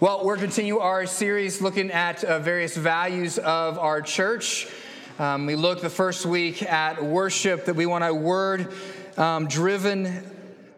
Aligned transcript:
Well, 0.00 0.24
we're 0.24 0.38
continuing 0.38 0.82
our 0.82 1.06
series 1.06 1.62
looking 1.62 1.92
at 1.92 2.24
uh, 2.24 2.40
various 2.40 2.76
values 2.76 3.38
of 3.38 3.78
our 3.78 4.02
church. 4.02 4.66
Um, 5.20 5.46
we 5.46 5.54
looked 5.54 5.82
the 5.82 5.88
first 5.88 6.26
week 6.26 6.64
at 6.64 7.00
worship, 7.00 7.66
that 7.66 7.76
we 7.76 7.86
want 7.86 8.02
a 8.02 8.12
word 8.12 8.72
um, 9.16 9.46
driven 9.46 10.28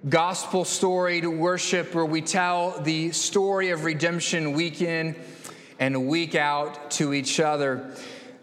gospel 0.06 0.66
story 0.66 1.22
to 1.22 1.30
worship 1.30 1.94
where 1.94 2.04
we 2.04 2.20
tell 2.20 2.78
the 2.82 3.10
story 3.12 3.70
of 3.70 3.84
redemption 3.84 4.52
week 4.52 4.82
in 4.82 5.16
and 5.78 6.08
week 6.08 6.34
out 6.34 6.90
to 6.90 7.14
each 7.14 7.40
other. 7.40 7.96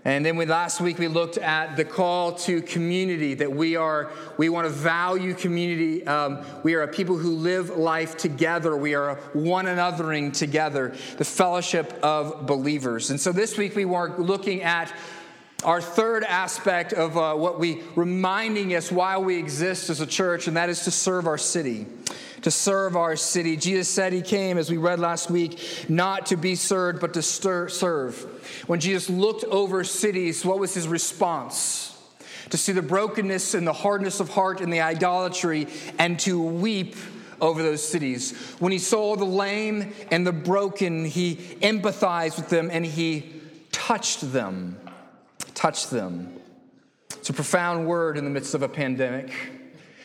And 0.06 0.26
then 0.26 0.36
we, 0.36 0.46
last 0.46 0.82
week 0.82 1.00
we 1.00 1.08
looked 1.08 1.38
at 1.38 1.78
the 1.78 1.86
call 1.86 2.34
to 2.34 2.62
community 2.62 3.36
that 3.36 3.52
we 3.52 3.78
are 3.78 4.12
we 4.38 4.50
want 4.50 4.66
to 4.66 4.70
value 4.70 5.34
community. 5.34 6.06
Um, 6.06 6.46
we 6.62 6.74
are 6.74 6.82
a 6.82 6.88
people 6.90 7.18
who 7.18 7.36
live 7.36 7.70
life 7.70 8.18
together. 8.18 8.76
We 8.76 8.96
are 8.96 9.16
one 9.32 9.66
anothering 9.66 10.34
together, 10.34 10.94
the 11.18 11.24
fellowship 11.24 11.94
of 12.04 12.46
believers. 12.46 13.12
And 13.12 13.20
so 13.20 13.32
this 13.32 13.58
week 13.58 13.78
we 13.78 13.86
were 13.86 14.18
looking 14.18 14.62
at 14.62 14.94
our 15.64 15.80
third 15.80 16.26
aspect 16.26 16.92
of 16.92 17.18
uh, 17.18 17.36
what 17.36 17.58
we 17.58 17.82
reminding 17.96 18.76
us 18.76 18.92
why 18.92 19.18
we 19.18 19.38
exist 19.38 19.90
as 19.90 20.02
a 20.02 20.06
church, 20.06 20.50
and 20.50 20.58
that 20.58 20.68
is 20.68 20.84
to 20.84 20.92
serve 20.92 21.28
our 21.28 21.38
city 21.38 21.86
to 22.44 22.52
serve 22.52 22.96
our 22.96 23.16
city. 23.16 23.58
Jesus 23.58 23.90
said 23.90 24.14
he 24.14 24.22
came, 24.22 24.58
as 24.58 24.70
we 24.70 24.78
read 24.78 25.00
last 25.00 25.32
week, 25.32 25.60
not 25.90 26.28
to 26.28 26.38
be 26.38 26.56
served, 26.56 27.02
but 27.02 27.14
to 27.16 27.22
stir, 27.22 27.68
serve. 27.70 28.22
When 28.68 28.80
Jesus 28.80 29.10
looked 29.10 29.44
over 29.46 29.84
cities, 29.84 30.46
what 30.46 30.60
was 30.60 30.74
his 30.74 30.88
response? 30.88 31.98
To 32.52 32.58
see 32.58 32.74
the 32.74 32.82
brokenness 32.82 33.54
and 33.54 33.66
the 33.66 33.74
hardness 33.74 34.20
of 34.20 34.30
heart 34.30 34.62
and 34.62 34.72
the 34.72 34.82
idolatry, 34.82 35.68
and 35.98 36.20
to 36.22 36.42
weep 36.42 36.96
over 37.42 37.64
those 37.64 37.86
cities. 37.86 38.38
When 38.60 38.72
he 38.72 38.80
saw 38.80 39.16
the 39.16 39.26
lame 39.26 39.94
and 40.12 40.28
the 40.28 40.32
broken, 40.32 41.06
he 41.06 41.36
empathized 41.62 42.38
with 42.38 42.50
them 42.50 42.70
and 42.72 42.86
he 42.86 43.42
touched 43.72 44.32
them. 44.32 44.78
Touched 45.54 45.92
them. 45.92 46.34
It's 47.18 47.30
a 47.30 47.34
profound 47.34 47.88
word 47.88 48.18
in 48.18 48.26
the 48.26 48.30
midst 48.30 48.54
of 48.54 48.64
a 48.64 48.70
pandemic. 48.70 49.32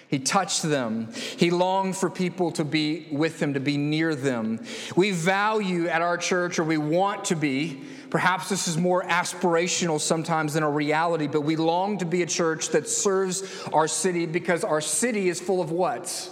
He 0.08 0.18
touched 0.18 0.62
them. 0.62 1.12
He 1.36 1.50
longed 1.50 1.96
for 1.96 2.08
people 2.08 2.50
to 2.52 2.64
be 2.64 3.06
with 3.12 3.40
him, 3.40 3.54
to 3.54 3.60
be 3.60 3.76
near 3.76 4.14
them. 4.14 4.60
We 4.96 5.10
value 5.10 5.86
at 5.86 6.00
our 6.00 6.16
church, 6.16 6.58
or 6.58 6.64
we 6.64 6.78
want 6.78 7.26
to 7.26 7.36
be, 7.36 7.82
perhaps 8.08 8.48
this 8.48 8.68
is 8.68 8.78
more 8.78 9.02
aspirational 9.02 10.00
sometimes 10.00 10.54
than 10.54 10.62
a 10.62 10.70
reality, 10.70 11.26
but 11.26 11.42
we 11.42 11.56
long 11.56 11.98
to 11.98 12.06
be 12.06 12.22
a 12.22 12.26
church 12.26 12.70
that 12.70 12.88
serves 12.88 13.62
our 13.72 13.86
city 13.86 14.24
because 14.24 14.64
our 14.64 14.80
city 14.80 15.28
is 15.28 15.40
full 15.40 15.60
of 15.60 15.70
what? 15.70 16.30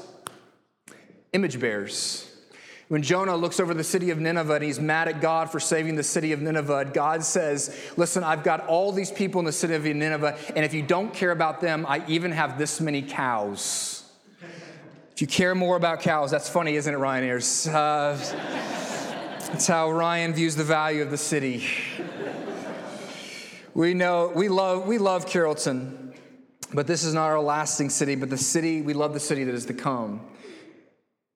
Image 1.34 1.60
bearers. 1.60 2.25
When 2.88 3.02
Jonah 3.02 3.34
looks 3.34 3.58
over 3.58 3.74
the 3.74 3.82
city 3.82 4.10
of 4.10 4.20
Nineveh 4.20 4.54
and 4.54 4.64
he's 4.64 4.78
mad 4.78 5.08
at 5.08 5.20
God 5.20 5.50
for 5.50 5.58
saving 5.58 5.96
the 5.96 6.04
city 6.04 6.32
of 6.32 6.40
Nineveh, 6.40 6.90
God 6.94 7.24
says, 7.24 7.76
Listen, 7.96 8.22
I've 8.22 8.44
got 8.44 8.66
all 8.68 8.92
these 8.92 9.10
people 9.10 9.40
in 9.40 9.44
the 9.44 9.52
city 9.52 9.74
of 9.74 9.84
Nineveh, 9.84 10.38
and 10.54 10.64
if 10.64 10.72
you 10.72 10.82
don't 10.82 11.12
care 11.12 11.32
about 11.32 11.60
them, 11.60 11.84
I 11.88 12.04
even 12.06 12.30
have 12.30 12.58
this 12.58 12.80
many 12.80 13.02
cows. 13.02 14.04
If 15.12 15.20
you 15.20 15.26
care 15.26 15.54
more 15.54 15.76
about 15.76 16.00
cows, 16.00 16.30
that's 16.30 16.48
funny, 16.48 16.76
isn't 16.76 16.92
it, 16.92 16.98
Ryan 16.98 17.24
Ayers? 17.24 17.66
Uh, 17.66 18.16
that's 19.50 19.66
how 19.66 19.90
Ryan 19.90 20.32
views 20.34 20.54
the 20.54 20.62
value 20.64 21.02
of 21.02 21.10
the 21.10 21.16
city. 21.16 21.64
We 23.74 23.94
know, 23.94 24.30
we 24.34 24.48
love, 24.48 24.86
we 24.86 24.98
love 24.98 25.26
Carrollton, 25.26 26.14
but 26.72 26.86
this 26.86 27.02
is 27.02 27.14
not 27.14 27.26
our 27.26 27.40
lasting 27.40 27.90
city, 27.90 28.14
but 28.14 28.30
the 28.30 28.38
city, 28.38 28.80
we 28.80 28.94
love 28.94 29.12
the 29.12 29.20
city 29.20 29.42
that 29.44 29.54
is 29.54 29.66
to 29.66 29.74
come. 29.74 30.20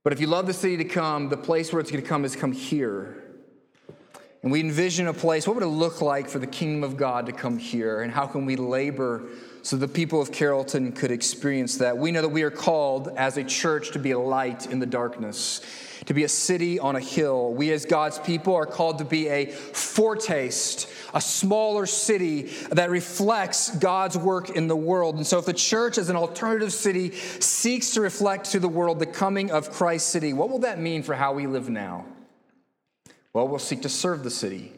But 0.03 0.13
if 0.13 0.21
you 0.21 0.27
love 0.27 0.47
the 0.47 0.55
city 0.55 0.79
to 0.79 0.85
come, 0.85 1.29
the 1.29 1.37
place 1.37 1.73
where 1.73 1.81
it's 1.81 1.91
going 1.91 2.03
to 2.03 2.09
come 2.09 2.25
is 2.25 2.35
come 2.35 2.53
here. 2.53 3.23
And 4.43 4.51
we 4.51 4.61
envision 4.61 5.07
a 5.07 5.13
place, 5.13 5.47
what 5.47 5.55
would 5.57 5.63
it 5.63 5.69
look 5.69 6.01
like 6.01 6.29
for 6.29 6.39
the 6.39 6.47
kingdom 6.47 6.83
of 6.83 6.97
God 6.97 7.27
to 7.27 7.33
come 7.33 7.59
here? 7.59 8.01
And 8.01 8.11
how 8.11 8.27
can 8.27 8.47
we 8.47 8.57
labor 8.57 9.29
so 9.63 9.77
the 9.77 9.89
people 9.89 10.21
of 10.21 10.33
Carrollton 10.33 10.93
could 10.93 11.11
experience 11.11 11.79
that? 11.79 11.97
We 11.97 12.13
know 12.13 12.23
that 12.23 12.29
we 12.29 12.43
are 12.43 12.51
called 12.51 13.09
as 13.17 13.37
a 13.37 13.45
church 13.45 13.93
to 13.93 13.99
be 13.99 14.13
a 14.13 14.19
light 14.19 14.67
in 14.67 14.79
the 14.79 14.87
darkness 14.87 15.61
to 16.07 16.15
be 16.15 16.25
a 16.25 16.29
city 16.29 16.79
on 16.79 16.97
a 16.97 17.01
hill. 17.01 17.53
We, 17.53 17.71
as 17.73 17.85
God's 17.85 18.19
people, 18.19 18.55
are 18.57 18.67
called 18.67 18.99
to 18.99 19.05
be 19.05 19.29
a 19.29 19.47
foretaste, 19.47 20.89
a 21.15 21.21
smaller 21.21 21.87
city 21.87 22.51
that 22.71 22.91
reflects 22.91 23.71
God's 23.77 24.17
work 24.17 24.51
in 24.51 24.67
the 24.67 24.77
world. 24.77 25.17
And 25.17 25.27
so, 25.27 25.39
if 25.39 25.47
the 25.47 25.53
church, 25.53 25.99
as 25.99 26.09
an 26.09 26.17
alternative 26.17 26.73
city, 26.73 27.13
seeks 27.13 27.93
to 27.93 28.01
reflect 28.01 28.51
to 28.53 28.61
the 28.61 28.69
world 28.69 28.99
the 28.99 29.07
coming 29.07 29.51
of 29.51 29.71
Christ's 29.71 30.11
city, 30.11 30.33
what 30.33 30.51
will 30.51 30.61
that 30.61 30.81
mean 30.81 31.03
for 31.03 31.15
how 31.15 31.33
we 31.33 31.47
live 31.47 31.69
now? 31.69 32.07
Well, 33.33 33.47
we'll 33.47 33.59
seek 33.59 33.83
to 33.83 33.89
serve 33.89 34.25
the 34.25 34.31
city 34.31 34.73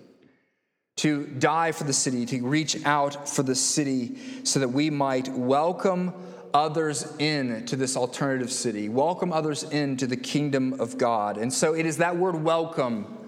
to 0.96 1.26
die 1.26 1.72
for 1.72 1.84
the 1.84 1.92
city, 1.92 2.26
to 2.26 2.46
reach 2.46 2.84
out 2.84 3.28
for 3.28 3.42
the 3.42 3.54
city 3.54 4.18
so 4.44 4.60
that 4.60 4.68
we 4.68 4.90
might 4.90 5.28
welcome 5.28 6.12
others 6.54 7.14
in 7.18 7.64
to 7.66 7.76
this 7.76 7.96
alternative 7.96 8.52
city, 8.52 8.88
welcome 8.88 9.32
others 9.32 9.62
into 9.62 10.06
the 10.06 10.16
kingdom 10.16 10.78
of 10.80 10.98
God. 10.98 11.38
And 11.38 11.52
so 11.52 11.74
it 11.74 11.86
is 11.86 11.96
that 11.98 12.16
word 12.16 12.36
welcome. 12.36 13.18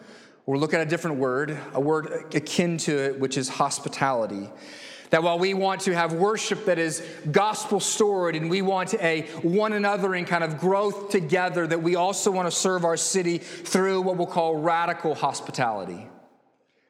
We're 0.47 0.59
looking 0.59 0.79
at 0.79 0.87
a 0.87 0.91
different 0.91 1.17
word, 1.17 1.59
a 1.73 1.81
word 1.81 2.35
akin 2.35 2.77
to 2.79 2.93
it, 2.93 3.19
which 3.19 3.39
is 3.39 3.49
hospitality. 3.49 4.51
That 5.09 5.23
while 5.23 5.39
we 5.39 5.55
want 5.55 5.83
to 5.83 5.95
have 5.95 6.13
worship 6.13 6.67
that 6.67 6.79
is 6.79 7.07
gospel 7.31 7.81
stored 7.81 8.37
and 8.37 8.51
we 8.51 8.63
want 8.63 8.95
a 8.95 9.23
one 9.43 9.73
another 9.73 10.15
in 10.15 10.27
kind 10.27 10.45
of 10.45 10.59
growth 10.59 11.11
together, 11.11 11.67
that 11.67 11.83
we 11.83 11.97
also 11.97 12.31
want 12.31 12.47
to 12.47 12.51
serve 12.51 12.85
our 12.85 12.97
city 12.97 13.39
through 13.39 14.03
what 14.03 14.17
we'll 14.17 14.27
call 14.27 14.57
radical 14.57 15.15
hospitality. 15.15 16.09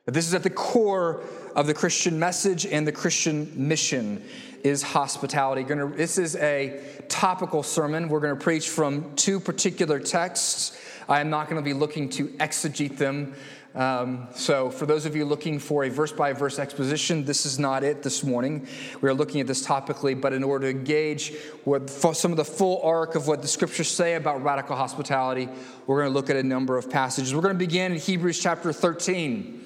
This 0.06 0.28
is 0.28 0.34
at 0.34 0.42
the 0.42 0.50
core 0.50 1.22
of 1.56 1.66
the 1.66 1.72
Christian 1.72 2.18
message 2.18 2.66
and 2.66 2.86
the 2.86 2.92
Christian 2.92 3.50
mission 3.56 4.22
is 4.62 4.82
hospitality. 4.82 5.62
This 5.96 6.18
is 6.18 6.36
a 6.36 6.78
topical 7.08 7.62
sermon. 7.62 8.10
We're 8.10 8.20
going 8.20 8.36
to 8.36 8.42
preach 8.42 8.68
from 8.68 9.14
two 9.16 9.40
particular 9.40 9.98
texts. 9.98 10.78
I 11.08 11.22
am 11.22 11.30
not 11.30 11.48
going 11.48 11.56
to 11.56 11.64
be 11.64 11.72
looking 11.72 12.10
to 12.10 12.28
exegete 12.28 12.98
them. 12.98 13.32
Um, 13.74 14.28
so, 14.34 14.70
for 14.70 14.84
those 14.84 15.06
of 15.06 15.16
you 15.16 15.24
looking 15.24 15.58
for 15.58 15.84
a 15.84 15.88
verse 15.88 16.12
by 16.12 16.34
verse 16.34 16.58
exposition, 16.58 17.24
this 17.24 17.46
is 17.46 17.58
not 17.58 17.82
it 17.82 18.02
this 18.02 18.22
morning. 18.22 18.68
We 19.00 19.08
are 19.08 19.14
looking 19.14 19.40
at 19.40 19.46
this 19.46 19.66
topically, 19.66 20.20
but 20.20 20.32
in 20.34 20.44
order 20.44 20.70
to 20.70 20.78
gauge 20.78 21.34
what 21.64 21.88
some 21.88 22.30
of 22.30 22.36
the 22.36 22.44
full 22.44 22.80
arc 22.82 23.14
of 23.14 23.26
what 23.26 23.40
the 23.42 23.48
scriptures 23.48 23.88
say 23.88 24.14
about 24.14 24.44
radical 24.44 24.76
hospitality, 24.76 25.48
we're 25.86 26.02
going 26.02 26.12
to 26.12 26.14
look 26.14 26.30
at 26.30 26.36
a 26.36 26.42
number 26.42 26.76
of 26.76 26.90
passages. 26.90 27.34
We're 27.34 27.40
going 27.40 27.54
to 27.54 27.58
begin 27.58 27.92
in 27.92 27.98
Hebrews 27.98 28.38
chapter 28.38 28.72
13. 28.72 29.62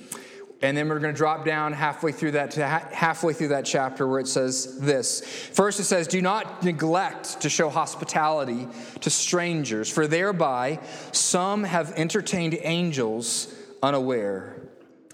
And 0.61 0.77
then 0.77 0.89
we're 0.89 0.99
going 0.99 1.15
to 1.15 1.17
drop 1.17 1.45
down 1.45 1.73
halfway 1.73 2.11
through 2.11 2.33
that 2.33 2.51
to 2.53 2.67
ha- 2.67 2.89
halfway 2.91 3.33
through 3.33 3.49
that 3.49 3.65
chapter 3.65 4.09
where 4.09 4.19
it 4.19 4.27
says 4.27 4.81
this. 4.81 5.21
First 5.21 5.79
it 5.79 5.85
says, 5.85 6.09
"Do 6.09 6.21
not 6.21 6.65
neglect 6.65 7.41
to 7.43 7.49
show 7.49 7.69
hospitality 7.69 8.67
to 9.01 9.11
strangers, 9.11 9.89
for 9.89 10.09
thereby 10.09 10.81
some 11.13 11.63
have 11.63 11.93
entertained 11.97 12.59
angels 12.63 13.55
unaware." 13.85 14.57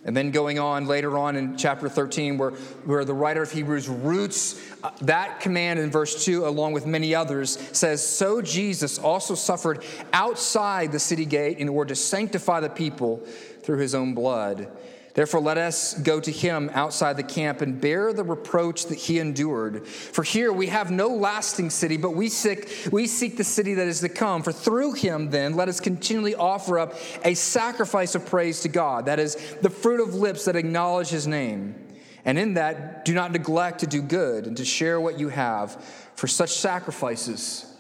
And 0.07 0.17
then 0.17 0.31
going 0.31 0.59
on 0.59 0.87
later 0.87 1.17
on 1.17 1.35
in 1.35 1.57
chapter 1.57 1.89
13, 1.89 2.37
where, 2.37 2.51
where 2.85 3.07
the 3.07 3.15
writer 3.15 3.43
of 3.43 3.51
Hebrews 3.51 3.89
roots 3.89 4.63
uh, 4.83 4.91
that 5.01 5.41
command 5.41 5.79
in 5.79 5.91
verse 5.91 6.27
2, 6.27 6.47
along 6.47 6.75
with 6.75 6.85
many 6.85 7.15
others, 7.15 7.59
says, 7.73 8.07
So 8.07 8.43
Jesus 8.43 8.99
also 8.99 9.35
suffered 9.35 9.83
outside 10.13 10.93
the 10.93 10.99
city 10.99 11.25
gate 11.25 11.57
in 11.57 11.71
order 11.71 11.89
to 11.89 11.95
sanctify 11.95 12.61
the 12.61 12.69
people 12.69 13.25
through 13.63 13.79
his 13.79 13.95
own 13.95 14.13
blood 14.13 14.71
Therefore, 15.15 15.41
let 15.41 15.59
us 15.59 15.95
go 15.95 16.19
to 16.19 16.31
him 16.33 16.71
outside 16.75 17.17
the 17.17 17.23
camp 17.23 17.61
and 17.61 17.81
bear 17.81 18.13
the 18.13 18.25
reproach 18.25 18.87
that 18.87 18.99
he 18.99 19.21
endured. 19.21 19.87
For 19.87 20.25
here 20.25 20.53
we 20.53 20.67
have 20.67 20.91
no 20.91 21.07
lasting 21.07 21.71
city, 21.71 21.97
but 21.97 22.17
we 22.17 22.29
seek, 22.29 22.89
we 22.91 23.07
seek 23.07 23.37
the 23.37 23.45
city 23.45 23.75
that 23.75 23.87
is 23.87 24.01
to 24.01 24.09
come. 24.09 24.43
For 24.43 24.53
through 24.53 24.95
him, 24.95 25.31
then, 25.31 25.55
let 25.55 25.69
us 25.69 25.79
continually 25.79 26.35
offer 26.35 26.81
up 26.81 26.95
a 27.25 27.35
sacrifice 27.35 28.17
of 28.17 28.27
praise 28.27 28.61
to 28.63 28.69
God. 28.69 29.07
That 29.07 29.21
is, 29.21 29.37
the 29.63 29.71
fruit 29.71 30.01
of 30.01 30.17
lips 30.17 30.47
that 30.47 30.57
acknowledge 30.57 31.11
his 31.11 31.29
name. 31.29 31.77
And 32.25 32.37
in 32.37 32.55
that, 32.55 33.05
do 33.05 33.15
not 33.15 33.31
neglect 33.31 33.81
to 33.81 33.87
do 33.87 34.03
good 34.03 34.49
and 34.49 34.57
to 34.57 34.65
share 34.65 35.01
what 35.01 35.21
you 35.21 35.29
have, 35.29 35.81
for 36.17 36.27
such 36.27 36.55
sacrifices 36.55 37.73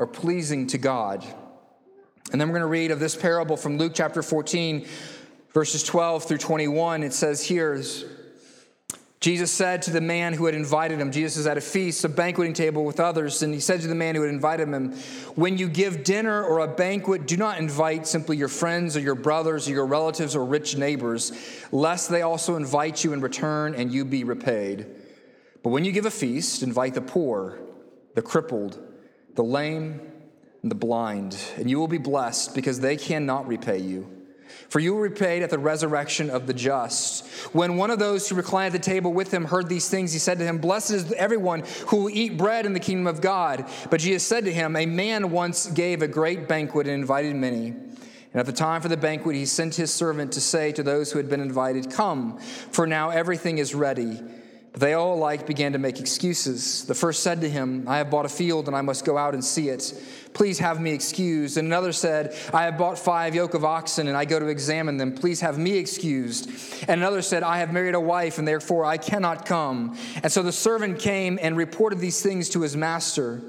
are 0.00 0.06
pleasing 0.06 0.66
to 0.68 0.78
God. 0.78 1.24
And 2.32 2.40
then 2.40 2.48
we're 2.48 2.54
going 2.54 2.62
to 2.62 2.66
read 2.66 2.90
of 2.90 2.98
this 2.98 3.14
parable 3.14 3.56
from 3.56 3.78
Luke 3.78 3.92
chapter 3.94 4.22
14 4.22 4.86
verses 5.52 5.82
12 5.82 6.24
through 6.24 6.38
21, 6.38 7.02
it 7.02 7.12
says 7.12 7.44
here, 7.44 7.82
Jesus 9.20 9.52
said 9.52 9.82
to 9.82 9.92
the 9.92 10.00
man 10.00 10.32
who 10.32 10.46
had 10.46 10.54
invited 10.56 10.98
him, 10.98 11.12
Jesus 11.12 11.36
is 11.36 11.46
at 11.46 11.56
a 11.56 11.60
feast, 11.60 12.04
a 12.04 12.08
banqueting 12.08 12.54
table 12.54 12.84
with 12.84 12.98
others, 12.98 13.44
and 13.44 13.54
he 13.54 13.60
said 13.60 13.80
to 13.82 13.86
the 13.86 13.94
man 13.94 14.16
who 14.16 14.22
had 14.22 14.34
invited 14.34 14.66
him, 14.66 14.94
When 15.36 15.58
you 15.58 15.68
give 15.68 16.02
dinner 16.02 16.42
or 16.42 16.58
a 16.58 16.66
banquet, 16.66 17.28
do 17.28 17.36
not 17.36 17.58
invite 17.58 18.08
simply 18.08 18.36
your 18.36 18.48
friends 18.48 18.96
or 18.96 19.00
your 19.00 19.14
brothers 19.14 19.68
or 19.68 19.72
your 19.72 19.86
relatives 19.86 20.34
or 20.34 20.44
rich 20.44 20.76
neighbors, 20.76 21.30
lest 21.70 22.10
they 22.10 22.22
also 22.22 22.56
invite 22.56 23.04
you 23.04 23.12
in 23.12 23.20
return 23.20 23.76
and 23.76 23.92
you 23.92 24.04
be 24.04 24.24
repaid. 24.24 24.86
But 25.62 25.70
when 25.70 25.84
you 25.84 25.92
give 25.92 26.06
a 26.06 26.10
feast, 26.10 26.64
invite 26.64 26.94
the 26.94 27.00
poor, 27.00 27.60
the 28.16 28.22
crippled, 28.22 28.80
the 29.36 29.44
lame, 29.44 30.00
and 30.62 30.70
the 30.70 30.74
blind, 30.74 31.38
and 31.56 31.70
you 31.70 31.78
will 31.78 31.86
be 31.86 31.98
blessed 31.98 32.56
because 32.56 32.80
they 32.80 32.96
cannot 32.96 33.46
repay 33.46 33.78
you 33.78 34.21
for 34.68 34.80
you 34.80 34.94
will 34.94 35.02
be 35.02 35.08
repaid 35.10 35.42
at 35.42 35.50
the 35.50 35.58
resurrection 35.58 36.30
of 36.30 36.46
the 36.46 36.54
just. 36.54 37.26
When 37.54 37.76
one 37.76 37.90
of 37.90 37.98
those 37.98 38.28
who 38.28 38.34
reclined 38.34 38.74
at 38.74 38.80
the 38.80 38.90
table 38.90 39.12
with 39.12 39.32
him 39.32 39.44
heard 39.44 39.68
these 39.68 39.88
things, 39.88 40.12
he 40.12 40.18
said 40.18 40.38
to 40.38 40.44
him, 40.44 40.58
Blessed 40.58 40.90
is 40.92 41.12
everyone 41.12 41.64
who 41.88 41.98
will 41.98 42.10
eat 42.10 42.36
bread 42.36 42.66
in 42.66 42.72
the 42.72 42.80
kingdom 42.80 43.06
of 43.06 43.20
God. 43.20 43.66
But 43.90 44.00
Jesus 44.00 44.26
said 44.26 44.44
to 44.44 44.52
him, 44.52 44.76
A 44.76 44.86
man 44.86 45.30
once 45.30 45.66
gave 45.66 46.02
a 46.02 46.08
great 46.08 46.48
banquet 46.48 46.86
and 46.86 46.94
invited 46.94 47.36
many. 47.36 47.66
And 48.32 48.40
at 48.40 48.46
the 48.46 48.52
time 48.52 48.80
for 48.80 48.88
the 48.88 48.96
banquet, 48.96 49.36
he 49.36 49.44
sent 49.44 49.74
his 49.74 49.92
servant 49.92 50.32
to 50.32 50.40
say 50.40 50.72
to 50.72 50.82
those 50.82 51.12
who 51.12 51.18
had 51.18 51.28
been 51.28 51.40
invited, 51.40 51.90
Come, 51.90 52.38
for 52.38 52.86
now 52.86 53.10
everything 53.10 53.58
is 53.58 53.74
ready. 53.74 54.20
But 54.72 54.80
they 54.80 54.94
all 54.94 55.14
alike 55.14 55.46
began 55.46 55.72
to 55.72 55.78
make 55.78 56.00
excuses. 56.00 56.86
The 56.86 56.94
first 56.94 57.22
said 57.22 57.42
to 57.42 57.50
him, 57.50 57.84
I 57.86 57.98
have 57.98 58.10
bought 58.10 58.24
a 58.24 58.30
field 58.30 58.68
and 58.68 58.76
I 58.76 58.80
must 58.80 59.04
go 59.04 59.18
out 59.18 59.34
and 59.34 59.44
see 59.44 59.68
it. 59.68 59.92
Please 60.32 60.58
have 60.60 60.80
me 60.80 60.92
excused. 60.92 61.58
And 61.58 61.66
another 61.66 61.92
said, 61.92 62.34
I 62.54 62.64
have 62.64 62.78
bought 62.78 62.98
five 62.98 63.34
yoke 63.34 63.52
of 63.52 63.66
oxen 63.66 64.08
and 64.08 64.16
I 64.16 64.24
go 64.24 64.38
to 64.38 64.46
examine 64.46 64.96
them. 64.96 65.14
Please 65.14 65.42
have 65.42 65.58
me 65.58 65.76
excused. 65.76 66.50
And 66.88 67.02
another 67.02 67.20
said, 67.20 67.42
I 67.42 67.58
have 67.58 67.70
married 67.70 67.94
a 67.94 68.00
wife 68.00 68.38
and 68.38 68.48
therefore 68.48 68.86
I 68.86 68.96
cannot 68.96 69.44
come. 69.44 69.98
And 70.22 70.32
so 70.32 70.42
the 70.42 70.52
servant 70.52 70.98
came 70.98 71.38
and 71.42 71.54
reported 71.54 71.98
these 71.98 72.22
things 72.22 72.48
to 72.50 72.62
his 72.62 72.74
master. 72.74 73.42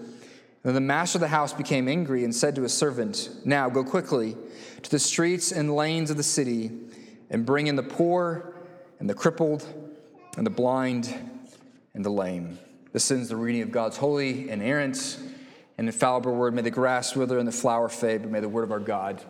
And 0.66 0.76
the 0.76 0.82
master 0.82 1.18
of 1.18 1.22
the 1.22 1.30
house 1.30 1.54
became 1.54 1.88
angry 1.88 2.26
and 2.26 2.36
said 2.36 2.56
to 2.56 2.64
his 2.64 2.74
servant, 2.74 3.30
Now 3.46 3.70
go 3.70 3.86
quickly 3.86 4.36
to 4.82 4.92
the 4.92 5.00
streets 5.00 5.54
and 5.54 5.74
lanes 5.74 6.12
of 6.12 6.18
the 6.18 6.24
city 6.24 6.72
and 7.30 7.46
bring 7.46 7.68
in 7.68 7.78
the 7.78 7.84
poor 7.84 8.56
and 9.00 9.10
the 9.10 9.14
crippled 9.14 9.66
and 10.38 10.46
the 10.46 10.52
blind 10.52 11.16
and 11.94 12.04
the 12.04 12.10
lame. 12.10 12.60
This 12.92 13.10
ends 13.12 13.30
the 13.30 13.36
reading 13.36 13.62
of 13.62 13.72
God's 13.72 13.98
holy, 13.98 14.50
inerrant, 14.50 15.18
and 15.78 15.88
infallible 15.88 16.34
word. 16.34 16.54
May 16.54 16.62
the 16.62 16.72
grass 16.72 17.16
wither 17.16 17.40
and 17.40 17.48
the 17.48 17.52
flower 17.52 17.90
fade, 17.90 18.22
but 18.22 18.32
may 18.32 18.40
the 18.40 18.50
word 18.50 18.64
of 18.64 18.72
our 18.72 18.80
God, 18.80 19.22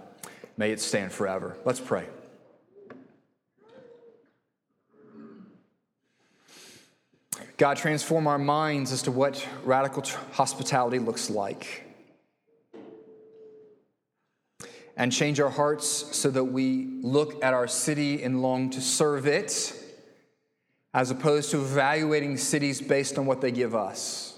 may 0.58 0.72
it 0.72 0.80
stand 0.80 1.12
forever. 1.12 1.58
Let's 1.66 1.80
pray. 1.80 2.08
God, 7.58 7.78
transform 7.78 8.28
our 8.28 8.40
minds 8.40 8.92
as 8.92 9.04
to 9.04 9.12
what 9.12 9.48
radical 9.64 10.04
hospitality 10.34 11.00
looks 11.00 11.30
like. 11.30 11.84
And 14.98 15.12
change 15.12 15.40
our 15.40 15.50
hearts 15.50 15.88
so 16.16 16.30
that 16.32 16.44
we 16.44 16.86
look 17.02 17.44
at 17.44 17.54
our 17.54 17.68
city 17.68 18.22
and 18.24 18.42
long 18.42 18.70
to 18.72 18.82
serve 18.82 19.28
it 19.28 19.83
as 20.94 21.10
opposed 21.10 21.50
to 21.52 21.58
evaluating 21.58 22.38
cities 22.38 22.82
based 22.82 23.18
on 23.18 23.26
what 23.26 23.42
they 23.42 23.52
give 23.52 23.74
us. 23.74 24.38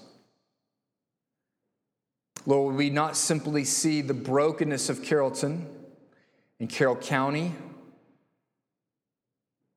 Lord, 2.46 2.72
would 2.72 2.78
we 2.78 2.90
not 2.90 3.16
simply 3.16 3.64
see 3.64 4.00
the 4.00 4.14
brokenness 4.14 4.88
of 4.88 5.02
Carrollton 5.02 5.68
and 6.58 6.68
Carroll 6.68 6.96
County? 6.96 7.52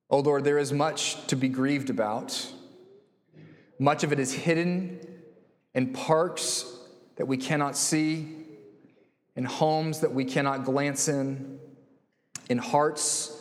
Oh 0.08 0.20
Lord, 0.20 0.44
there 0.44 0.58
is 0.58 0.72
much 0.72 1.26
to 1.26 1.36
be 1.36 1.48
grieved 1.48 1.90
about. 1.90 2.50
Much 3.78 4.04
of 4.04 4.12
it 4.12 4.18
is 4.18 4.32
hidden 4.32 5.00
in 5.74 5.92
parks 5.92 6.78
that 7.16 7.26
we 7.26 7.36
cannot 7.36 7.76
see, 7.76 8.36
in 9.36 9.44
homes 9.44 10.00
that 10.00 10.12
we 10.12 10.24
cannot 10.24 10.64
glance 10.64 11.08
in, 11.08 11.58
in 12.48 12.58
hearts 12.58 13.39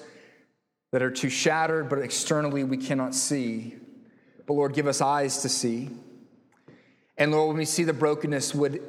that 0.92 1.02
are 1.02 1.12
too 1.12 1.30
shattered, 1.30 1.90
but 1.90 2.00
externally 2.00 2.64
we 2.64 2.78
cannot 2.78 3.14
see. 3.14 3.76
But 4.46 4.54
Lord, 4.54 4.74
give 4.74 4.88
us 4.88 5.02
eyes 5.02 5.44
to 5.44 5.50
see. 5.50 5.90
And 7.18 7.32
Lord, 7.32 7.50
when 7.50 7.58
we 7.58 7.66
see 7.66 7.84
the 7.84 7.94
brokenness, 7.94 8.56
would 8.56 8.82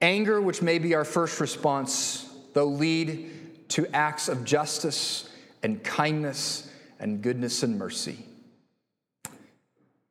anger, 0.00 0.40
which 0.40 0.62
may 0.62 0.78
be 0.78 0.94
our 0.94 1.04
first 1.04 1.40
response, 1.40 2.30
though 2.52 2.66
lead 2.66 3.68
to 3.70 3.86
acts 3.94 4.28
of 4.28 4.44
justice 4.44 5.28
and 5.62 5.82
kindness 5.82 6.70
and 7.00 7.22
goodness 7.22 7.62
and 7.62 7.78
mercy. 7.78 8.26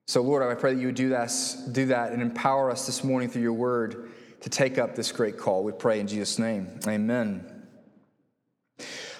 So, 0.07 0.21
Lord, 0.21 0.43
I 0.43 0.53
pray 0.59 0.73
that 0.73 0.79
you 0.79 0.87
would 0.87 0.95
do 0.95 1.09
that, 1.09 1.31
do 1.71 1.85
that 1.87 2.11
and 2.11 2.21
empower 2.21 2.69
us 2.69 2.85
this 2.85 3.03
morning 3.03 3.29
through 3.29 3.43
your 3.43 3.53
word 3.53 4.11
to 4.41 4.49
take 4.49 4.77
up 4.77 4.95
this 4.95 5.11
great 5.11 5.37
call. 5.37 5.63
We 5.63 5.71
pray 5.71 5.99
in 5.99 6.07
Jesus' 6.07 6.37
name. 6.37 6.79
Amen. 6.85 7.52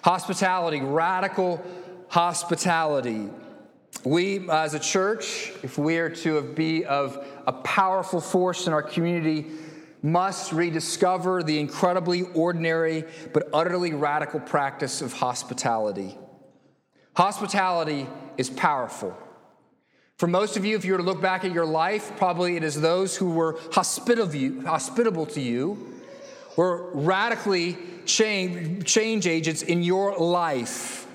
Hospitality, 0.04 0.82
radical 0.82 1.64
hospitality. 2.10 3.30
We, 4.04 4.50
as 4.50 4.74
a 4.74 4.80
church, 4.80 5.54
if 5.64 5.78
we 5.78 5.98
are 5.98 6.10
to 6.10 6.42
be 6.42 6.84
of 6.84 7.26
a 7.48 7.54
powerful 7.54 8.20
force 8.20 8.68
in 8.68 8.74
our 8.74 8.84
community, 8.84 9.46
must 10.02 10.52
rediscover 10.52 11.42
the 11.42 11.58
incredibly 11.58 12.24
ordinary 12.34 13.06
but 13.32 13.48
utterly 13.54 13.94
radical 13.94 14.42
practice 14.42 15.02
of 15.02 15.14
hospitality. 15.14 16.18
Hospitality 17.16 18.06
is 18.38 18.50
powerful. 18.50 19.18
For 20.18 20.28
most 20.28 20.58
of 20.58 20.66
you, 20.66 20.76
if 20.76 20.84
you 20.84 20.92
were 20.92 20.98
to 20.98 21.04
look 21.04 21.22
back 21.22 21.46
at 21.46 21.54
your 21.54 21.66
life, 21.66 22.12
probably 22.18 22.58
it 22.58 22.64
is 22.64 22.82
those 22.82 23.16
who 23.16 23.32
were 23.32 23.58
hospitable 23.72 25.26
to 25.28 25.40
you, 25.40 25.93
were 26.56 26.90
radically 26.94 27.78
change, 28.06 28.86
change 28.86 29.28
agents 29.28 29.62
in 29.62 29.84
your 29.84 30.18
life. 30.18 31.08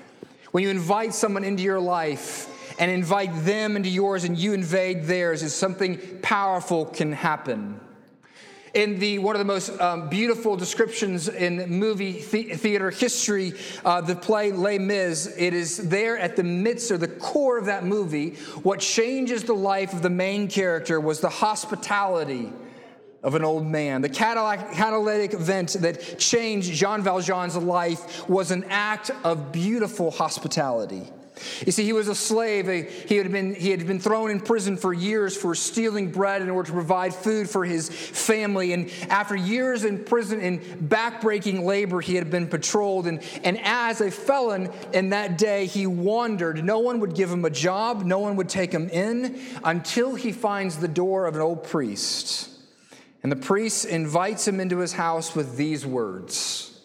When 0.51 0.63
you 0.63 0.69
invite 0.69 1.13
someone 1.13 1.43
into 1.43 1.63
your 1.63 1.79
life 1.79 2.47
and 2.79 2.89
invite 2.89 3.45
them 3.45 3.75
into 3.75 3.89
yours 3.89 4.23
and 4.23 4.37
you 4.37 4.53
invade 4.53 5.03
theirs, 5.03 5.43
is 5.43 5.53
something 5.53 5.99
powerful 6.21 6.85
can 6.85 7.11
happen. 7.11 7.79
In 8.73 8.99
the 8.99 9.17
one 9.17 9.35
of 9.35 9.39
the 9.39 9.45
most 9.45 9.69
um, 9.81 10.09
beautiful 10.09 10.55
descriptions 10.55 11.27
in 11.27 11.69
movie 11.69 12.13
theater 12.13 12.91
history, 12.91 13.53
uh, 13.83 14.01
the 14.01 14.15
play 14.15 14.51
Les 14.51 14.77
Mis, 14.77 15.33
it 15.37 15.55
is 15.55 15.89
there 15.89 16.19
at 16.19 16.35
the 16.35 16.43
midst 16.43 16.91
or 16.91 16.97
the 16.97 17.07
core 17.07 17.57
of 17.57 17.65
that 17.65 17.83
movie. 17.83 18.35
What 18.61 18.79
changes 18.79 19.43
the 19.43 19.55
life 19.55 19.91
of 19.93 20.03
the 20.03 20.09
main 20.11 20.47
character 20.47 20.99
was 20.99 21.19
the 21.19 21.29
hospitality 21.29 22.53
of 23.23 23.35
an 23.35 23.43
old 23.43 23.65
man. 23.65 24.01
The 24.01 24.09
catalytic 24.09 25.33
event 25.33 25.73
that 25.81 26.19
changed 26.19 26.71
Jean 26.71 27.01
Valjean's 27.01 27.55
life 27.55 28.27
was 28.29 28.51
an 28.51 28.65
act 28.69 29.11
of 29.23 29.51
beautiful 29.51 30.11
hospitality. 30.11 31.09
You 31.65 31.71
see, 31.71 31.83
he 31.83 31.93
was 31.93 32.07
a 32.07 32.15
slave. 32.15 32.67
He 33.07 33.15
had, 33.15 33.31
been, 33.31 33.55
he 33.55 33.69
had 33.69 33.85
been 33.87 33.99
thrown 33.99 34.29
in 34.29 34.39
prison 34.41 34.77
for 34.77 34.93
years 34.93 35.35
for 35.35 35.55
stealing 35.55 36.11
bread 36.11 36.41
in 36.41 36.49
order 36.49 36.67
to 36.67 36.73
provide 36.73 37.13
food 37.13 37.49
for 37.49 37.63
his 37.63 37.89
family. 37.89 38.73
And 38.73 38.91
after 39.09 39.35
years 39.35 39.85
in 39.85 40.03
prison 40.03 40.41
in 40.41 40.59
backbreaking 40.59 41.63
labor, 41.63 42.01
he 42.01 42.15
had 42.15 42.29
been 42.29 42.47
patrolled. 42.47 43.07
And, 43.07 43.23
and 43.43 43.59
as 43.63 44.01
a 44.01 44.11
felon 44.11 44.71
in 44.93 45.09
that 45.09 45.37
day, 45.37 45.65
he 45.65 45.87
wandered. 45.87 46.63
No 46.63 46.79
one 46.79 46.99
would 46.99 47.15
give 47.15 47.31
him 47.31 47.45
a 47.45 47.49
job, 47.49 48.03
no 48.03 48.19
one 48.19 48.35
would 48.35 48.49
take 48.49 48.71
him 48.71 48.89
in 48.89 49.39
until 49.63 50.15
he 50.15 50.31
finds 50.31 50.77
the 50.77 50.87
door 50.87 51.25
of 51.25 51.35
an 51.35 51.41
old 51.41 51.63
priest. 51.63 52.49
And 53.21 53.31
the 53.31 53.35
priest 53.35 53.85
invites 53.85 54.47
him 54.47 54.59
into 54.59 54.77
his 54.79 54.93
house 54.93 55.35
with 55.35 55.57
these 55.57 55.85
words 55.85 56.81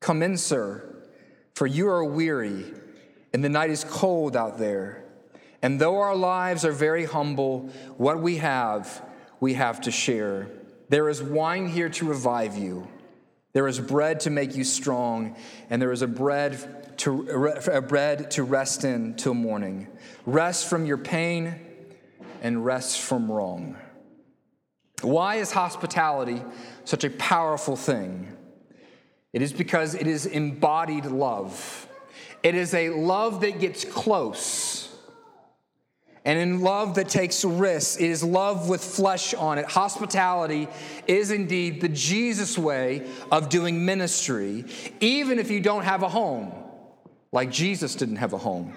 Come 0.00 0.22
in, 0.22 0.36
sir, 0.36 0.84
for 1.54 1.66
you 1.66 1.88
are 1.88 2.04
weary, 2.04 2.64
and 3.32 3.44
the 3.44 3.48
night 3.48 3.70
is 3.70 3.84
cold 3.84 4.36
out 4.36 4.58
there. 4.58 5.04
And 5.62 5.80
though 5.80 6.00
our 6.00 6.16
lives 6.16 6.64
are 6.64 6.72
very 6.72 7.04
humble, 7.04 7.70
what 7.96 8.20
we 8.20 8.38
have, 8.38 9.00
we 9.38 9.54
have 9.54 9.80
to 9.82 9.92
share. 9.92 10.48
There 10.88 11.08
is 11.08 11.22
wine 11.22 11.68
here 11.68 11.88
to 11.90 12.08
revive 12.08 12.56
you. 12.56 12.88
There 13.52 13.68
is 13.68 13.78
bread 13.78 14.20
to 14.20 14.30
make 14.30 14.56
you 14.56 14.64
strong, 14.64 15.36
and 15.70 15.80
there 15.80 15.92
is 15.92 16.02
a 16.02 16.08
bread 16.08 16.98
to, 16.98 17.46
a 17.72 17.80
bread 17.80 18.30
to 18.32 18.42
rest 18.42 18.84
in 18.84 19.14
till 19.14 19.34
morning. 19.34 19.88
Rest 20.26 20.68
from 20.68 20.84
your 20.84 20.98
pain 20.98 21.54
and 22.42 22.64
rest 22.64 23.00
from 23.00 23.30
wrong. 23.30 23.76
Why 25.02 25.36
is 25.36 25.52
hospitality 25.52 26.42
such 26.84 27.04
a 27.04 27.10
powerful 27.10 27.76
thing? 27.76 28.36
It 29.32 29.42
is 29.42 29.52
because 29.52 29.94
it 29.94 30.06
is 30.06 30.26
embodied 30.26 31.06
love. 31.06 31.88
It 32.42 32.54
is 32.54 32.74
a 32.74 32.90
love 32.90 33.40
that 33.42 33.60
gets 33.60 33.84
close. 33.84 34.94
And 36.24 36.38
in 36.38 36.60
love 36.60 36.94
that 36.96 37.08
takes 37.08 37.44
risks, 37.44 38.00
it 38.00 38.08
is 38.08 38.22
love 38.22 38.68
with 38.68 38.82
flesh 38.82 39.34
on 39.34 39.58
it. 39.58 39.64
Hospitality 39.66 40.68
is 41.08 41.32
indeed 41.32 41.80
the 41.80 41.88
Jesus 41.88 42.56
way 42.56 43.08
of 43.32 43.48
doing 43.48 43.84
ministry, 43.84 44.64
even 45.00 45.40
if 45.40 45.50
you 45.50 45.60
don't 45.60 45.82
have 45.82 46.02
a 46.02 46.08
home, 46.08 46.52
like 47.32 47.50
Jesus 47.50 47.96
didn't 47.96 48.16
have 48.16 48.34
a 48.34 48.38
home. 48.38 48.72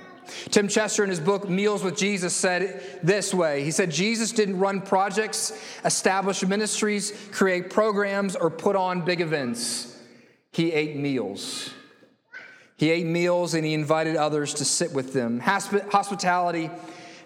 Tim 0.49 0.67
Chester, 0.67 1.03
in 1.03 1.09
his 1.09 1.19
book 1.19 1.49
Meals 1.49 1.83
with 1.83 1.97
Jesus, 1.97 2.35
said 2.35 2.83
this 3.03 3.33
way 3.33 3.63
He 3.63 3.71
said, 3.71 3.91
Jesus 3.91 4.31
didn't 4.31 4.59
run 4.59 4.81
projects, 4.81 5.57
establish 5.83 6.43
ministries, 6.43 7.13
create 7.31 7.69
programs, 7.69 8.35
or 8.35 8.49
put 8.49 8.75
on 8.75 9.01
big 9.01 9.21
events. 9.21 9.97
He 10.51 10.71
ate 10.71 10.95
meals. 10.95 11.69
He 12.77 12.89
ate 12.89 13.05
meals 13.05 13.53
and 13.53 13.65
he 13.65 13.73
invited 13.73 14.15
others 14.15 14.53
to 14.55 14.65
sit 14.65 14.91
with 14.91 15.13
them. 15.13 15.39
Hospitality 15.39 16.69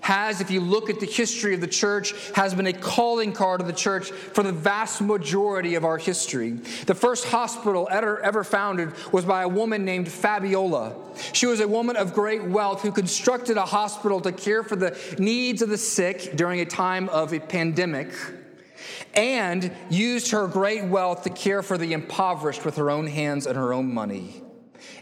has, 0.01 0.41
if 0.41 0.51
you 0.51 0.61
look 0.61 0.89
at 0.89 0.99
the 0.99 1.05
history 1.05 1.53
of 1.53 1.61
the 1.61 1.67
church, 1.67 2.13
has 2.35 2.53
been 2.53 2.67
a 2.67 2.73
calling 2.73 3.31
card 3.31 3.61
of 3.61 3.67
the 3.67 3.73
church 3.73 4.11
for 4.11 4.43
the 4.43 4.51
vast 4.51 5.01
majority 5.01 5.75
of 5.75 5.85
our 5.85 5.97
history. 5.97 6.51
The 6.85 6.95
first 6.95 7.25
hospital 7.25 7.87
ever, 7.91 8.21
ever 8.21 8.43
founded 8.43 8.93
was 9.11 9.25
by 9.25 9.43
a 9.43 9.47
woman 9.47 9.85
named 9.85 10.09
Fabiola. 10.09 10.95
She 11.33 11.45
was 11.45 11.59
a 11.59 11.67
woman 11.67 11.95
of 11.95 12.13
great 12.13 12.43
wealth 12.43 12.81
who 12.81 12.91
constructed 12.91 13.57
a 13.57 13.65
hospital 13.65 14.21
to 14.21 14.31
care 14.31 14.63
for 14.63 14.75
the 14.75 14.97
needs 15.19 15.61
of 15.61 15.69
the 15.69 15.77
sick 15.77 16.35
during 16.35 16.59
a 16.59 16.65
time 16.65 17.09
of 17.09 17.33
a 17.33 17.39
pandemic 17.39 18.09
and 19.13 19.71
used 19.89 20.31
her 20.31 20.47
great 20.47 20.85
wealth 20.85 21.23
to 21.23 21.29
care 21.29 21.61
for 21.61 21.77
the 21.77 21.93
impoverished 21.93 22.65
with 22.65 22.75
her 22.77 22.89
own 22.89 23.07
hands 23.07 23.45
and 23.45 23.57
her 23.57 23.73
own 23.73 23.93
money. 23.93 24.41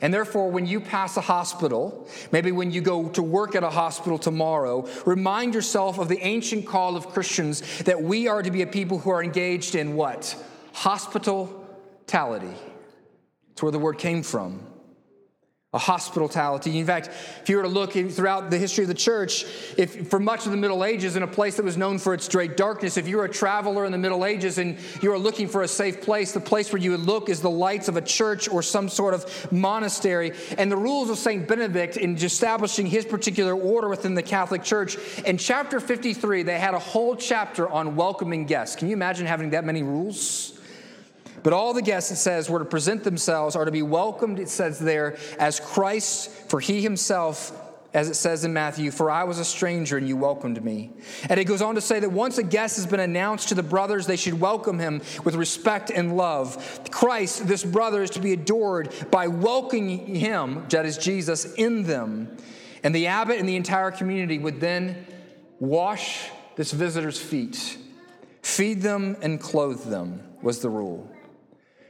And 0.02 0.14
therefore, 0.14 0.52
when 0.52 0.68
you 0.68 0.80
pass 0.80 1.18
a 1.18 1.22
hospital, 1.22 2.08
maybe 2.32 2.52
when 2.52 2.72
you 2.72 2.82
go 2.82 3.10
to 3.10 3.24
work 3.24 3.56
at 3.56 3.64
a 3.64 3.70
hospital 3.70 4.18
tomorrow, 4.20 4.88
remind 5.06 5.56
yourself 5.56 5.98
of 5.98 6.10
the 6.10 6.20
ancient 6.20 6.68
call 6.68 6.96
of 6.96 7.10
Christians 7.10 7.84
that 7.84 8.02
we 8.02 8.28
are 8.28 8.44
to 8.44 8.52
be 8.52 8.62
a 8.62 8.68
people 8.68 9.00
who 9.00 9.10
are 9.10 9.24
engaged 9.24 9.76
in 9.76 9.96
what? 9.96 10.36
Hospitality. 10.74 12.54
That's 13.50 13.64
where 13.64 13.72
the 13.72 13.80
word 13.80 13.98
came 13.98 14.22
from 14.22 14.67
a 15.78 15.80
hospitality. 15.80 16.80
In 16.80 16.88
fact, 16.88 17.08
if 17.42 17.48
you 17.48 17.56
were 17.58 17.62
to 17.62 17.70
look 17.70 17.94
throughout 17.94 18.50
the 18.50 18.58
history 18.58 18.84
of 18.84 18.88
the 18.88 18.96
church, 18.96 19.46
if 19.78 20.10
for 20.10 20.20
much 20.20 20.46
of 20.46 20.52
the 20.52 20.58
Middle 20.58 20.84
Ages, 20.84 21.16
in 21.16 21.22
a 21.22 21.28
place 21.28 21.56
that 21.58 21.64
was 21.64 21.78
known 21.78 22.00
for 22.00 22.16
its 22.16 22.28
great 22.28 22.58
darkness, 22.58 22.98
if 22.98 23.08
you 23.08 23.18
were 23.18 23.26
a 23.26 23.30
traveler 23.30 23.86
in 23.86 23.92
the 23.92 23.98
Middle 23.98 24.26
Ages 24.26 24.58
and 24.58 24.76
you 25.04 25.12
were 25.12 25.20
looking 25.20 25.48
for 25.48 25.62
a 25.62 25.68
safe 25.68 26.02
place, 26.02 26.32
the 26.32 26.40
place 26.40 26.74
where 26.74 26.82
you 26.82 26.92
would 26.92 27.02
look 27.02 27.30
is 27.30 27.42
the 27.42 27.50
lights 27.50 27.88
of 27.88 27.96
a 27.96 28.02
church 28.02 28.50
or 28.50 28.64
some 28.64 28.90
sort 28.90 29.14
of 29.14 29.52
monastery. 29.52 30.34
And 30.58 30.72
the 30.72 30.78
rules 30.78 31.12
of 31.12 31.20
Saint 31.20 31.48
Benedict 31.48 31.96
in 31.96 32.18
establishing 32.18 32.88
his 32.88 33.06
particular 33.06 33.54
order 33.54 33.88
within 33.88 34.16
the 34.16 34.24
Catholic 34.24 34.64
Church, 34.64 34.98
in 35.26 35.38
chapter 35.38 35.80
53, 35.80 36.42
they 36.42 36.58
had 36.58 36.74
a 36.74 36.80
whole 36.80 37.16
chapter 37.16 37.70
on 37.70 37.96
welcoming 37.96 38.46
guests. 38.46 38.76
Can 38.76 38.88
you 38.88 38.94
imagine 38.94 39.28
having 39.28 39.52
that 39.52 39.64
many 39.64 39.84
rules? 39.84 40.57
But 41.48 41.54
all 41.54 41.74
the 41.74 41.82
guests, 41.82 42.12
it 42.12 42.18
says, 42.18 42.50
were 42.50 42.60
to 42.60 42.66
present 42.66 43.06
themselves, 43.06 43.56
are 43.56 43.64
to 43.64 43.72
be 43.72 43.82
welcomed, 43.82 44.38
it 44.38 44.50
says 44.50 44.80
there, 44.80 45.16
as 45.40 45.62
Christ, 45.62 46.30
for 46.50 46.60
he 46.60 46.82
himself, 46.82 47.58
as 47.94 48.10
it 48.10 48.16
says 48.16 48.44
in 48.44 48.52
Matthew, 48.52 48.92
for 48.92 49.10
I 49.10 49.24
was 49.24 49.40
a 49.40 49.46
stranger 49.46 49.96
and 49.96 50.06
you 50.06 50.18
welcomed 50.18 50.62
me. 50.62 50.92
And 51.30 51.40
it 51.40 51.46
goes 51.46 51.62
on 51.62 51.76
to 51.76 51.80
say 51.80 52.02
that 52.02 52.12
once 52.12 52.38
a 52.38 52.44
guest 52.44 52.76
has 52.76 52.86
been 52.86 53.00
announced 53.00 53.48
to 53.48 53.56
the 53.56 53.64
brothers, 53.64 54.08
they 54.08 54.18
should 54.18 54.42
welcome 54.42 54.78
him 54.78 55.02
with 55.24 55.36
respect 55.36 55.90
and 55.90 56.18
love. 56.18 56.82
Christ, 56.92 57.48
this 57.48 57.64
brother, 57.64 58.04
is 58.04 58.10
to 58.10 58.20
be 58.20 58.34
adored 58.34 58.94
by 59.10 59.28
welcoming 59.28 60.16
him, 60.16 60.66
that 60.68 60.86
is 60.86 60.98
Jesus, 60.98 61.54
in 61.54 61.84
them. 61.84 62.36
And 62.84 62.94
the 62.94 63.08
abbot 63.08 63.40
and 63.40 63.48
the 63.48 63.56
entire 63.56 63.92
community 63.92 64.38
would 64.38 64.60
then 64.60 65.08
wash 65.62 66.28
this 66.58 66.74
visitor's 66.74 67.22
feet, 67.22 67.78
feed 68.42 68.82
them, 68.82 69.16
and 69.22 69.40
clothe 69.40 69.86
them, 69.86 70.24
was 70.42 70.60
the 70.60 70.70
rule. 70.70 71.10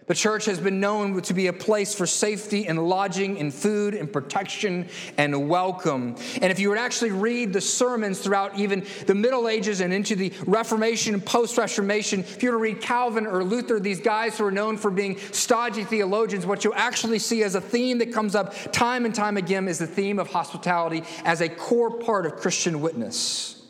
The 0.07 0.15
church 0.15 0.45
has 0.45 0.57
been 0.57 0.79
known 0.79 1.21
to 1.21 1.33
be 1.33 1.47
a 1.47 1.53
place 1.53 1.93
for 1.93 2.07
safety 2.07 2.65
and 2.65 2.87
lodging 2.87 3.39
and 3.39 3.53
food 3.53 3.93
and 3.93 4.11
protection 4.11 4.87
and 5.17 5.49
welcome. 5.49 6.15
And 6.41 6.49
if 6.49 6.59
you 6.59 6.69
would 6.69 6.77
actually 6.77 7.11
read 7.11 7.51
the 7.51 7.59
sermons 7.59 8.19
throughout 8.19 8.57
even 8.57 8.85
the 9.05 9.13
Middle 9.13 9.49
Ages 9.49 9.81
and 9.81 9.91
into 9.91 10.15
the 10.15 10.31
Reformation 10.45 11.13
and 11.13 11.25
post 11.25 11.57
Reformation, 11.57 12.21
if 12.21 12.41
you 12.41 12.51
were 12.51 12.57
to 12.57 12.61
read 12.61 12.81
Calvin 12.81 13.27
or 13.27 13.43
Luther, 13.43 13.81
these 13.81 13.99
guys 13.99 14.37
who 14.37 14.45
are 14.45 14.51
known 14.51 14.77
for 14.77 14.89
being 14.89 15.17
stodgy 15.33 15.83
theologians, 15.83 16.45
what 16.45 16.63
you 16.63 16.71
actually 16.71 17.19
see 17.19 17.43
as 17.43 17.55
a 17.55 17.61
theme 17.61 17.97
that 17.97 18.13
comes 18.13 18.33
up 18.33 18.53
time 18.71 19.03
and 19.03 19.13
time 19.13 19.35
again 19.35 19.67
is 19.67 19.77
the 19.77 19.87
theme 19.87 20.19
of 20.19 20.29
hospitality 20.29 21.03
as 21.25 21.41
a 21.41 21.49
core 21.49 21.91
part 21.91 22.25
of 22.25 22.37
Christian 22.37 22.79
witness. 22.79 23.61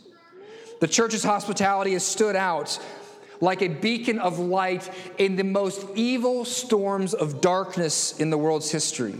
The 0.79 0.87
church's 0.87 1.23
hospitality 1.23 1.93
has 1.93 2.05
stood 2.05 2.35
out 2.35 2.77
like 3.41 3.61
a 3.61 3.67
beacon 3.67 4.19
of 4.19 4.39
light 4.39 4.89
in 5.17 5.35
the 5.35 5.43
most 5.43 5.85
evil 5.95 6.45
storms 6.45 7.13
of 7.13 7.41
darkness 7.41 8.19
in 8.19 8.29
the 8.29 8.37
world's 8.37 8.71
history. 8.71 9.15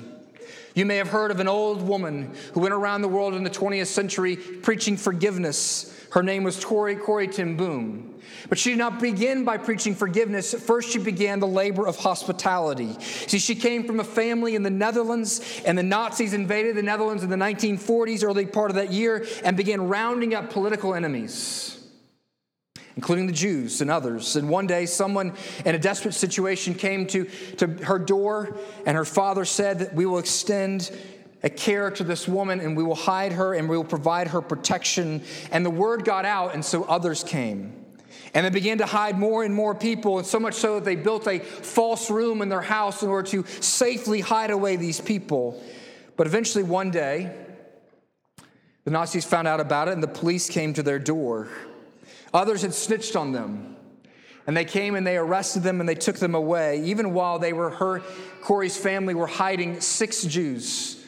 You 0.74 0.86
may 0.86 0.98
have 0.98 1.10
heard 1.10 1.32
of 1.32 1.40
an 1.40 1.48
old 1.48 1.82
woman 1.82 2.36
who 2.54 2.60
went 2.60 2.74
around 2.74 3.02
the 3.02 3.08
world 3.08 3.34
in 3.34 3.44
the 3.44 3.50
20th 3.50 3.88
century 3.88 4.36
preaching 4.36 4.96
forgiveness. 4.96 5.94
Her 6.12 6.22
name 6.22 6.44
was 6.44 6.60
Tori 6.60 6.96
Corrie 6.96 7.28
ten 7.28 7.58
Boom. 7.58 8.14
But 8.50 8.60
she 8.60 8.70
did 8.70 8.78
not 8.78 9.02
begin 9.02 9.44
by 9.44 9.58
preaching 9.58 9.96
forgiveness. 9.96 10.54
First, 10.54 10.92
she 10.92 11.00
began 11.00 11.40
the 11.40 11.48
labor 11.48 11.88
of 11.88 11.98
hospitality. 11.98 12.96
See, 13.00 13.40
she 13.40 13.56
came 13.56 13.86
from 13.86 14.00
a 14.00 14.04
family 14.04 14.56
in 14.56 14.64
the 14.64 14.70
Netherlands, 14.70 15.62
and 15.66 15.78
the 15.78 15.84
Nazis 15.84 16.34
invaded 16.34 16.76
the 16.76 16.84
Netherlands 16.84 17.24
in 17.24 17.30
the 17.30 17.36
1940s, 17.36 18.24
early 18.24 18.46
part 18.46 18.70
of 18.70 18.76
that 18.76 18.92
year, 18.92 19.26
and 19.44 19.58
began 19.58 19.88
rounding 19.90 20.34
up 20.34 20.52
political 20.52 20.94
enemies 20.94 21.77
including 22.98 23.28
the 23.28 23.34
Jews 23.34 23.80
and 23.80 23.92
others. 23.92 24.36
And 24.36 24.50
one 24.50 24.66
day, 24.66 24.88
someone 24.88 25.34
in 25.64 25.76
a 25.76 25.80
desperate 25.80 26.16
situation 26.16 26.74
came 26.74 27.06
to, 27.08 27.26
to 27.58 27.68
her 27.84 28.00
door, 28.00 28.58
and 28.86 28.98
her 28.98 29.06
father 29.06 29.46
said 29.46 29.80
that 29.80 29.94
we 29.94 30.06
will 30.06 30.18
extend 30.18 30.92
a 31.44 31.50
care 31.50 31.92
to 31.92 32.04
this 32.04 32.28
woman 32.28 32.60
and 32.60 32.76
we 32.76 32.84
will 32.84 32.96
hide 32.96 33.32
her 33.32 33.54
and 33.54 33.70
we 33.70 33.78
will 33.78 33.84
provide 33.84 34.30
her 34.30 34.42
protection. 34.42 35.22
And 35.52 35.64
the 35.64 35.70
word 35.70 36.04
got 36.04 36.26
out, 36.26 36.56
and 36.56 36.66
so 36.66 36.84
others 36.86 37.24
came. 37.24 37.86
And 38.34 38.44
they 38.44 38.50
began 38.50 38.80
to 38.80 38.88
hide 38.88 39.18
more 39.18 39.44
and 39.44 39.54
more 39.54 39.76
people, 39.76 40.18
and 40.18 40.26
so 40.26 40.40
much 40.40 40.56
so 40.56 40.76
that 40.76 40.84
they 40.84 40.96
built 40.96 41.28
a 41.28 41.38
false 41.40 42.10
room 42.10 42.42
in 42.42 42.50
their 42.50 42.62
house 42.62 43.04
in 43.04 43.10
order 43.10 43.30
to 43.30 43.46
safely 43.62 44.22
hide 44.22 44.50
away 44.50 44.76
these 44.76 45.00
people. 45.00 45.64
But 46.16 46.26
eventually, 46.26 46.64
one 46.64 46.90
day, 46.90 47.32
the 48.86 48.92
Nazis 48.92 49.24
found 49.24 49.48
out 49.48 49.60
about 49.60 49.88
it, 49.88 49.94
and 49.94 50.02
the 50.02 50.08
police 50.08 50.50
came 50.50 50.74
to 50.74 50.82
their 50.82 51.00
door. 51.00 51.48
Others 52.34 52.62
had 52.62 52.74
snitched 52.74 53.16
on 53.16 53.32
them. 53.32 53.76
And 54.46 54.56
they 54.56 54.66
came 54.66 54.96
and 54.96 55.06
they 55.06 55.18
arrested 55.18 55.64
them 55.64 55.80
and 55.80 55.90
they 55.90 55.96
took 55.96 56.18
them 56.18 56.34
away, 56.34 56.82
even 56.84 57.14
while 57.14 57.38
they 57.38 57.52
were 57.52 57.70
her, 57.70 58.02
Corrie's 58.42 58.78
family 58.78 59.14
were 59.14 59.28
hiding 59.28 59.82
six 59.82 60.24
Jews 60.24 61.04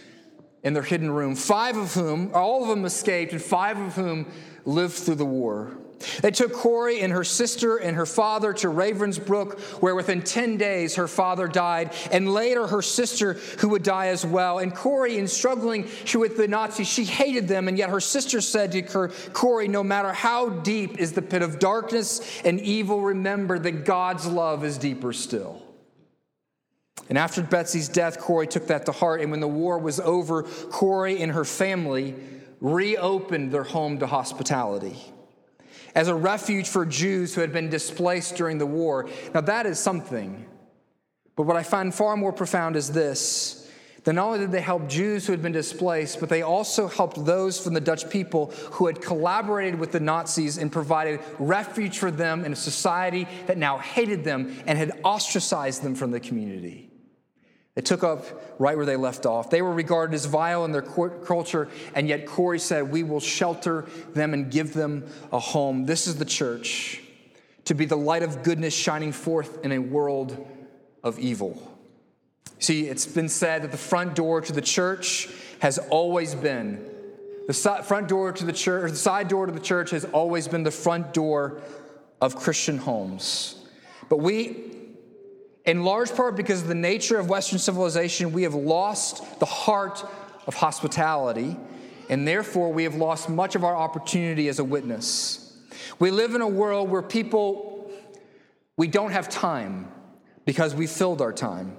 in 0.62 0.74
their 0.74 0.84
hidden 0.84 1.10
room, 1.10 1.36
five 1.36 1.78
of 1.78 1.94
whom, 1.94 2.32
all 2.34 2.64
of 2.64 2.70
them 2.70 2.84
escaped, 2.84 3.32
and 3.32 3.42
five 3.42 3.80
of 3.80 3.96
whom 3.96 4.26
lived 4.66 4.96
through 4.96 5.16
the 5.16 5.26
war. 5.26 5.78
They 6.22 6.32
took 6.32 6.54
Corrie 6.54 7.02
and 7.02 7.12
her 7.12 7.24
sister 7.24 7.78
and 7.78 7.96
her 7.98 8.06
father 8.06 8.54
to 8.54 8.68
Ravensbrück, 8.68 9.60
where 9.82 9.96
within 9.96 10.22
10 10.22 10.58
days 10.58 10.96
her 10.96 11.08
father 11.08 11.48
died, 11.48 11.94
and 12.12 12.34
later 12.34 12.68
her 12.68 12.82
sister, 12.82 13.34
who 13.60 13.70
would 13.70 13.84
die 13.84 14.08
as 14.08 14.26
well. 14.26 14.60
And 14.60 14.74
Corrie, 14.74 15.18
in 15.18 15.28
struggling 15.28 15.88
with 16.16 16.38
the 16.38 16.48
Nazis, 16.48 16.88
she 16.88 17.04
hated 17.04 17.48
them, 17.48 17.68
and 17.68 17.78
yet 17.78 17.90
her 17.90 18.00
sister 18.00 18.42
said 18.42 18.72
to 18.72 18.82
her, 18.82 19.10
Corrie, 19.34 19.68
no 19.68 19.84
matter 19.84 20.14
how 20.14 20.50
deep 20.50 20.98
is 20.98 21.14
the 21.14 21.22
pit 21.22 21.42
of 21.42 21.60
darkness 21.60 22.42
and 22.44 22.60
evil, 22.62 23.02
remember 23.02 23.60
that 23.60 23.86
God's 23.86 24.26
love 24.26 24.64
is 24.64 24.78
deeper 24.78 25.14
still. 25.14 25.62
And 27.10 27.18
after 27.18 27.42
Betsy's 27.42 27.90
death, 27.90 28.20
Corrie 28.20 28.48
took 28.48 28.68
that 28.68 28.86
to 28.86 28.92
heart, 28.92 29.22
and 29.22 29.32
when 29.32 29.40
the 29.40 29.48
war 29.48 29.80
was 29.80 30.00
over, 30.00 30.44
Corrie 30.44 31.22
and 31.22 31.32
her 31.32 31.46
family 31.46 32.16
reopened 32.62 33.52
their 33.52 33.64
home 33.64 34.00
to 34.00 34.08
hospitality 34.08 34.98
as 35.96 36.08
a 36.08 36.16
refuge 36.16 36.68
for 36.68 36.86
Jews 36.86 37.34
who 37.34 37.42
had 37.42 37.52
been 37.52 37.70
displaced 37.70 38.36
during 38.36 38.58
the 38.58 38.66
war. 38.66 39.10
Now, 39.34 39.42
that 39.42 39.66
is 39.66 39.80
something. 39.80 40.46
But 41.36 41.44
what 41.44 41.56
I 41.56 41.64
find 41.64 41.94
far 41.94 42.18
more 42.18 42.34
profound 42.34 42.76
is 42.76 42.92
this 42.92 43.60
that 44.04 44.14
not 44.14 44.28
only 44.28 44.40
did 44.40 44.52
they 44.52 44.62
help 44.62 44.88
Jews 44.88 45.28
who 45.28 45.34
had 45.34 45.42
been 45.42 45.52
displaced, 45.52 46.20
but 46.20 46.30
they 46.30 46.42
also 46.42 46.88
helped 46.88 47.26
those 47.26 47.60
from 47.60 47.74
the 47.74 47.82
Dutch 47.82 48.10
people 48.10 48.48
who 48.72 48.88
had 48.88 49.02
collaborated 49.02 49.78
with 49.78 49.92
the 49.92 50.00
Nazis 50.00 50.58
and 50.58 50.72
provided 50.72 51.20
refuge 51.38 51.98
for 51.98 52.10
them 52.10 52.46
in 52.46 52.54
a 52.54 52.56
society 52.56 53.28
that 53.48 53.58
now 53.58 53.78
hated 53.78 54.24
them 54.24 54.58
and 54.66 54.78
had 54.78 55.00
ostracized 55.04 55.84
them 55.84 55.96
from 55.96 56.12
the 56.12 56.20
community. 56.20 56.89
They 57.80 57.84
took 57.84 58.04
up 58.04 58.26
right 58.60 58.76
where 58.76 58.86
they 58.86 58.98
left 58.98 59.26
off. 59.26 59.50
They 59.50 59.62
were 59.62 59.72
regarded 59.72 60.14
as 60.14 60.26
vile 60.26 60.66
in 60.66 60.74
their 60.74 60.82
culture, 60.82 61.70
and 61.96 62.10
yet 62.10 62.26
Corrie 62.26 62.60
said, 62.60 62.92
We 62.92 63.04
will 63.04 63.22
shelter 63.22 63.88
them 64.14 64.34
and 64.34 64.52
give 64.52 64.74
them 64.74 65.10
a 65.32 65.40
home. 65.40 65.86
This 65.86 66.06
is 66.06 66.18
the 66.18 66.26
church 66.26 67.02
to 67.64 67.74
be 67.74 67.86
the 67.86 67.96
light 67.96 68.22
of 68.22 68.44
goodness 68.44 68.74
shining 68.74 69.14
forth 69.14 69.64
in 69.64 69.72
a 69.72 69.80
world 69.80 70.46
of 71.06 71.20
evil. 71.20 71.72
See, 72.60 72.86
it's 72.88 73.06
been 73.06 73.30
said 73.30 73.62
that 73.62 73.72
the 73.72 73.78
front 73.78 74.14
door 74.14 74.42
to 74.42 74.52
the 74.52 74.60
church 74.60 75.30
has 75.60 75.78
always 75.78 76.36
been 76.36 76.86
the 77.48 77.54
front 77.54 78.10
door 78.10 78.34
to 78.34 78.44
the 78.44 78.52
church, 78.52 78.84
or 78.84 78.92
the 78.92 78.98
side 78.98 79.30
door 79.30 79.46
to 79.46 79.54
the 79.54 79.60
church 79.62 79.92
has 79.92 80.04
always 80.04 80.50
been 80.50 80.64
the 80.64 80.70
front 80.70 81.14
door 81.14 81.62
of 82.20 82.36
Christian 82.36 82.78
homes. 82.78 83.56
But 84.10 84.18
we 84.18 84.79
in 85.70 85.84
large 85.84 86.16
part 86.16 86.36
because 86.36 86.64
of 86.64 86.68
the 86.68 86.74
nature 86.74 87.20
of 87.20 87.30
Western 87.30 87.60
civilization, 87.60 88.32
we 88.32 88.42
have 88.42 88.56
lost 88.56 89.40
the 89.40 89.46
heart 89.46 90.04
of 90.48 90.56
hospitality, 90.56 91.56
and 92.10 92.28
therefore 92.28 92.74
we 92.74 92.86
have 92.86 92.96
lost 92.96 93.30
much 93.30 93.54
of 93.54 93.64
our 93.64 93.76
opportunity 93.76 94.48
as 94.48 94.58
a 94.58 94.64
witness. 94.64 95.56
We 96.00 96.10
live 96.10 96.34
in 96.34 96.42
a 96.42 96.48
world 96.48 96.90
where 96.90 97.04
people, 97.04 97.92
we 98.78 98.88
don't 98.88 99.12
have 99.12 99.30
time 99.30 99.92
because 100.44 100.74
we 100.74 100.88
filled 100.88 101.22
our 101.22 101.32
time. 101.32 101.78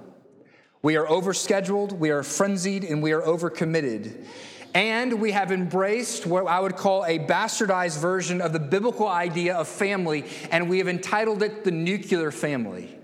We 0.81 0.95
are 0.95 1.05
overscheduled, 1.05 1.91
we 1.91 2.11
are 2.11 2.23
frenzied, 2.23 2.85
and 2.85 3.03
we 3.03 3.11
are 3.11 3.21
overcommitted. 3.21 4.25
And 4.73 5.19
we 5.19 5.33
have 5.33 5.51
embraced 5.51 6.25
what 6.25 6.47
I 6.47 6.61
would 6.61 6.77
call 6.77 7.03
a 7.03 7.19
bastardized 7.19 7.99
version 7.99 8.39
of 8.39 8.53
the 8.53 8.59
biblical 8.59 9.09
idea 9.09 9.55
of 9.55 9.67
family, 9.67 10.23
and 10.49 10.69
we 10.69 10.77
have 10.77 10.87
entitled 10.87 11.43
it 11.43 11.65
the 11.65 11.71
nuclear 11.71 12.31
family. 12.31 13.00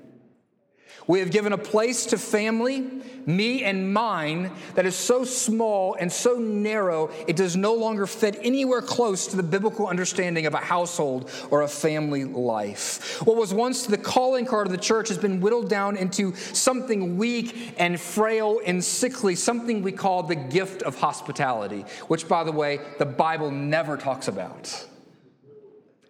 We 1.08 1.20
have 1.20 1.32
given 1.32 1.54
a 1.54 1.58
place 1.58 2.06
to 2.08 2.18
family, 2.18 2.86
me 3.26 3.64
and 3.64 3.94
mine, 3.94 4.52
that 4.76 4.86
is 4.86 4.96
so 4.96 5.24
small 5.24 5.96
and 5.96 6.12
so 6.12 6.36
narrow, 6.36 7.10
it 7.28 7.36
does 7.38 7.56
no 7.56 7.74
longer 7.74 8.06
fit 8.06 8.38
anywhere 8.42 8.82
close 8.82 9.28
to 9.28 9.38
the 9.38 9.44
biblical 9.44 9.88
understanding 9.88 10.46
of 10.46 10.54
a 10.54 10.58
household 10.58 11.32
or 11.50 11.62
a 11.62 11.68
family 11.68 12.26
life. 12.26 13.22
What 13.26 13.38
was 13.38 13.54
once 13.54 13.86
the 13.86 13.98
calling 13.98 14.46
card 14.46 14.68
of 14.68 14.72
the 14.72 14.78
church 14.78 15.08
has 15.08 15.18
been 15.18 15.40
whittled 15.40 15.70
down 15.70 15.96
into 15.96 16.36
something 16.36 17.18
weak 17.18 17.74
and 17.78 18.00
frail 18.00 18.60
and 18.66 18.84
sickly, 18.84 19.36
something 19.36 19.82
we 19.82 19.94
call 19.94 20.24
the 20.24 20.36
gift 20.36 20.84
of 20.84 20.98
hospitality, 20.98 21.86
which, 22.08 22.28
by 22.28 22.44
the 22.44 22.52
way, 22.52 22.80
the 22.98 23.06
Bible 23.06 23.52
never 23.52 23.96
talks 23.96 24.28
about. 24.28 24.86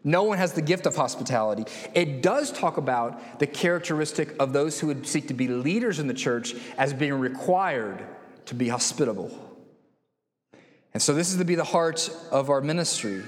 No 0.08 0.24
one 0.24 0.38
has 0.38 0.54
the 0.54 0.62
gift 0.62 0.86
of 0.86 0.96
hospitality. 0.96 1.66
It 1.94 2.22
does 2.22 2.54
talk 2.54 2.78
about 2.78 3.40
the 3.40 3.46
characteristic 3.46 4.34
of 4.40 4.54
those 4.54 4.80
who 4.80 4.88
would 4.88 5.06
seek 5.06 5.28
to 5.28 5.34
be 5.34 5.50
leaders 5.50 6.00
in 6.00 6.08
the 6.08 6.14
church 6.14 6.56
as 6.78 6.94
being 6.94 7.16
required 7.16 8.02
to 8.46 8.56
be 8.56 8.70
hospitable. 8.70 9.38
And 10.94 11.04
so, 11.04 11.14
this 11.14 11.30
is 11.30 11.40
to 11.40 11.44
be 11.44 11.56
the 11.56 11.66
heart 11.66 12.10
of 12.32 12.50
our 12.50 12.62
ministry 12.62 13.22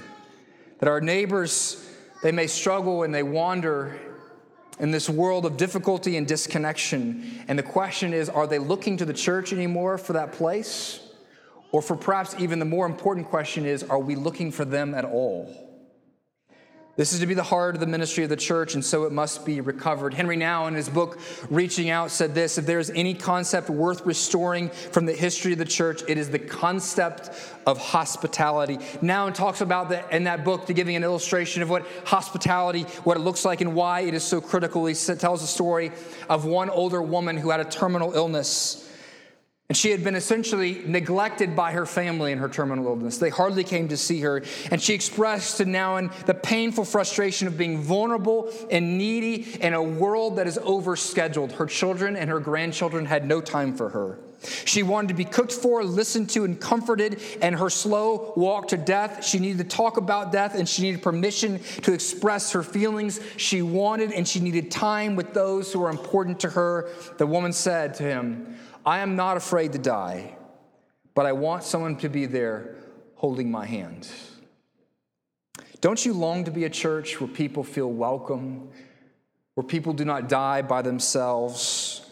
that 0.78 0.88
our 0.88 1.02
neighbors, 1.02 1.86
they 2.22 2.32
may 2.32 2.46
struggle 2.46 3.02
and 3.02 3.14
they 3.14 3.22
wander 3.22 4.00
in 4.78 4.90
this 4.90 5.10
world 5.10 5.44
of 5.44 5.58
difficulty 5.58 6.16
and 6.16 6.26
disconnection. 6.26 7.44
And 7.46 7.58
the 7.58 7.62
question 7.62 8.14
is 8.14 8.30
are 8.30 8.46
they 8.46 8.58
looking 8.58 8.96
to 8.96 9.04
the 9.04 9.12
church 9.12 9.52
anymore 9.52 9.98
for 9.98 10.14
that 10.14 10.32
place? 10.32 11.00
Or 11.72 11.82
for 11.82 11.94
perhaps 11.94 12.34
even 12.38 12.58
the 12.58 12.64
more 12.64 12.86
important 12.86 13.28
question 13.28 13.66
is 13.66 13.82
are 13.82 14.00
we 14.00 14.16
looking 14.16 14.50
for 14.50 14.64
them 14.64 14.94
at 14.94 15.04
all? 15.04 15.69
This 16.96 17.12
is 17.12 17.20
to 17.20 17.26
be 17.26 17.34
the 17.34 17.42
heart 17.42 17.76
of 17.76 17.80
the 17.80 17.86
ministry 17.86 18.24
of 18.24 18.30
the 18.30 18.36
church, 18.36 18.74
and 18.74 18.84
so 18.84 19.04
it 19.04 19.12
must 19.12 19.46
be 19.46 19.60
recovered. 19.60 20.12
Henri 20.12 20.36
Nouwen, 20.36 20.68
in 20.68 20.74
his 20.74 20.88
book 20.88 21.18
Reaching 21.48 21.88
Out, 21.88 22.10
said 22.10 22.34
this 22.34 22.58
If 22.58 22.66
there's 22.66 22.90
any 22.90 23.14
concept 23.14 23.70
worth 23.70 24.04
restoring 24.04 24.68
from 24.68 25.06
the 25.06 25.12
history 25.12 25.52
of 25.52 25.58
the 25.58 25.64
church, 25.64 26.02
it 26.08 26.18
is 26.18 26.30
the 26.30 26.38
concept 26.38 27.30
of 27.64 27.78
hospitality. 27.78 28.78
Nouwen 29.02 29.32
talks 29.32 29.60
about 29.60 29.88
that 29.90 30.12
in 30.12 30.24
that 30.24 30.44
book, 30.44 30.66
to 30.66 30.72
giving 30.72 30.96
an 30.96 31.04
illustration 31.04 31.62
of 31.62 31.70
what 31.70 31.86
hospitality, 32.04 32.82
what 33.04 33.16
it 33.16 33.20
looks 33.20 33.44
like, 33.44 33.60
and 33.60 33.74
why 33.74 34.00
it 34.00 34.12
is 34.12 34.24
so 34.24 34.40
critical. 34.40 34.84
He 34.84 34.94
tells 34.94 35.42
a 35.44 35.46
story 35.46 35.92
of 36.28 36.44
one 36.44 36.70
older 36.70 37.00
woman 37.00 37.36
who 37.36 37.50
had 37.50 37.60
a 37.60 37.64
terminal 37.64 38.14
illness. 38.14 38.89
And 39.70 39.76
she 39.76 39.92
had 39.92 40.02
been 40.02 40.16
essentially 40.16 40.82
neglected 40.84 41.54
by 41.54 41.70
her 41.70 41.86
family 41.86 42.32
in 42.32 42.38
her 42.38 42.48
terminal 42.48 42.86
illness. 42.86 43.18
They 43.18 43.30
hardly 43.30 43.62
came 43.62 43.86
to 43.86 43.96
see 43.96 44.20
her. 44.22 44.42
And 44.68 44.82
she 44.82 44.94
expressed 44.94 45.58
to 45.58 45.64
Nouwen 45.64 46.12
the 46.26 46.34
painful 46.34 46.84
frustration 46.84 47.46
of 47.46 47.56
being 47.56 47.80
vulnerable 47.80 48.52
and 48.72 48.98
needy 48.98 49.46
in 49.60 49.72
a 49.72 49.80
world 49.80 50.38
that 50.38 50.48
is 50.48 50.58
overscheduled. 50.58 51.52
Her 51.52 51.66
children 51.66 52.16
and 52.16 52.28
her 52.28 52.40
grandchildren 52.40 53.06
had 53.06 53.28
no 53.28 53.40
time 53.40 53.76
for 53.76 53.90
her. 53.90 54.18
She 54.64 54.82
wanted 54.82 55.06
to 55.08 55.14
be 55.14 55.24
cooked 55.24 55.52
for, 55.52 55.84
listened 55.84 56.30
to, 56.30 56.44
and 56.44 56.60
comforted, 56.60 57.20
and 57.40 57.54
her 57.54 57.70
slow 57.70 58.32
walk 58.34 58.68
to 58.68 58.76
death. 58.76 59.24
She 59.24 59.38
needed 59.38 59.58
to 59.58 59.76
talk 59.76 59.98
about 59.98 60.32
death, 60.32 60.56
and 60.56 60.68
she 60.68 60.82
needed 60.82 61.00
permission 61.00 61.60
to 61.82 61.92
express 61.92 62.50
her 62.50 62.64
feelings. 62.64 63.20
She 63.36 63.62
wanted 63.62 64.10
and 64.10 64.26
she 64.26 64.40
needed 64.40 64.72
time 64.72 65.14
with 65.14 65.32
those 65.32 65.72
who 65.72 65.78
were 65.78 65.90
important 65.90 66.40
to 66.40 66.50
her. 66.50 66.88
The 67.18 67.26
woman 67.26 67.52
said 67.52 67.94
to 67.94 68.02
him, 68.02 68.56
I 68.84 69.00
am 69.00 69.14
not 69.14 69.36
afraid 69.36 69.72
to 69.72 69.78
die, 69.78 70.36
but 71.14 71.26
I 71.26 71.32
want 71.32 71.64
someone 71.64 71.96
to 71.96 72.08
be 72.08 72.26
there 72.26 72.76
holding 73.14 73.50
my 73.50 73.66
hand. 73.66 74.10
Don't 75.80 76.04
you 76.04 76.12
long 76.12 76.44
to 76.44 76.50
be 76.50 76.64
a 76.64 76.70
church 76.70 77.20
where 77.20 77.28
people 77.28 77.64
feel 77.64 77.90
welcome, 77.90 78.70
where 79.54 79.64
people 79.64 79.92
do 79.92 80.04
not 80.04 80.28
die 80.28 80.62
by 80.62 80.82
themselves, 80.82 82.06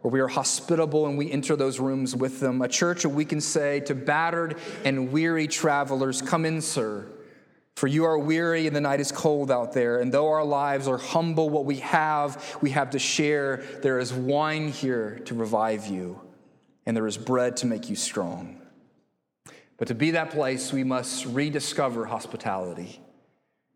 where 0.00 0.10
we 0.10 0.20
are 0.20 0.28
hospitable 0.28 1.06
and 1.06 1.18
we 1.18 1.30
enter 1.30 1.56
those 1.56 1.80
rooms 1.80 2.14
with 2.14 2.40
them? 2.40 2.62
A 2.62 2.68
church 2.68 3.04
where 3.04 3.14
we 3.14 3.24
can 3.24 3.40
say 3.40 3.80
to 3.80 3.94
battered 3.94 4.58
and 4.84 5.10
weary 5.10 5.48
travelers, 5.48 6.22
Come 6.22 6.44
in, 6.44 6.60
sir. 6.60 7.06
For 7.74 7.88
you 7.88 8.04
are 8.04 8.18
weary 8.18 8.66
and 8.66 8.74
the 8.74 8.80
night 8.80 9.00
is 9.00 9.10
cold 9.10 9.50
out 9.50 9.72
there. 9.72 9.98
And 9.98 10.12
though 10.12 10.28
our 10.28 10.44
lives 10.44 10.86
are 10.86 10.98
humble, 10.98 11.50
what 11.50 11.64
we 11.64 11.76
have, 11.76 12.56
we 12.60 12.70
have 12.70 12.90
to 12.90 12.98
share. 12.98 13.64
There 13.82 13.98
is 13.98 14.12
wine 14.12 14.68
here 14.68 15.20
to 15.24 15.34
revive 15.34 15.86
you, 15.86 16.20
and 16.86 16.96
there 16.96 17.06
is 17.06 17.16
bread 17.16 17.56
to 17.58 17.66
make 17.66 17.90
you 17.90 17.96
strong. 17.96 18.60
But 19.76 19.88
to 19.88 19.94
be 19.94 20.12
that 20.12 20.30
place, 20.30 20.72
we 20.72 20.84
must 20.84 21.26
rediscover 21.26 22.06
hospitality. 22.06 23.00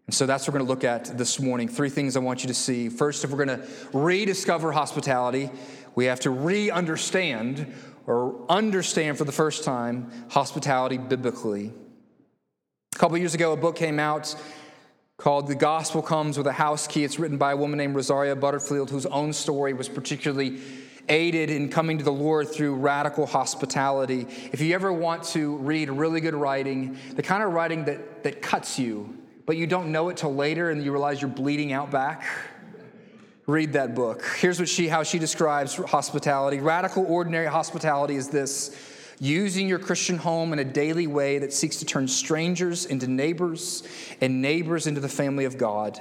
And 0.06 0.14
so 0.14 0.26
that's 0.26 0.46
what 0.46 0.54
we're 0.54 0.60
going 0.60 0.68
to 0.68 0.72
look 0.72 0.84
at 0.84 1.18
this 1.18 1.40
morning. 1.40 1.68
Three 1.68 1.90
things 1.90 2.16
I 2.16 2.20
want 2.20 2.42
you 2.42 2.48
to 2.48 2.54
see. 2.54 2.88
First, 2.88 3.24
if 3.24 3.30
we're 3.30 3.44
going 3.44 3.60
to 3.60 3.68
rediscover 3.92 4.72
hospitality, 4.72 5.50
we 5.96 6.06
have 6.06 6.20
to 6.20 6.30
re 6.30 6.70
understand 6.70 7.74
or 8.06 8.40
understand 8.48 9.18
for 9.18 9.24
the 9.24 9.32
first 9.32 9.64
time 9.64 10.10
hospitality 10.30 10.96
biblically. 10.96 11.72
A 12.98 13.00
couple 13.00 13.16
years 13.16 13.34
ago, 13.34 13.52
a 13.52 13.56
book 13.56 13.76
came 13.76 14.00
out 14.00 14.34
called 15.18 15.46
The 15.46 15.54
Gospel 15.54 16.02
Comes 16.02 16.36
with 16.36 16.48
a 16.48 16.52
House 16.52 16.88
Key. 16.88 17.04
It's 17.04 17.16
written 17.16 17.38
by 17.38 17.52
a 17.52 17.56
woman 17.56 17.78
named 17.78 17.94
Rosaria 17.94 18.34
Butterfield, 18.34 18.90
whose 18.90 19.06
own 19.06 19.32
story 19.32 19.72
was 19.72 19.88
particularly 19.88 20.58
aided 21.08 21.48
in 21.48 21.68
coming 21.68 21.98
to 21.98 22.04
the 22.04 22.12
Lord 22.12 22.48
through 22.48 22.74
radical 22.74 23.24
hospitality. 23.24 24.26
If 24.50 24.60
you 24.60 24.74
ever 24.74 24.92
want 24.92 25.22
to 25.26 25.58
read 25.58 25.90
really 25.90 26.20
good 26.20 26.34
writing, 26.34 26.98
the 27.14 27.22
kind 27.22 27.44
of 27.44 27.52
writing 27.52 27.84
that, 27.84 28.24
that 28.24 28.42
cuts 28.42 28.80
you, 28.80 29.16
but 29.46 29.56
you 29.56 29.68
don't 29.68 29.92
know 29.92 30.08
it 30.08 30.16
till 30.16 30.34
later 30.34 30.70
and 30.70 30.82
you 30.82 30.90
realize 30.90 31.22
you're 31.22 31.30
bleeding 31.30 31.72
out 31.72 31.92
back, 31.92 32.26
read 33.46 33.74
that 33.74 33.94
book. 33.94 34.24
Here's 34.38 34.58
what 34.58 34.68
she, 34.68 34.88
how 34.88 35.04
she 35.04 35.20
describes 35.20 35.76
hospitality. 35.76 36.58
Radical, 36.58 37.06
ordinary 37.06 37.46
hospitality 37.46 38.16
is 38.16 38.28
this 38.28 38.76
using 39.20 39.68
your 39.68 39.78
Christian 39.78 40.16
home 40.16 40.52
in 40.52 40.58
a 40.58 40.64
daily 40.64 41.06
way 41.06 41.38
that 41.38 41.52
seeks 41.52 41.76
to 41.76 41.84
turn 41.84 42.08
strangers 42.08 42.86
into 42.86 43.06
neighbors 43.06 43.82
and 44.20 44.42
neighbors 44.42 44.86
into 44.86 45.00
the 45.00 45.08
family 45.08 45.44
of 45.44 45.58
God. 45.58 46.00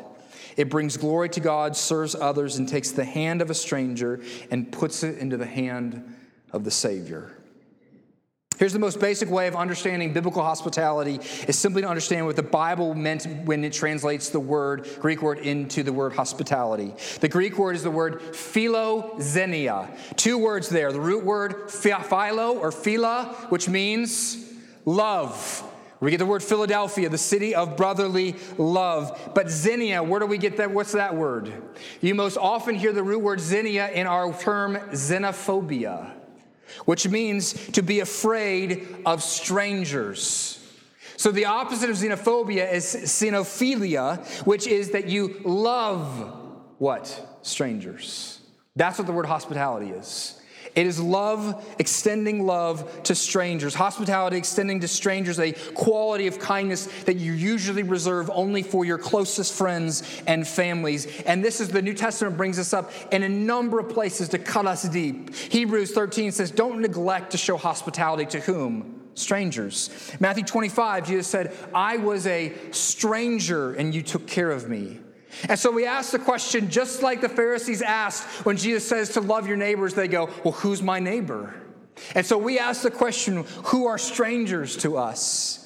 It 0.56 0.70
brings 0.70 0.98
glory 0.98 1.30
to 1.30 1.40
God, 1.40 1.76
serves 1.76 2.16
others, 2.16 2.58
and 2.58 2.68
takes 2.68 2.92
the 2.92 3.06
hand 3.06 3.42
of 3.42 3.50
a 3.50 3.54
stranger 3.54 4.22
and 4.50 4.72
puts 4.72 5.04
it 5.04 5.20
into 5.20 5.38
the 5.38 5.46
hand 5.46 6.16
of 6.52 6.64
the 6.64 6.72
Savior. 6.72 7.37
Here's 8.58 8.74
the 8.74 8.80
most 8.80 9.00
basic 9.00 9.30
way 9.30 9.48
of 9.48 9.56
understanding 9.56 10.14
biblical 10.14 10.42
hospitality 10.42 11.20
is 11.48 11.58
simply 11.58 11.84
to 11.84 11.88
understand 11.88 12.26
what 12.26 12.36
the 12.36 12.42
Bible 12.42 12.96
meant 12.96 13.28
when 13.46 13.64
it 13.64 13.72
translates 13.72 14.30
the 14.30 14.40
word, 14.40 14.88
Greek 15.00 15.22
word, 15.22 15.40
into 15.40 15.84
the 15.84 15.94
word 15.94 16.14
hospitality. 16.14 16.92
The 17.20 17.28
Greek 17.28 17.60
word 17.60 17.76
is 17.76 17.84
the 17.84 17.92
word 17.92 18.20
philoxenia. 18.20 19.96
Two 20.16 20.40
words 20.40 20.70
there. 20.70 20.92
The 20.92 21.00
root 21.00 21.24
word 21.24 21.70
philo 21.70 22.58
or 22.58 22.72
phila, 22.72 23.26
which 23.50 23.70
means 23.70 24.44
love. 24.86 25.64
We 26.00 26.10
get 26.10 26.18
the 26.18 26.26
word 26.26 26.44
Philadelphia, 26.44 27.10
the 27.10 27.18
city 27.18 27.54
of 27.54 27.78
brotherly 27.78 28.36
love. 28.58 29.32
But 29.36 29.50
xenia, 29.50 30.02
where 30.02 30.20
do 30.20 30.26
we 30.26 30.40
get 30.40 30.58
that? 30.58 30.72
What's 30.72 30.94
that 30.94 31.16
word? 31.16 31.52
You 32.02 32.16
most 32.16 32.38
often 32.38 32.74
hear 32.74 32.92
the 32.92 33.04
root 33.04 33.20
word 33.22 33.40
xenia 33.40 33.90
in 33.90 34.08
our 34.08 34.34
term 34.34 34.78
xenophobia 34.92 36.17
which 36.86 37.08
means 37.08 37.54
to 37.72 37.82
be 37.82 38.00
afraid 38.00 38.88
of 39.06 39.24
strangers. 39.24 40.54
So 41.18 41.32
the 41.32 41.46
opposite 41.46 41.90
of 41.90 41.96
xenophobia 41.96 42.72
is 42.72 42.86
xenophilia, 42.86 44.26
which 44.46 44.68
is 44.68 44.92
that 44.92 45.08
you 45.08 45.42
love 45.44 46.34
what? 46.78 47.40
Strangers. 47.42 48.40
That's 48.76 49.00
what 49.00 49.08
the 49.08 49.14
word 49.14 49.26
hospitality 49.26 49.90
is. 49.90 50.37
It 50.76 50.86
is 50.86 51.00
love, 51.00 51.66
extending 51.80 52.46
love 52.46 53.04
to 53.04 53.16
strangers. 53.16 53.74
Hospitality, 53.74 54.38
extending 54.38 54.80
to 54.82 54.88
strangers 54.88 55.40
a 55.40 55.54
quality 55.74 56.28
of 56.28 56.40
kindness 56.40 56.86
that 57.04 57.18
you 57.18 57.34
usually 57.34 57.84
reserve 57.84 58.30
only 58.34 58.64
for 58.64 58.86
your 58.86 58.98
closest 58.98 59.54
friends 59.54 60.22
and 60.28 60.48
families. 60.48 61.08
And 61.24 61.44
this 61.44 61.62
is 61.62 61.70
the 61.70 61.82
New 61.82 61.94
Testament 61.94 62.38
brings 62.38 62.60
us 62.60 62.74
up 62.74 62.92
in 63.12 63.24
a 63.24 63.30
number 63.30 63.80
of 63.80 63.90
places 63.90 64.30
to 64.30 64.40
cut 64.40 64.66
us 64.66 64.84
deep. 64.84 65.34
Hebrews 65.36 65.92
13 65.92 66.32
says, 66.32 66.52
Don't 66.52 66.82
neglect 66.82 67.32
to 67.32 67.38
show 67.38 67.58
hospitality 67.58 68.26
to 68.28 68.40
whom? 68.40 69.02
Strangers. 69.14 69.90
Matthew 70.20 70.44
25, 70.44 71.08
Jesus 71.08 71.28
said, 71.28 71.56
I 71.74 71.98
was 71.98 72.28
a 72.28 72.54
stranger 72.72 73.74
and 73.74 73.94
you 73.96 74.04
took 74.04 74.28
care 74.28 74.52
of 74.52 74.70
me. 74.70 75.00
And 75.50 75.60
so 75.60 75.72
we 75.72 75.86
ask 75.86 76.12
the 76.12 76.20
question, 76.20 76.70
just 76.70 77.04
like 77.04 77.22
the 77.22 77.30
Pharisees 77.30 77.82
asked 77.82 78.46
when 78.46 78.58
Jesus 78.58 78.88
says 78.88 79.10
to 79.10 79.22
love 79.22 79.48
your 79.48 79.58
neighbors, 79.58 79.94
they 79.94 80.08
go, 80.08 80.30
Well, 80.44 80.54
who's 80.54 80.82
my 80.82 81.00
neighbor? 81.00 81.54
And 82.16 82.26
so 82.26 82.38
we 82.38 82.60
ask 82.60 82.82
the 82.82 82.92
question, 82.92 83.46
Who 83.66 83.88
are 83.88 83.98
strangers 83.98 84.78
to 84.78 84.98
us? 84.98 85.64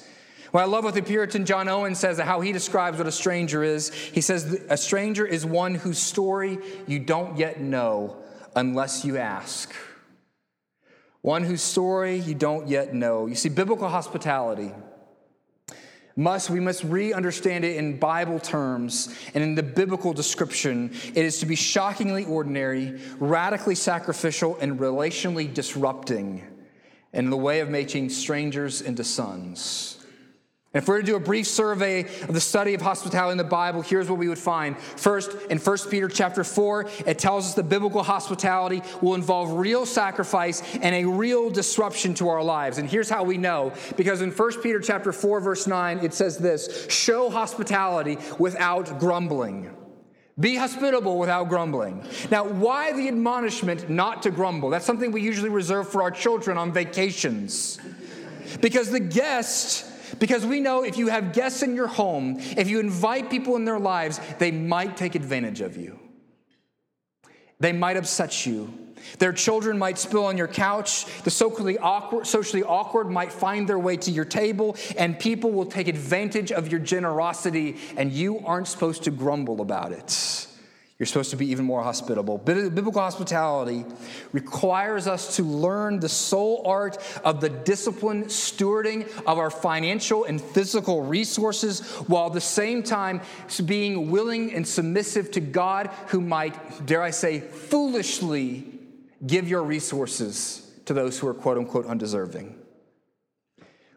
Well, 0.52 0.62
I 0.62 0.66
love 0.66 0.84
what 0.84 0.94
the 0.94 1.02
Puritan 1.02 1.46
John 1.46 1.68
Owen 1.68 1.94
says, 1.94 2.18
how 2.18 2.42
he 2.42 2.52
describes 2.52 2.98
what 2.98 3.06
a 3.06 3.12
stranger 3.12 3.62
is. 3.62 3.92
He 3.94 4.20
says, 4.20 4.62
A 4.68 4.76
stranger 4.76 5.24
is 5.24 5.46
one 5.46 5.74
whose 5.74 5.98
story 5.98 6.58
you 6.86 6.98
don't 6.98 7.38
yet 7.38 7.60
know 7.60 8.16
unless 8.54 9.04
you 9.04 9.16
ask. 9.16 9.74
one 11.22 11.44
whose 11.44 11.62
story 11.62 12.16
you 12.16 12.34
don't 12.34 12.68
yet 12.68 12.92
know. 12.92 13.26
You 13.26 13.36
see, 13.36 13.48
biblical 13.48 13.88
hospitality 13.88 14.72
must 16.16 16.50
we 16.50 16.60
must 16.60 16.84
re-understand 16.84 17.64
it 17.64 17.76
in 17.76 17.98
bible 17.98 18.38
terms 18.38 19.14
and 19.34 19.42
in 19.42 19.54
the 19.54 19.62
biblical 19.62 20.12
description. 20.12 20.90
It 21.14 21.24
is 21.24 21.38
to 21.38 21.46
be 21.46 21.54
shockingly 21.54 22.24
ordinary 22.24 23.00
radically 23.18 23.74
sacrificial 23.74 24.56
and 24.60 24.78
relationally 24.78 25.52
disrupting 25.52 26.42
in 27.12 27.30
the 27.30 27.36
way 27.36 27.60
of 27.60 27.68
making 27.68 28.10
strangers 28.10 28.82
into 28.82 29.04
sons 29.04 30.01
if 30.74 30.88
we 30.88 30.94
were 30.94 31.00
to 31.00 31.06
do 31.06 31.16
a 31.16 31.20
brief 31.20 31.46
survey 31.46 32.00
of 32.00 32.32
the 32.32 32.40
study 32.40 32.72
of 32.72 32.80
hospitality 32.80 33.32
in 33.32 33.38
the 33.38 33.44
Bible, 33.44 33.82
here's 33.82 34.08
what 34.08 34.18
we 34.18 34.28
would 34.28 34.38
find. 34.38 34.78
First, 34.78 35.32
in 35.50 35.58
1 35.58 35.78
Peter 35.90 36.08
chapter 36.08 36.42
4, 36.44 36.88
it 37.06 37.18
tells 37.18 37.46
us 37.48 37.54
that 37.54 37.64
biblical 37.64 38.02
hospitality 38.02 38.82
will 39.02 39.14
involve 39.14 39.52
real 39.52 39.84
sacrifice 39.84 40.62
and 40.76 40.94
a 40.94 41.04
real 41.04 41.50
disruption 41.50 42.14
to 42.14 42.30
our 42.30 42.42
lives. 42.42 42.78
And 42.78 42.88
here's 42.88 43.10
how 43.10 43.22
we 43.22 43.36
know. 43.36 43.74
Because 43.98 44.22
in 44.22 44.30
1 44.30 44.62
Peter 44.62 44.80
chapter 44.80 45.12
4, 45.12 45.40
verse 45.40 45.66
9, 45.66 45.98
it 45.98 46.14
says 46.14 46.38
this 46.38 46.86
show 46.90 47.28
hospitality 47.28 48.16
without 48.38 48.98
grumbling. 48.98 49.76
Be 50.40 50.56
hospitable 50.56 51.18
without 51.18 51.50
grumbling. 51.50 52.02
Now, 52.30 52.46
why 52.48 52.92
the 52.92 53.08
admonishment 53.08 53.90
not 53.90 54.22
to 54.22 54.30
grumble? 54.30 54.70
That's 54.70 54.86
something 54.86 55.12
we 55.12 55.20
usually 55.20 55.50
reserve 55.50 55.90
for 55.90 56.00
our 56.00 56.10
children 56.10 56.56
on 56.56 56.72
vacations. 56.72 57.78
Because 58.62 58.90
the 58.90 59.00
guest 59.00 59.91
because 60.22 60.46
we 60.46 60.60
know 60.60 60.84
if 60.84 60.98
you 60.98 61.08
have 61.08 61.32
guests 61.32 61.64
in 61.64 61.74
your 61.74 61.88
home, 61.88 62.36
if 62.38 62.70
you 62.70 62.78
invite 62.78 63.28
people 63.28 63.56
in 63.56 63.64
their 63.64 63.80
lives, 63.80 64.20
they 64.38 64.52
might 64.52 64.96
take 64.96 65.16
advantage 65.16 65.60
of 65.60 65.76
you. 65.76 65.98
They 67.58 67.72
might 67.72 67.96
upset 67.96 68.46
you. 68.46 68.72
Their 69.18 69.32
children 69.32 69.80
might 69.80 69.98
spill 69.98 70.26
on 70.26 70.38
your 70.38 70.46
couch. 70.46 71.06
The 71.24 71.30
socially 71.32 71.76
awkward, 71.76 72.28
socially 72.28 72.62
awkward 72.62 73.10
might 73.10 73.32
find 73.32 73.68
their 73.68 73.80
way 73.80 73.96
to 73.96 74.12
your 74.12 74.24
table, 74.24 74.76
and 74.96 75.18
people 75.18 75.50
will 75.50 75.66
take 75.66 75.88
advantage 75.88 76.52
of 76.52 76.70
your 76.70 76.78
generosity, 76.78 77.78
and 77.96 78.12
you 78.12 78.46
aren't 78.46 78.68
supposed 78.68 79.02
to 79.02 79.10
grumble 79.10 79.60
about 79.60 79.90
it. 79.90 80.46
You're 81.02 81.08
supposed 81.08 81.30
to 81.30 81.36
be 81.36 81.50
even 81.50 81.64
more 81.64 81.82
hospitable. 81.82 82.38
Biblical 82.38 83.02
hospitality 83.02 83.84
requires 84.30 85.08
us 85.08 85.34
to 85.34 85.42
learn 85.42 85.98
the 85.98 86.08
soul 86.08 86.62
art 86.64 86.96
of 87.24 87.40
the 87.40 87.48
disciplined 87.48 88.26
stewarding 88.26 89.10
of 89.26 89.36
our 89.36 89.50
financial 89.50 90.22
and 90.22 90.40
physical 90.40 91.02
resources 91.02 91.80
while 92.06 92.28
at 92.28 92.34
the 92.34 92.40
same 92.40 92.84
time 92.84 93.20
being 93.66 94.12
willing 94.12 94.54
and 94.54 94.64
submissive 94.64 95.32
to 95.32 95.40
God 95.40 95.88
who 96.06 96.20
might, 96.20 96.86
dare 96.86 97.02
I 97.02 97.10
say, 97.10 97.40
foolishly 97.40 98.64
give 99.26 99.48
your 99.48 99.64
resources 99.64 100.70
to 100.84 100.94
those 100.94 101.18
who 101.18 101.26
are 101.26 101.34
quote 101.34 101.58
unquote 101.58 101.86
undeserving. 101.86 102.61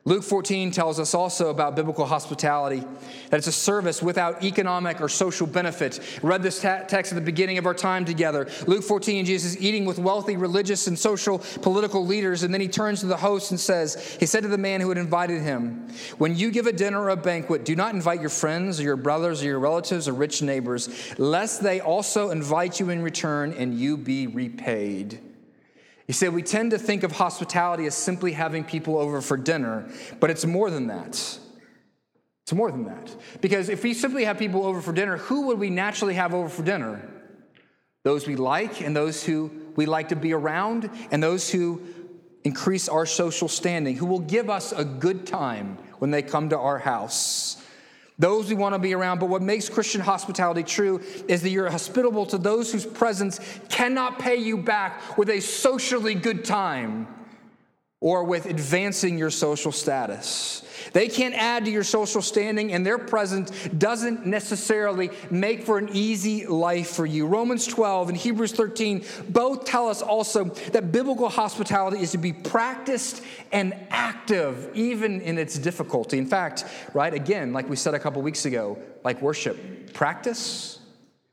Luke 0.08 0.24
14 0.24 0.70
tells 0.70 1.00
us 1.00 1.15
also 1.15 1.50
about 1.50 1.76
biblical 1.76 2.06
hospitality, 2.06 2.84
that 3.32 3.38
it's 3.38 3.48
a 3.48 3.52
service 3.52 4.04
without 4.04 4.44
economic 4.44 5.02
or 5.02 5.10
social 5.10 5.48
benefit. 5.48 6.00
Read 6.22 6.44
this 6.44 6.62
text 6.62 7.12
at 7.12 7.15
the 7.15 7.22
beginning 7.22 7.58
of 7.58 7.65
our 7.65 7.74
time 7.74 8.06
together. 8.06 8.48
Luke 8.68 8.84
14, 8.84 9.26
Jesus 9.26 9.56
is 9.56 9.62
eating 9.63 9.84
with 9.84 9.98
wealthy 9.98 10.38
religious 10.38 10.86
and 10.86 11.00
social 11.00 11.39
political 11.63 12.06
leaders, 12.06 12.44
and 12.44 12.54
then 12.54 12.62
he 12.62 12.68
turns 12.68 13.00
to 13.00 13.08
the 13.08 13.18
host 13.18 13.50
and 13.50 13.60
says, 13.60 14.15
He 14.20 14.28
said 14.28 14.44
to 14.44 14.48
the 14.48 14.60
man 14.60 14.80
who 14.80 14.89
had 14.89 15.00
invited 15.00 15.41
him, 15.41 15.89
When 16.20 16.36
you 16.36 16.52
give 16.52 16.68
a 16.68 16.72
dinner 16.72 17.02
or 17.02 17.10
a 17.10 17.18
banquet, 17.18 17.65
do 17.65 17.76
not 17.76 17.96
invite 17.96 18.22
your 18.22 18.30
friends 18.30 18.80
or 18.80 18.84
your 18.84 18.98
brothers 18.98 19.41
or 19.41 19.48
your 19.48 19.60
relatives 19.60 20.08
or 20.08 20.13
rich 20.13 20.44
neighbors, 20.44 21.18
lest 21.18 21.63
they 21.63 21.80
also 21.80 22.30
invite 22.30 22.80
you 22.80 22.91
in 22.91 23.02
return 23.02 23.54
and 23.54 23.74
you 23.74 23.98
be 23.98 24.28
repaid. 24.28 25.20
He 26.08 26.13
said, 26.13 26.34
We 26.34 26.44
tend 26.44 26.72
to 26.72 26.78
think 26.78 27.04
of 27.04 27.13
hospitality 27.13 27.86
as 27.86 27.96
simply 27.96 28.34
having 28.34 28.63
people 28.63 28.98
over 28.98 29.22
for 29.22 29.38
dinner, 29.38 29.89
but 30.20 30.30
it's 30.30 30.46
more 30.46 30.70
than 30.70 30.88
that. 30.88 31.39
It's 32.44 32.54
more 32.54 32.72
than 32.72 32.86
that. 32.86 33.15
Because 33.41 33.70
if 33.70 33.84
we 33.84 33.96
simply 33.96 34.26
have 34.26 34.38
people 34.38 34.65
over 34.65 34.82
for 34.82 34.94
dinner, 34.94 35.18
who 35.18 35.48
would 35.48 35.58
we 35.58 35.72
naturally 35.72 36.13
have 36.13 36.34
over 36.34 36.48
for 36.48 36.62
dinner? 36.62 37.10
Those 38.04 38.28
we 38.28 38.36
like 38.36 38.82
and 38.82 38.96
those 38.96 39.24
who 39.24 39.50
we 39.76 39.88
like 39.88 40.10
to 40.10 40.15
be 40.15 40.32
around 40.32 40.91
and 41.10 41.24
those 41.24 41.50
who 41.50 41.82
increase 42.44 42.88
our 42.88 43.08
social 43.08 43.48
standing, 43.48 43.96
who 43.96 44.06
will 44.06 44.20
give 44.20 44.48
us 44.48 44.72
a 44.72 44.86
good 44.86 45.26
time 45.26 45.80
when 45.98 46.12
they 46.12 46.22
come 46.22 46.50
to 46.50 46.58
our 46.58 46.78
house 46.78 47.58
those 48.17 48.49
we 48.49 48.56
want 48.56 48.73
to 48.73 48.80
be 48.80 48.93
around. 48.93 49.19
But 49.19 49.28
what 49.28 49.41
makes 49.41 49.67
Christian 49.69 50.01
hospitality 50.01 50.63
true 50.63 51.01
is 51.28 51.41
that 51.41 51.49
you're 51.49 51.69
hospitable 51.69 52.25
to 52.28 52.38
those 52.38 52.71
whose 52.71 52.86
presence 52.86 53.39
cannot 53.69 54.19
pay 54.19 54.38
you 54.38 54.58
back 54.58 55.17
with 55.17 55.30
a 55.30 55.39
socially 55.39 56.15
good 56.15 56.45
time 56.45 57.08
or 58.02 58.24
with 58.24 58.46
advancing 58.46 59.18
your 59.18 59.32
social 59.32 59.72
status. 59.72 60.62
They 60.94 61.08
can't 61.08 61.34
add 61.34 61.66
to 61.66 61.72
your 61.72 61.84
social 61.84 62.22
standing, 62.22 62.72
and 62.74 62.86
their 62.86 62.98
presence 62.98 63.52
doesn't 63.70 64.26
necessarily 64.26 65.10
make 65.32 65.64
for 65.64 65.78
an 65.78 65.90
easy 65.92 66.46
life 66.46 66.90
for 66.90 67.06
you. 67.06 67.26
Romans 67.26 67.66
12 67.66 68.10
and 68.10 68.18
Hebrews 68.18 68.52
13 68.52 69.04
both 69.30 69.66
tell 69.66 69.88
us 69.88 70.02
also 70.02 70.46
that 70.74 70.92
biblical 70.92 71.30
hospitality 71.30 72.02
is 72.02 72.12
to 72.12 72.18
be 72.18 72.34
practiced 72.34 73.24
and 73.52 73.74
active, 73.90 74.70
even 74.76 75.22
in 75.22 75.38
its 75.38 75.58
difficulty. 75.58 76.18
In 76.18 76.28
fact, 76.28 76.66
right, 76.94 77.14
again, 77.14 77.54
like 77.54 77.70
we 77.70 77.76
said 77.76 77.94
a 77.94 78.00
couple 78.00 78.22
weeks 78.22 78.46
ago, 78.46 78.78
like 79.04 79.22
worship, 79.22 79.94
practice 79.94 80.80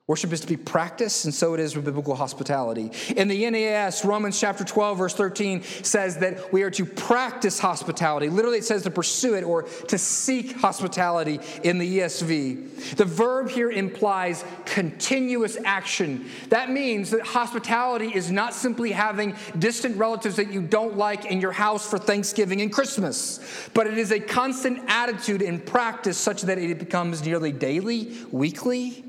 Worship 0.09 0.33
is 0.33 0.41
to 0.41 0.49
be 0.49 0.57
practiced, 0.57 1.27
and 1.27 1.33
so 1.33 1.55
it 1.55 1.61
is 1.61 1.77
with 1.77 1.85
biblical 1.85 2.17
hospitality. 2.17 2.91
In 3.17 3.29
the 3.29 3.49
NAS, 3.49 4.05
Romans 4.05 4.39
chapter 4.39 4.65
12, 4.65 4.99
verse 4.99 5.15
13 5.15 5.63
says 5.63 6.17
that 6.17 6.53
we 6.53 6.65
are 6.65 6.73
to 6.73 6.85
practice 6.85 7.61
hospitality. 7.61 8.29
Literally, 8.29 8.59
it 8.59 8.65
says 8.65 8.83
to 8.83 8.91
pursue 8.91 9.35
it 9.35 9.45
or 9.45 9.63
to 9.63 9.97
seek 9.97 10.57
hospitality 10.57 11.39
in 11.63 11.79
the 11.79 11.99
ESV. 12.01 12.97
The 12.97 13.05
verb 13.05 13.49
here 13.49 13.71
implies 13.71 14.45
continuous 14.65 15.57
action. 15.65 16.27
That 16.49 16.69
means 16.69 17.11
that 17.11 17.21
hospitality 17.21 18.13
is 18.13 18.29
not 18.29 18.55
simply 18.55 18.91
having 18.91 19.37
distant 19.61 19.97
relatives 19.97 20.35
that 20.35 20.53
you 20.53 20.63
don't 20.63 20.97
like 20.97 21.27
in 21.27 21.41
your 21.41 21.53
house 21.53 21.89
for 21.89 21.97
Thanksgiving 21.97 22.61
and 22.61 22.73
Christmas, 22.73 23.69
but 23.73 23.87
it 23.87 23.97
is 23.97 24.11
a 24.11 24.19
constant 24.19 24.81
attitude 24.89 25.43
and 25.43 25.65
practice 25.65 26.19
such 26.19 26.43
that 26.43 26.59
it 26.59 26.81
becomes 26.81 27.25
nearly 27.25 27.53
daily, 27.53 28.17
weekly, 28.33 29.05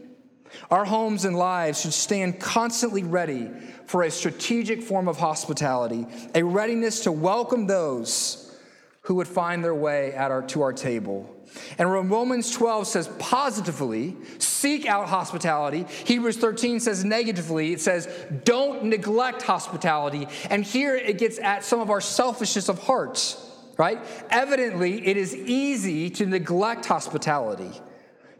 our 0.70 0.86
homes 0.86 1.26
and 1.26 1.36
lives 1.36 1.82
should 1.82 1.94
stand 1.94 2.39
constantly 2.39 3.04
ready 3.04 3.50
for 3.86 4.04
a 4.04 4.12
strategic 4.12 4.82
form 4.82 5.08
of 5.08 5.18
hospitality, 5.18 6.08
a 6.36 6.44
readiness 6.44 7.02
to 7.02 7.12
welcome 7.12 7.68
those 7.68 8.58
who 9.02 9.16
would 9.16 9.28
find 9.28 9.63
their 9.63 9.76
way 9.76 10.13
at 10.13 10.32
our, 10.32 10.42
to 10.44 10.62
our 10.62 10.74
table. 10.74 11.30
And 11.78 11.92
Romans 11.92 12.52
12 12.52 12.88
says 12.88 13.08
positively, 13.20 14.16
seek 14.39 14.86
out 14.86 15.08
hospitality. 15.08 15.86
Hebrews 16.06 16.38
13 16.38 16.80
says 16.80 17.04
negatively, 17.04 17.74
it 17.74 17.82
says, 17.82 18.08
don't 18.44 18.86
neglect 18.86 19.42
hospitality. 19.42 20.28
And 20.50 20.63
here 20.63 20.96
it 20.96 21.18
gets 21.18 21.38
at 21.39 21.63
some 21.63 21.80
of 21.80 21.89
our 21.89 22.02
selfishness 22.02 22.70
of 22.70 22.80
heart, 22.80 23.38
right? 23.78 24.00
Evidently, 24.30 25.06
it 25.06 25.18
is 25.18 25.36
easy 25.36 26.10
to 26.12 26.26
neglect 26.26 26.86
hospitality 26.86 27.72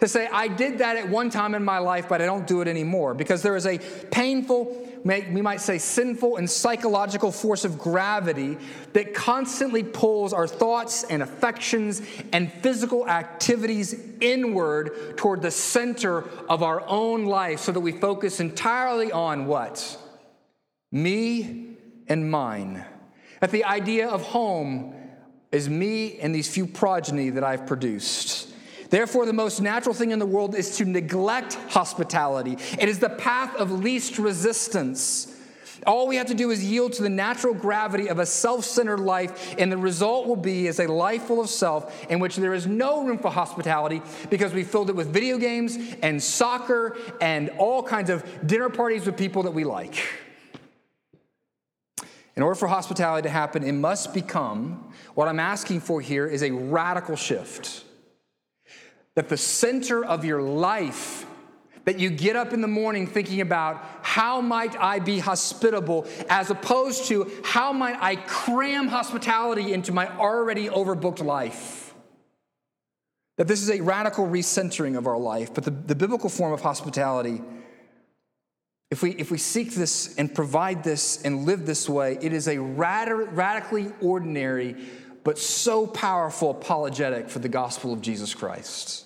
to 0.04 0.10
say, 0.10 0.28
I 0.28 0.50
did 0.50 0.80
that 0.80 0.98
at 0.98 1.08
one 1.08 1.30
time 1.30 1.56
in 1.56 1.64
my 1.64 1.78
life, 1.78 2.10
but 2.10 2.22
I 2.22 2.26
don't 2.26 2.46
do 2.46 2.60
it 2.60 2.68
anymore. 2.68 3.14
Because 3.14 3.42
there 3.42 3.56
is 3.56 3.66
a 3.66 3.78
painful, 3.78 4.86
we 5.06 5.42
might 5.42 5.62
say 5.62 5.78
sinful 5.78 6.36
and 6.36 6.50
psychological 6.50 7.32
force 7.32 7.64
of 7.64 7.80
gravity 7.80 8.58
that 8.92 9.14
constantly 9.14 9.82
pulls 9.82 10.34
our 10.34 10.46
thoughts 10.46 11.06
and 11.06 11.24
affections 11.24 12.02
and 12.34 12.52
physical 12.52 13.08
activities 13.08 13.96
inward 14.20 15.16
toward 15.16 15.42
the 15.42 15.52
center 15.52 16.28
of 16.50 16.64
our 16.64 16.84
own 16.86 17.24
life 17.24 17.62
so 17.62 17.72
that 17.72 17.80
we 17.80 17.94
focus 17.94 18.42
entirely 18.42 19.10
on 19.10 19.46
what? 19.46 19.98
Me 20.92 21.78
and 22.10 22.30
mine. 22.30 22.84
That 23.40 23.52
the 23.52 23.64
idea 23.64 24.10
of 24.10 24.22
home 24.22 24.96
is 25.54 25.70
me 25.70 26.20
and 26.20 26.36
these 26.36 26.54
few 26.54 26.68
progeny 26.68 27.30
that 27.30 27.46
I've 27.46 27.66
produced. 27.66 28.50
Therefore, 28.94 29.26
the 29.26 29.34
most 29.34 29.60
natural 29.60 29.96
thing 29.96 30.12
in 30.12 30.20
the 30.20 30.26
world 30.28 30.54
is 30.54 30.78
to 30.78 30.86
neglect 30.86 31.56
hospitality. 31.70 32.60
It 32.78 32.88
is 32.88 33.00
the 33.00 33.10
path 33.10 33.56
of 33.56 33.72
least 33.72 34.20
resistance. 34.20 35.36
All 35.88 36.08
we 36.08 36.18
have 36.18 36.28
to 36.28 36.36
do 36.36 36.52
is 36.52 36.64
yield 36.64 36.94
to 36.94 37.02
the 37.02 37.10
natural 37.10 37.56
gravity 37.56 38.08
of 38.08 38.20
a 38.20 38.26
self 38.28 38.66
centered 38.66 39.00
life, 39.00 39.56
and 39.58 39.72
the 39.72 39.78
result 39.78 40.28
will 40.28 40.36
be 40.36 40.68
is 40.68 40.80
a 40.80 40.86
life 40.86 41.24
full 41.24 41.42
of 41.42 41.50
self 41.50 42.06
in 42.08 42.20
which 42.20 42.36
there 42.36 42.54
is 42.54 42.68
no 42.68 43.04
room 43.04 43.18
for 43.18 43.32
hospitality 43.32 44.00
because 44.30 44.54
we 44.54 44.64
filled 44.64 44.92
it 44.92 44.96
with 44.96 45.08
video 45.08 45.40
games 45.40 45.76
and 46.04 46.22
soccer 46.22 46.96
and 47.20 47.50
all 47.58 47.82
kinds 47.82 48.12
of 48.12 48.24
dinner 48.46 48.70
parties 48.70 49.08
with 49.08 49.18
people 49.18 49.42
that 49.42 49.56
we 49.56 49.64
like. 49.64 50.08
In 52.36 52.44
order 52.44 52.54
for 52.54 52.68
hospitality 52.68 53.28
to 53.28 53.32
happen, 53.32 53.64
it 53.64 53.72
must 53.72 54.14
become 54.14 54.94
what 55.16 55.28
I'm 55.28 55.40
asking 55.40 55.80
for 55.80 56.00
here 56.00 56.28
is 56.28 56.44
a 56.44 56.52
radical 56.52 57.16
shift 57.16 57.86
that 59.16 59.30
the 59.30 59.38
center 59.38 60.04
of 60.04 60.26
your 60.26 60.42
life 60.42 61.26
that 61.86 62.00
you 62.00 62.10
get 62.10 62.36
up 62.36 62.54
in 62.54 62.62
the 62.62 62.68
morning 62.68 63.06
thinking 63.08 63.42
about 63.42 63.84
how 64.02 64.40
might 64.42 64.76
I 64.80 65.00
be 65.00 65.20
hospitable 65.20 66.08
as 66.30 66.50
opposed 66.50 67.06
to 67.08 67.30
how 67.44 67.74
might 67.74 67.98
I 68.02 68.16
cram 68.16 68.88
hospitality 68.88 69.74
into 69.74 69.92
my 69.92 70.08
already 70.18 70.70
overbooked 70.70 71.24
life. 71.24 71.94
That 73.38 73.48
this 73.48 73.62
is 73.62 73.70
a 73.70 73.82
radical 73.82 74.28
recentering 74.28 74.98
of 74.98 75.08
our 75.08 75.18
life, 75.18 75.54
but 75.54 75.64
the, 75.64 75.72
the 75.72 75.96
biblical 75.96 76.30
form 76.30 76.54
of 76.54 76.62
hospitality, 76.62 77.42
if 78.92 79.02
we, 79.02 79.12
if 79.12 79.32
we 79.32 79.40
seek 79.40 79.74
this 79.74 80.16
and 80.16 80.34
provide 80.34 80.84
this 80.84 81.24
and 81.24 81.46
live 81.46 81.66
this 81.66 81.90
way, 81.90 82.18
it 82.22 82.32
is 82.32 82.48
a 82.48 82.60
rad- 82.60 83.36
radically 83.36 83.92
ordinary 84.02 84.78
but 85.24 85.38
so 85.38 85.88
powerful 85.88 86.52
apologetic 86.52 87.30
for 87.30 87.40
the 87.40 87.50
gospel 87.50 87.94
of 87.94 88.02
Jesus 88.02 88.34
Christ. 88.34 89.06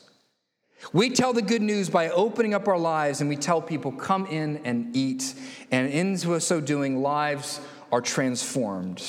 We 0.93 1.09
tell 1.09 1.33
the 1.33 1.41
good 1.41 1.61
news 1.61 1.89
by 1.89 2.09
opening 2.09 2.53
up 2.53 2.67
our 2.67 2.77
lives 2.77 3.19
and 3.21 3.29
we 3.29 3.35
tell 3.35 3.61
people, 3.61 3.91
come 3.91 4.25
in 4.27 4.57
and 4.63 4.95
eat. 4.95 5.33
And 5.71 5.89
in 5.89 6.17
so 6.17 6.61
doing, 6.61 7.01
lives 7.01 7.59
are 7.91 8.01
transformed. 8.01 9.03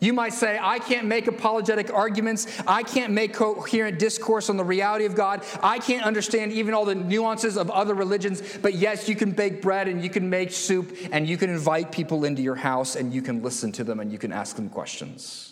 You 0.00 0.12
might 0.12 0.32
say, 0.32 0.58
I 0.60 0.78
can't 0.78 1.06
make 1.06 1.26
apologetic 1.26 1.92
arguments. 1.92 2.46
I 2.66 2.84
can't 2.84 3.12
make 3.12 3.34
coherent 3.34 3.98
discourse 3.98 4.48
on 4.48 4.56
the 4.56 4.64
reality 4.64 5.04
of 5.06 5.16
God. 5.16 5.44
I 5.60 5.78
can't 5.78 6.04
understand 6.04 6.52
even 6.52 6.72
all 6.72 6.84
the 6.84 6.94
nuances 6.94 7.56
of 7.56 7.70
other 7.70 7.94
religions. 7.94 8.42
But 8.58 8.74
yes, 8.74 9.08
you 9.08 9.16
can 9.16 9.32
bake 9.32 9.60
bread 9.60 9.88
and 9.88 10.02
you 10.02 10.10
can 10.10 10.30
make 10.30 10.52
soup 10.52 10.96
and 11.10 11.26
you 11.28 11.36
can 11.36 11.50
invite 11.50 11.90
people 11.90 12.24
into 12.24 12.42
your 12.42 12.54
house 12.54 12.94
and 12.94 13.12
you 13.12 13.22
can 13.22 13.42
listen 13.42 13.72
to 13.72 13.84
them 13.84 13.98
and 13.98 14.12
you 14.12 14.18
can 14.18 14.32
ask 14.32 14.54
them 14.54 14.68
questions. 14.68 15.47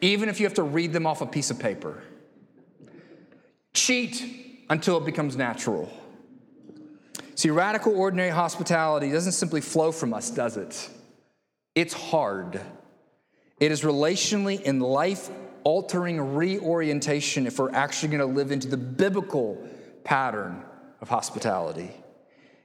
Even 0.00 0.28
if 0.28 0.40
you 0.40 0.46
have 0.46 0.54
to 0.54 0.62
read 0.62 0.92
them 0.92 1.06
off 1.06 1.20
a 1.20 1.26
piece 1.26 1.50
of 1.50 1.58
paper. 1.58 2.02
Cheat 3.74 4.64
until 4.70 4.98
it 4.98 5.04
becomes 5.04 5.36
natural. 5.36 5.90
See, 7.34 7.50
radical 7.50 7.96
ordinary 7.96 8.30
hospitality 8.30 9.10
doesn't 9.10 9.32
simply 9.32 9.60
flow 9.60 9.92
from 9.92 10.12
us, 10.12 10.30
does 10.30 10.56
it? 10.56 10.90
It's 11.74 11.94
hard. 11.94 12.60
It 13.60 13.70
is 13.70 13.82
relationally 13.82 14.60
and 14.64 14.82
life 14.82 15.30
altering 15.64 16.34
reorientation 16.34 17.46
if 17.46 17.58
we're 17.58 17.72
actually 17.72 18.08
going 18.08 18.20
to 18.20 18.26
live 18.26 18.50
into 18.50 18.68
the 18.68 18.76
biblical 18.76 19.68
pattern 20.02 20.64
of 21.00 21.08
hospitality. 21.08 21.90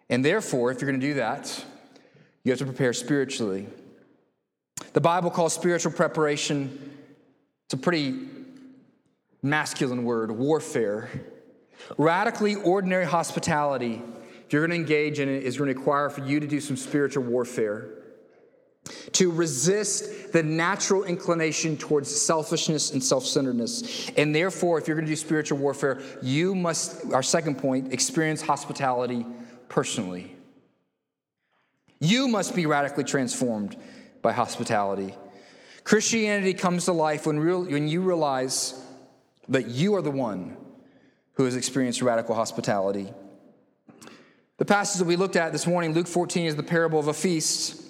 And 0.10 0.23
therefore, 0.23 0.71
if 0.71 0.82
you're 0.82 0.89
going 0.89 1.02
to 1.02 1.08
do 1.08 1.15
that, 1.15 1.63
you 2.43 2.52
have 2.52 2.60
to 2.60 2.65
prepare 2.65 2.93
spiritually. 2.93 3.67
The 4.93 5.02
Bible 5.02 5.30
calls 5.30 5.54
spiritual 5.54 5.91
preparation, 5.91 6.91
it's 7.73 7.81
a 7.81 7.83
pretty 7.83 8.13
masculine 9.41 10.03
word, 10.03 10.29
warfare. 10.29 11.09
Radically 11.97 12.53
ordinary 12.53 13.05
hospitality, 13.05 13.99
if 14.45 14.53
you're 14.53 14.62
going 14.62 14.69
to 14.69 14.75
engage 14.75 15.19
in 15.19 15.27
it, 15.27 15.41
is 15.41 15.57
going 15.57 15.73
to 15.73 15.79
require 15.79 16.12
for 16.12 16.23
you 16.23 16.39
to 16.39 16.45
do 16.45 16.62
some 16.62 16.77
spiritual 16.77 17.23
warfare. 17.23 17.89
To 19.13 19.31
resist 19.31 20.33
the 20.33 20.43
natural 20.43 21.03
inclination 21.05 21.75
towards 21.75 22.15
selfishness 22.15 22.91
and 22.91 23.03
self 23.03 23.25
centeredness. 23.25 24.07
And 24.17 24.36
therefore, 24.36 24.77
if 24.77 24.88
you're 24.88 24.95
going 24.95 25.07
to 25.07 25.12
do 25.12 25.15
spiritual 25.15 25.57
warfare, 25.57 25.99
you 26.21 26.53
must, 26.53 27.12
our 27.12 27.23
second 27.23 27.57
point, 27.57 27.91
experience 27.91 28.43
hospitality 28.43 29.25
personally. 29.67 30.36
You 31.99 32.27
must 32.27 32.53
be 32.53 32.67
radically 32.67 33.03
transformed 33.03 33.75
by 34.21 34.31
hospitality. 34.31 35.15
Christianity 35.83 36.53
comes 36.53 36.85
to 36.85 36.93
life 36.93 37.27
when, 37.27 37.39
real, 37.39 37.65
when 37.65 37.87
you 37.87 38.01
realize 38.01 38.81
that 39.49 39.67
you 39.67 39.95
are 39.95 40.01
the 40.01 40.11
one 40.11 40.55
who 41.33 41.45
has 41.45 41.55
experienced 41.55 42.01
radical 42.01 42.35
hospitality. 42.35 43.11
The 44.57 44.65
passage 44.65 44.99
that 44.99 45.05
we 45.05 45.15
looked 45.15 45.35
at 45.35 45.51
this 45.51 45.67
morning, 45.67 45.93
Luke 45.93 46.07
14, 46.07 46.45
is 46.45 46.55
the 46.55 46.63
parable 46.63 46.99
of 46.99 47.07
a 47.07 47.13
feast. 47.13 47.81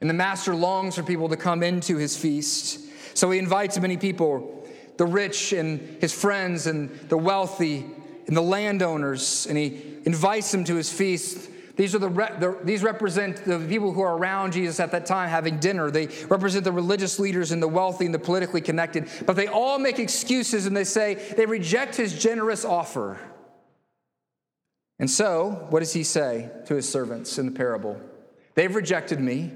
And 0.00 0.08
the 0.08 0.14
master 0.14 0.54
longs 0.54 0.94
for 0.94 1.02
people 1.02 1.28
to 1.28 1.36
come 1.36 1.62
into 1.62 1.96
his 1.96 2.16
feast. 2.16 2.80
So 3.14 3.30
he 3.30 3.38
invites 3.38 3.78
many 3.78 3.96
people, 3.96 4.66
the 4.96 5.04
rich 5.04 5.52
and 5.52 6.00
his 6.00 6.14
friends, 6.14 6.66
and 6.66 6.90
the 7.10 7.18
wealthy, 7.18 7.84
and 8.26 8.36
the 8.36 8.42
landowners, 8.42 9.46
and 9.46 9.58
he 9.58 9.98
invites 10.04 10.52
them 10.52 10.64
to 10.64 10.76
his 10.76 10.90
feast. 10.90 11.49
These, 11.80 11.94
are 11.94 11.98
the, 11.98 12.10
the, 12.10 12.58
these 12.62 12.82
represent 12.82 13.42
the 13.46 13.58
people 13.58 13.90
who 13.90 14.02
are 14.02 14.14
around 14.14 14.52
Jesus 14.52 14.80
at 14.80 14.90
that 14.90 15.06
time 15.06 15.30
having 15.30 15.58
dinner. 15.58 15.90
They 15.90 16.08
represent 16.28 16.62
the 16.62 16.72
religious 16.72 17.18
leaders 17.18 17.52
and 17.52 17.62
the 17.62 17.68
wealthy 17.68 18.04
and 18.04 18.12
the 18.12 18.18
politically 18.18 18.60
connected. 18.60 19.08
But 19.24 19.34
they 19.34 19.46
all 19.46 19.78
make 19.78 19.98
excuses 19.98 20.66
and 20.66 20.76
they 20.76 20.84
say 20.84 21.14
they 21.14 21.46
reject 21.46 21.96
his 21.96 22.22
generous 22.22 22.66
offer. 22.66 23.18
And 24.98 25.10
so, 25.10 25.68
what 25.70 25.80
does 25.80 25.94
he 25.94 26.04
say 26.04 26.50
to 26.66 26.74
his 26.74 26.86
servants 26.86 27.38
in 27.38 27.46
the 27.46 27.52
parable? 27.52 27.98
They've 28.56 28.74
rejected 28.74 29.18
me. 29.18 29.50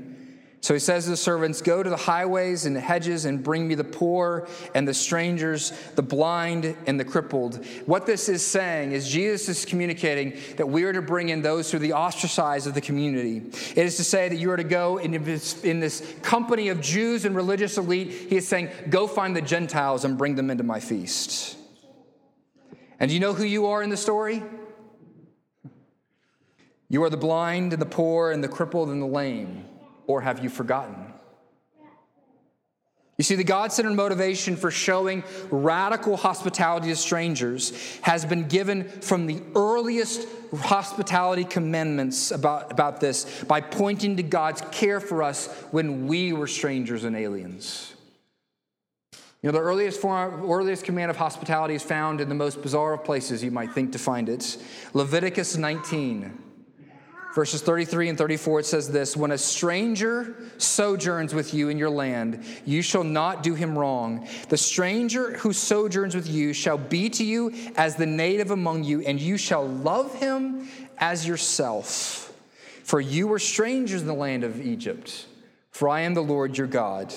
So 0.64 0.72
he 0.72 0.80
says 0.80 1.04
to 1.04 1.10
the 1.10 1.16
servants, 1.18 1.60
Go 1.60 1.82
to 1.82 1.90
the 1.90 1.96
highways 1.98 2.64
and 2.64 2.74
the 2.74 2.80
hedges 2.80 3.26
and 3.26 3.42
bring 3.42 3.68
me 3.68 3.74
the 3.74 3.84
poor 3.84 4.48
and 4.74 4.88
the 4.88 4.94
strangers, 4.94 5.74
the 5.94 6.02
blind 6.02 6.74
and 6.86 6.98
the 6.98 7.04
crippled. 7.04 7.62
What 7.84 8.06
this 8.06 8.30
is 8.30 8.42
saying 8.42 8.92
is 8.92 9.06
Jesus 9.06 9.46
is 9.50 9.66
communicating 9.66 10.38
that 10.56 10.66
we 10.66 10.84
are 10.84 10.94
to 10.94 11.02
bring 11.02 11.28
in 11.28 11.42
those 11.42 11.70
who 11.70 11.76
are 11.76 11.80
the 11.80 11.92
ostracized 11.92 12.66
of 12.66 12.72
the 12.72 12.80
community. 12.80 13.42
It 13.76 13.84
is 13.84 13.98
to 13.98 14.04
say 14.04 14.26
that 14.30 14.36
you 14.36 14.50
are 14.52 14.56
to 14.56 14.64
go 14.64 14.96
in 14.96 15.22
this, 15.22 15.62
in 15.64 15.80
this 15.80 16.14
company 16.22 16.68
of 16.68 16.80
Jews 16.80 17.26
and 17.26 17.36
religious 17.36 17.76
elite. 17.76 18.10
He 18.30 18.36
is 18.36 18.48
saying, 18.48 18.70
Go 18.88 19.06
find 19.06 19.36
the 19.36 19.42
Gentiles 19.42 20.06
and 20.06 20.16
bring 20.16 20.34
them 20.34 20.50
into 20.50 20.64
my 20.64 20.80
feast. 20.80 21.58
And 22.98 23.10
do 23.10 23.14
you 23.14 23.20
know 23.20 23.34
who 23.34 23.44
you 23.44 23.66
are 23.66 23.82
in 23.82 23.90
the 23.90 23.98
story? 23.98 24.42
You 26.88 27.02
are 27.02 27.10
the 27.10 27.18
blind 27.18 27.74
and 27.74 27.82
the 27.82 27.86
poor 27.86 28.30
and 28.30 28.42
the 28.42 28.48
crippled 28.48 28.88
and 28.88 29.02
the 29.02 29.06
lame. 29.06 29.66
Or 30.06 30.20
have 30.20 30.42
you 30.42 30.48
forgotten? 30.48 31.14
You 33.16 33.22
see, 33.22 33.36
the 33.36 33.44
God 33.44 33.72
centered 33.72 33.94
motivation 33.94 34.56
for 34.56 34.72
showing 34.72 35.22
radical 35.50 36.16
hospitality 36.16 36.88
to 36.88 36.96
strangers 36.96 37.72
has 38.02 38.24
been 38.24 38.48
given 38.48 38.88
from 38.88 39.26
the 39.26 39.40
earliest 39.54 40.26
hospitality 40.52 41.44
commandments 41.44 42.32
about, 42.32 42.72
about 42.72 43.00
this 43.00 43.44
by 43.44 43.60
pointing 43.60 44.16
to 44.16 44.24
God's 44.24 44.62
care 44.72 44.98
for 44.98 45.22
us 45.22 45.46
when 45.70 46.08
we 46.08 46.32
were 46.32 46.48
strangers 46.48 47.04
and 47.04 47.14
aliens. 47.14 47.94
You 49.42 49.52
know, 49.52 49.58
the 49.58 49.60
earliest, 49.60 50.00
form, 50.00 50.50
earliest 50.50 50.84
command 50.84 51.10
of 51.10 51.16
hospitality 51.16 51.74
is 51.74 51.82
found 51.82 52.20
in 52.20 52.28
the 52.28 52.34
most 52.34 52.62
bizarre 52.62 52.94
of 52.94 53.04
places 53.04 53.44
you 53.44 53.50
might 53.52 53.72
think 53.72 53.92
to 53.92 53.98
find 53.98 54.28
it 54.28 54.56
Leviticus 54.92 55.56
19. 55.56 56.43
Verses 57.34 57.62
33 57.62 58.10
and 58.10 58.18
34, 58.18 58.60
it 58.60 58.66
says 58.66 58.88
this 58.88 59.16
When 59.16 59.32
a 59.32 59.38
stranger 59.38 60.36
sojourns 60.56 61.34
with 61.34 61.52
you 61.52 61.68
in 61.68 61.78
your 61.78 61.90
land, 61.90 62.44
you 62.64 62.80
shall 62.80 63.02
not 63.02 63.42
do 63.42 63.54
him 63.54 63.76
wrong. 63.76 64.28
The 64.50 64.56
stranger 64.56 65.36
who 65.38 65.52
sojourns 65.52 66.14
with 66.14 66.28
you 66.28 66.52
shall 66.52 66.78
be 66.78 67.10
to 67.10 67.24
you 67.24 67.52
as 67.76 67.96
the 67.96 68.06
native 68.06 68.52
among 68.52 68.84
you, 68.84 69.00
and 69.00 69.20
you 69.20 69.36
shall 69.36 69.66
love 69.66 70.14
him 70.14 70.68
as 70.98 71.26
yourself. 71.26 72.32
For 72.84 73.00
you 73.00 73.26
were 73.26 73.40
strangers 73.40 74.00
in 74.00 74.06
the 74.06 74.14
land 74.14 74.44
of 74.44 74.64
Egypt, 74.64 75.26
for 75.72 75.88
I 75.88 76.02
am 76.02 76.14
the 76.14 76.22
Lord 76.22 76.56
your 76.56 76.68
God. 76.68 77.12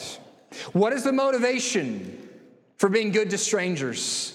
What 0.74 0.94
is 0.94 1.04
the 1.04 1.14
motivation 1.14 2.28
for 2.78 2.90
being 2.90 3.12
good 3.12 3.30
to 3.30 3.38
strangers? 3.38 4.34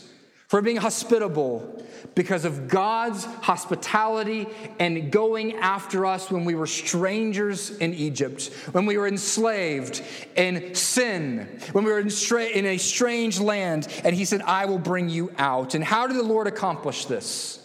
for 0.52 0.60
being 0.60 0.76
hospitable 0.76 1.71
because 2.14 2.44
of 2.44 2.68
God's 2.68 3.24
hospitality 3.24 4.46
and 4.78 5.10
going 5.10 5.54
after 5.56 6.06
us 6.06 6.30
when 6.30 6.44
we 6.44 6.54
were 6.54 6.66
strangers 6.66 7.70
in 7.78 7.94
Egypt, 7.94 8.50
when 8.72 8.86
we 8.86 8.96
were 8.96 9.06
enslaved 9.06 10.02
in 10.36 10.74
sin, 10.74 11.60
when 11.72 11.84
we 11.84 11.92
were 11.92 12.00
in, 12.00 12.10
in 12.54 12.66
a 12.66 12.78
strange 12.78 13.40
land. 13.40 13.88
And 14.04 14.14
He 14.14 14.24
said, 14.24 14.42
I 14.42 14.66
will 14.66 14.78
bring 14.78 15.08
you 15.08 15.32
out. 15.38 15.74
And 15.74 15.84
how 15.84 16.06
did 16.06 16.16
the 16.16 16.22
Lord 16.22 16.46
accomplish 16.46 17.06
this? 17.06 17.58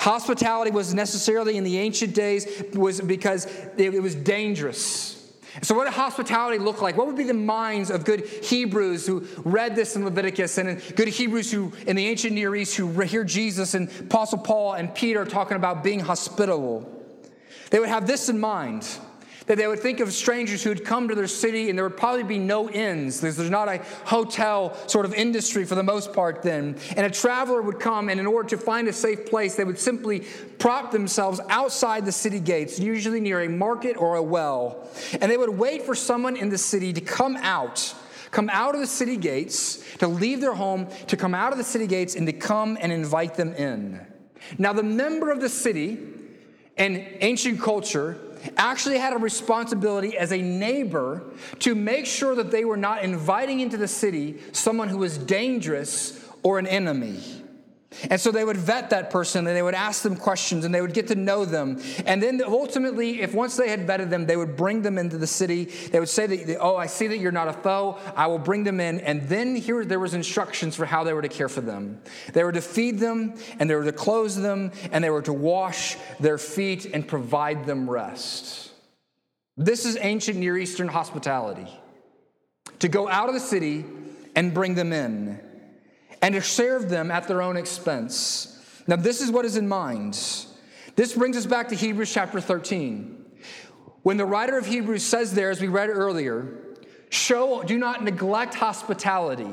Hospitality 0.00 0.70
was 0.70 0.94
necessarily 0.94 1.58
in 1.58 1.64
the 1.64 1.78
ancient 1.78 2.14
days 2.14 2.46
was 2.72 3.02
because 3.02 3.46
it 3.76 4.02
was 4.02 4.14
dangerous. 4.14 5.19
So, 5.62 5.74
what 5.74 5.84
did 5.84 5.94
hospitality 5.94 6.58
look 6.58 6.80
like? 6.80 6.96
What 6.96 7.06
would 7.06 7.16
be 7.16 7.24
the 7.24 7.34
minds 7.34 7.90
of 7.90 8.04
good 8.04 8.26
Hebrews 8.26 9.06
who 9.06 9.26
read 9.44 9.74
this 9.74 9.96
in 9.96 10.04
Leviticus 10.04 10.58
and 10.58 10.80
good 10.94 11.08
Hebrews 11.08 11.50
who, 11.50 11.72
in 11.86 11.96
the 11.96 12.06
ancient 12.06 12.34
Near 12.34 12.54
East, 12.54 12.76
who 12.76 12.88
hear 13.02 13.24
Jesus 13.24 13.74
and 13.74 13.88
Apostle 14.00 14.38
Paul 14.38 14.74
and 14.74 14.94
Peter 14.94 15.24
talking 15.24 15.56
about 15.56 15.82
being 15.82 16.00
hospitable? 16.00 16.88
They 17.70 17.78
would 17.78 17.88
have 17.88 18.06
this 18.06 18.28
in 18.28 18.38
mind 18.38 18.86
that 19.50 19.56
they 19.56 19.66
would 19.66 19.80
think 19.80 19.98
of 19.98 20.12
strangers 20.12 20.62
who 20.62 20.70
would 20.70 20.84
come 20.84 21.08
to 21.08 21.14
their 21.16 21.26
city 21.26 21.70
and 21.70 21.76
there 21.76 21.84
would 21.84 21.96
probably 21.96 22.22
be 22.22 22.38
no 22.38 22.70
inns. 22.70 23.20
There's, 23.20 23.34
there's 23.34 23.50
not 23.50 23.66
a 23.66 23.78
hotel 24.04 24.76
sort 24.86 25.04
of 25.04 25.12
industry 25.12 25.64
for 25.64 25.74
the 25.74 25.82
most 25.82 26.12
part 26.12 26.44
then. 26.44 26.76
And 26.96 27.04
a 27.04 27.10
traveler 27.10 27.60
would 27.60 27.80
come, 27.80 28.08
and 28.10 28.20
in 28.20 28.28
order 28.28 28.48
to 28.50 28.56
find 28.56 28.86
a 28.86 28.92
safe 28.92 29.26
place, 29.26 29.56
they 29.56 29.64
would 29.64 29.80
simply 29.80 30.20
prop 30.60 30.92
themselves 30.92 31.40
outside 31.48 32.06
the 32.06 32.12
city 32.12 32.38
gates, 32.38 32.78
usually 32.78 33.18
near 33.18 33.40
a 33.40 33.48
market 33.48 33.96
or 33.96 34.14
a 34.14 34.22
well. 34.22 34.88
And 35.20 35.28
they 35.28 35.36
would 35.36 35.50
wait 35.50 35.82
for 35.82 35.96
someone 35.96 36.36
in 36.36 36.50
the 36.50 36.58
city 36.58 36.92
to 36.92 37.00
come 37.00 37.36
out 37.36 37.92
come 38.30 38.48
out 38.50 38.76
of 38.76 38.80
the 38.80 38.86
city 38.86 39.16
gates, 39.16 39.82
to 39.96 40.06
leave 40.06 40.40
their 40.40 40.54
home, 40.54 40.86
to 41.08 41.16
come 41.16 41.34
out 41.34 41.50
of 41.50 41.58
the 41.58 41.64
city 41.64 41.88
gates, 41.88 42.14
and 42.14 42.28
to 42.28 42.32
come 42.32 42.78
and 42.80 42.92
invite 42.92 43.34
them 43.34 43.52
in. 43.54 44.00
Now, 44.56 44.72
the 44.72 44.84
member 44.84 45.32
of 45.32 45.40
the 45.40 45.48
city 45.48 45.98
in 46.76 47.06
ancient 47.20 47.60
culture 47.60 48.16
actually 48.56 48.98
had 48.98 49.12
a 49.12 49.18
responsibility 49.18 50.16
as 50.16 50.32
a 50.32 50.40
neighbor 50.40 51.22
to 51.60 51.74
make 51.74 52.06
sure 52.06 52.34
that 52.34 52.50
they 52.50 52.64
were 52.64 52.76
not 52.76 53.02
inviting 53.02 53.60
into 53.60 53.76
the 53.76 53.88
city 53.88 54.38
someone 54.52 54.88
who 54.88 54.98
was 54.98 55.18
dangerous 55.18 56.24
or 56.42 56.58
an 56.58 56.66
enemy. 56.66 57.39
And 58.08 58.20
so 58.20 58.30
they 58.30 58.44
would 58.44 58.56
vet 58.56 58.90
that 58.90 59.10
person 59.10 59.46
and 59.46 59.56
they 59.56 59.62
would 59.62 59.74
ask 59.74 60.02
them 60.02 60.14
questions 60.14 60.64
and 60.64 60.72
they 60.72 60.80
would 60.80 60.94
get 60.94 61.08
to 61.08 61.16
know 61.16 61.44
them. 61.44 61.80
And 62.06 62.22
then 62.22 62.40
ultimately, 62.46 63.20
if 63.20 63.34
once 63.34 63.56
they 63.56 63.68
had 63.68 63.86
vetted 63.86 64.10
them, 64.10 64.26
they 64.26 64.36
would 64.36 64.56
bring 64.56 64.82
them 64.82 64.96
into 64.96 65.18
the 65.18 65.26
city. 65.26 65.64
They 65.64 65.98
would 65.98 66.08
say 66.08 66.26
that, 66.26 66.58
oh, 66.60 66.76
I 66.76 66.86
see 66.86 67.08
that 67.08 67.18
you're 67.18 67.32
not 67.32 67.48
a 67.48 67.52
foe. 67.52 67.98
I 68.14 68.28
will 68.28 68.38
bring 68.38 68.62
them 68.62 68.78
in. 68.78 69.00
And 69.00 69.28
then 69.28 69.56
here 69.56 69.84
there 69.84 69.98
was 69.98 70.14
instructions 70.14 70.76
for 70.76 70.86
how 70.86 71.02
they 71.02 71.12
were 71.12 71.22
to 71.22 71.28
care 71.28 71.48
for 71.48 71.62
them. 71.62 72.00
They 72.32 72.44
were 72.44 72.52
to 72.52 72.60
feed 72.60 73.00
them 73.00 73.34
and 73.58 73.68
they 73.68 73.74
were 73.74 73.84
to 73.84 73.92
clothe 73.92 74.36
them 74.36 74.70
and 74.92 75.02
they 75.02 75.10
were 75.10 75.22
to 75.22 75.32
wash 75.32 75.96
their 76.20 76.38
feet 76.38 76.86
and 76.86 77.06
provide 77.06 77.66
them 77.66 77.90
rest. 77.90 78.70
This 79.56 79.84
is 79.84 79.98
ancient 80.00 80.38
Near 80.38 80.56
Eastern 80.56 80.86
hospitality. 80.86 81.68
To 82.78 82.88
go 82.88 83.08
out 83.08 83.28
of 83.28 83.34
the 83.34 83.40
city 83.40 83.84
and 84.36 84.54
bring 84.54 84.76
them 84.76 84.92
in 84.92 85.40
and 86.22 86.34
to 86.34 86.42
serve 86.42 86.88
them 86.88 87.10
at 87.10 87.26
their 87.26 87.42
own 87.42 87.56
expense. 87.56 88.58
Now, 88.86 88.96
this 88.96 89.20
is 89.20 89.30
what 89.30 89.44
is 89.44 89.56
in 89.56 89.68
mind. 89.68 90.14
This 90.96 91.14
brings 91.14 91.36
us 91.36 91.46
back 91.46 91.68
to 91.68 91.74
Hebrews 91.74 92.12
chapter 92.12 92.40
13. 92.40 93.24
When 94.02 94.16
the 94.16 94.24
writer 94.24 94.56
of 94.58 94.66
Hebrews 94.66 95.02
says 95.02 95.34
there, 95.34 95.50
as 95.50 95.60
we 95.60 95.68
read 95.68 95.90
earlier, 95.90 96.58
show, 97.10 97.62
do 97.62 97.78
not 97.78 98.02
neglect 98.02 98.54
hospitality. 98.54 99.52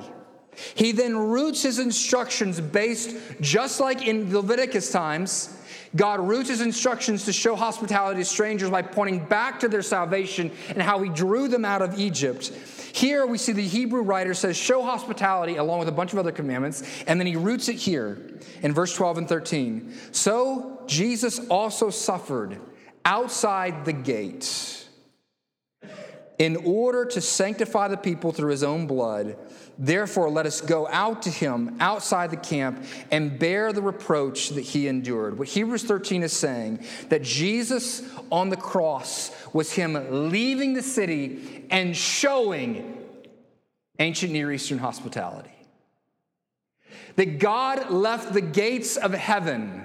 He 0.74 0.92
then 0.92 1.16
roots 1.16 1.62
his 1.62 1.80
instructions 1.80 2.60
based, 2.60 3.16
just 3.42 3.80
like 3.80 4.08
in 4.08 4.34
Leviticus 4.34 4.92
times, 4.92 5.56
God 5.98 6.22
roots 6.22 6.48
his 6.48 6.62
instructions 6.62 7.26
to 7.26 7.34
show 7.34 7.56
hospitality 7.56 8.22
to 8.22 8.26
strangers 8.26 8.70
by 8.70 8.82
pointing 8.82 9.26
back 9.26 9.60
to 9.60 9.68
their 9.68 9.82
salvation 9.82 10.52
and 10.70 10.82
how 10.82 11.02
he 11.02 11.10
drew 11.10 11.50
them 11.50 11.66
out 11.66 11.82
of 11.82 12.00
Egypt. 12.00 12.48
Here 12.94 13.26
we 13.26 13.38
see 13.38 13.52
the 13.52 13.68
Hebrew 13.68 14.02
writer 14.02 14.34
says, 14.34 14.56
show 14.56 14.82
hospitality 14.82 15.58
along 15.58 15.80
with 15.80 15.90
a 15.90 15.92
bunch 15.92 16.14
of 16.14 16.20
other 16.20 16.32
commandments, 16.32 16.84
and 17.06 17.20
then 17.20 17.28
he 17.28 17.36
roots 17.36 17.68
it 17.68 17.76
here 17.76 18.18
in 18.62 18.74
verse 18.74 18.96
12 18.96 19.18
and 19.20 19.30
13. 19.30 19.94
So 20.14 20.82
Jesus 20.88 21.40
also 21.50 21.90
suffered 21.90 22.60
outside 23.04 23.84
the 23.84 23.94
gate 23.94 24.87
in 26.40 26.56
order 26.58 27.04
to 27.04 27.20
sanctify 27.20 27.88
the 27.88 27.98
people 27.98 28.32
through 28.32 28.52
his 28.52 28.64
own 28.64 28.86
blood. 28.86 29.36
Therefore, 29.80 30.30
let 30.30 30.46
us 30.46 30.62
go 30.62 30.88
out 30.88 31.24
to 31.24 31.30
him 31.30 31.78
outside 31.80 32.32
the 32.32 32.38
camp 32.38 32.84
and 33.12 33.38
bear 33.38 33.74
the 33.74 33.82
reproach 33.82 34.50
that 34.50 34.62
he 34.62 34.88
endured. 34.88 35.38
What 35.38 35.48
Hebrews 35.48 35.84
13 35.84 36.24
is 36.24 36.34
saying 36.34 36.86
that 37.10 37.24
Jesus 37.24 38.04
on 38.32 38.50
the 38.50 38.58
cross 38.58 39.32
was 39.54 39.74
him 39.74 40.30
leaving 40.30 40.74
the 40.74 40.84
city 40.84 41.66
and 41.70 41.96
showing 41.96 42.98
ancient 44.00 44.32
Near 44.32 44.52
Eastern 44.52 44.78
hospitality. 44.78 45.52
That 47.16 47.40
God 47.40 47.90
left 47.90 48.34
the 48.34 48.42
gates 48.42 48.96
of 48.96 49.14
heaven, 49.14 49.84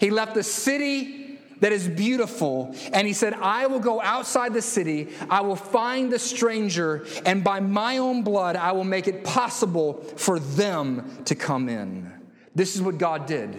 he 0.00 0.10
left 0.10 0.34
the 0.34 0.42
city 0.42 1.21
that 1.62 1.72
is 1.72 1.88
beautiful. 1.88 2.74
And 2.92 3.06
he 3.06 3.12
said, 3.12 3.34
I 3.34 3.68
will 3.68 3.78
go 3.78 4.02
outside 4.02 4.52
the 4.52 4.60
city, 4.60 5.08
I 5.30 5.40
will 5.42 5.56
find 5.56 6.12
the 6.12 6.18
stranger, 6.18 7.06
and 7.24 7.42
by 7.42 7.60
my 7.60 7.98
own 7.98 8.24
blood, 8.24 8.56
I 8.56 8.72
will 8.72 8.84
make 8.84 9.06
it 9.06 9.24
possible 9.24 10.02
for 10.16 10.40
them 10.40 11.24
to 11.24 11.34
come 11.36 11.68
in. 11.68 12.12
This 12.54 12.74
is 12.74 12.82
what 12.82 12.98
God 12.98 13.26
did. 13.26 13.56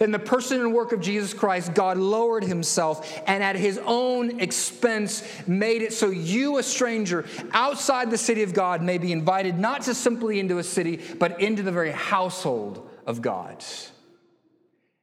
In 0.00 0.10
the 0.10 0.18
person 0.18 0.60
and 0.60 0.72
work 0.72 0.92
of 0.92 1.00
Jesus 1.00 1.32
Christ, 1.34 1.74
God 1.74 1.98
lowered 1.98 2.42
himself 2.42 3.20
and 3.26 3.42
at 3.42 3.56
his 3.56 3.78
own 3.84 4.40
expense 4.40 5.22
made 5.46 5.82
it 5.82 5.92
so 5.92 6.10
you, 6.10 6.58
a 6.58 6.62
stranger 6.62 7.26
outside 7.52 8.10
the 8.10 8.18
city 8.18 8.42
of 8.42 8.54
God, 8.54 8.82
may 8.82 8.98
be 8.98 9.12
invited 9.12 9.58
not 9.58 9.84
just 9.84 10.00
simply 10.00 10.40
into 10.40 10.58
a 10.58 10.64
city, 10.64 11.00
but 11.18 11.40
into 11.40 11.62
the 11.62 11.72
very 11.72 11.92
household 11.92 12.88
of 13.06 13.22
God. 13.22 13.64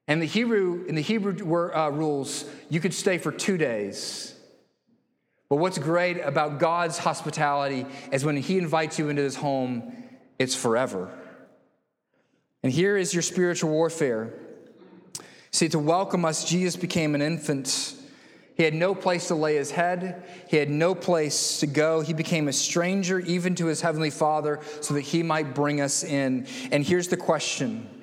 And 0.10 0.20
the 0.20 0.26
Hebrew, 0.26 0.86
in 0.88 0.96
the 0.96 1.02
Hebrew 1.02 1.36
uh, 1.72 1.90
rules, 1.90 2.44
you 2.68 2.80
could 2.80 2.96
stay 2.96 3.20
for 3.20 3.32
two 3.32 3.58
days. 3.58 4.36
But 5.50 5.58
what's 5.58 5.78
great 5.78 6.20
about 6.20 6.58
God's 6.58 6.98
hospitality 6.98 7.86
is 8.12 8.26
when 8.26 8.36
He 8.36 8.58
invites 8.58 8.98
you 8.98 9.10
into 9.10 9.22
His 9.22 9.36
home, 9.36 9.94
it's 10.40 10.56
forever. 10.56 11.12
And 12.64 12.74
here 12.74 12.98
is 12.98 13.14
your 13.14 13.22
spiritual 13.22 13.70
warfare. 13.70 14.34
See, 15.52 15.70
to 15.70 15.80
welcome 15.80 16.26
us, 16.26 16.44
Jesus 16.44 16.76
became 16.76 17.14
an 17.14 17.22
infant. 17.22 17.96
He 18.56 18.64
had 18.64 18.74
no 18.74 18.96
place 18.96 19.28
to 19.28 19.36
lay 19.36 19.56
his 19.56 19.72
head. 19.72 20.24
He 20.50 20.58
had 20.58 20.70
no 20.72 20.96
place 20.96 21.60
to 21.60 21.68
go. 21.68 22.02
He 22.02 22.14
became 22.14 22.48
a 22.48 22.54
stranger 22.54 23.20
even 23.20 23.54
to 23.56 23.68
his 23.68 23.80
heavenly 23.80 24.10
Father 24.10 24.60
so 24.82 24.96
that 24.96 25.02
he 25.02 25.24
might 25.24 25.54
bring 25.54 25.82
us 25.82 26.04
in. 26.04 26.48
And 26.72 26.84
here's 26.84 27.08
the 27.08 27.18
question 27.18 27.99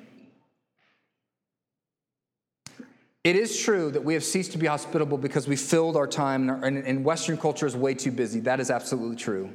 It 3.27 3.35
is 3.35 3.59
true 3.59 3.91
that 3.91 4.05
we 4.05 4.13
have 4.13 4.23
ceased 4.23 4.53
to 4.53 4.57
be 4.57 4.67
hospitable 4.67 5.17
because 5.17 5.49
we 5.49 5.57
filled 5.57 5.97
our 5.97 6.07
time, 6.07 6.49
and, 6.49 7.03
Western 7.03 7.35
culture 7.35 7.67
is 7.67 7.75
way 7.75 7.93
too 7.93 8.09
busy. 8.09 8.39
That 8.39 8.61
is 8.61 8.71
absolutely 8.71 9.17
true. 9.17 9.49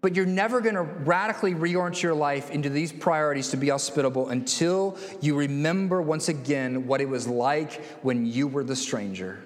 But 0.00 0.14
you're 0.14 0.24
never 0.24 0.60
going 0.60 0.76
to 0.76 0.82
radically 0.82 1.52
reorient 1.52 2.00
your 2.00 2.14
life 2.14 2.52
into 2.52 2.68
these 2.68 2.92
priorities 2.92 3.48
to 3.48 3.56
be 3.56 3.70
hospitable 3.70 4.28
until 4.28 4.96
you 5.20 5.34
remember 5.34 6.00
once 6.00 6.28
again 6.28 6.86
what 6.86 7.00
it 7.00 7.08
was 7.08 7.26
like 7.26 7.82
when 8.04 8.24
you 8.24 8.46
were 8.46 8.62
the 8.62 8.76
stranger, 8.76 9.42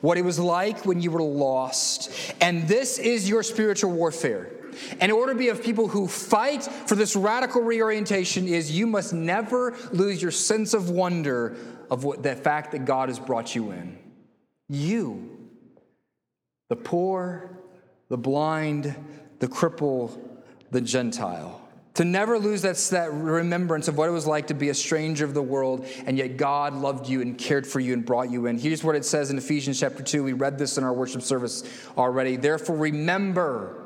what 0.00 0.16
it 0.16 0.22
was 0.22 0.38
like 0.38 0.86
when 0.86 1.02
you 1.02 1.10
were 1.10 1.20
lost. 1.20 2.34
And 2.40 2.66
this 2.66 2.98
is 2.98 3.28
your 3.28 3.42
spiritual 3.42 3.92
warfare. 3.92 4.50
And 4.92 5.02
in 5.02 5.10
order 5.10 5.34
to 5.34 5.38
be 5.38 5.48
of 5.50 5.62
people 5.62 5.86
who 5.86 6.08
fight 6.08 6.62
for 6.62 6.94
this 6.94 7.14
radical 7.14 7.60
reorientation 7.60 8.48
is 8.48 8.70
you 8.70 8.86
must 8.86 9.12
never 9.12 9.76
lose 9.92 10.22
your 10.22 10.30
sense 10.30 10.72
of 10.72 10.88
wonder 10.88 11.58
of 11.90 12.04
what, 12.04 12.22
the 12.22 12.34
fact 12.34 12.72
that 12.72 12.84
God 12.84 13.08
has 13.08 13.18
brought 13.18 13.54
you 13.54 13.72
in. 13.72 13.98
You, 14.68 15.38
the 16.68 16.76
poor, 16.76 17.58
the 18.08 18.16
blind, 18.16 18.94
the 19.40 19.48
cripple, 19.48 20.18
the 20.70 20.80
Gentile. 20.80 21.56
To 21.94 22.04
never 22.04 22.38
lose 22.38 22.62
that, 22.62 22.76
that 22.92 23.12
remembrance 23.12 23.88
of 23.88 23.98
what 23.98 24.08
it 24.08 24.12
was 24.12 24.26
like 24.26 24.46
to 24.46 24.54
be 24.54 24.68
a 24.68 24.74
stranger 24.74 25.24
of 25.24 25.34
the 25.34 25.42
world, 25.42 25.86
and 26.06 26.16
yet 26.16 26.36
God 26.36 26.74
loved 26.74 27.08
you 27.08 27.20
and 27.20 27.36
cared 27.36 27.66
for 27.66 27.80
you 27.80 27.92
and 27.92 28.06
brought 28.06 28.30
you 28.30 28.46
in. 28.46 28.58
Here's 28.58 28.84
what 28.84 28.94
it 28.94 29.04
says 29.04 29.30
in 29.30 29.38
Ephesians 29.38 29.80
chapter 29.80 30.02
2. 30.02 30.22
We 30.22 30.32
read 30.32 30.56
this 30.56 30.78
in 30.78 30.84
our 30.84 30.92
worship 30.92 31.22
service 31.22 31.64
already. 31.98 32.36
Therefore, 32.36 32.76
remember 32.76 33.79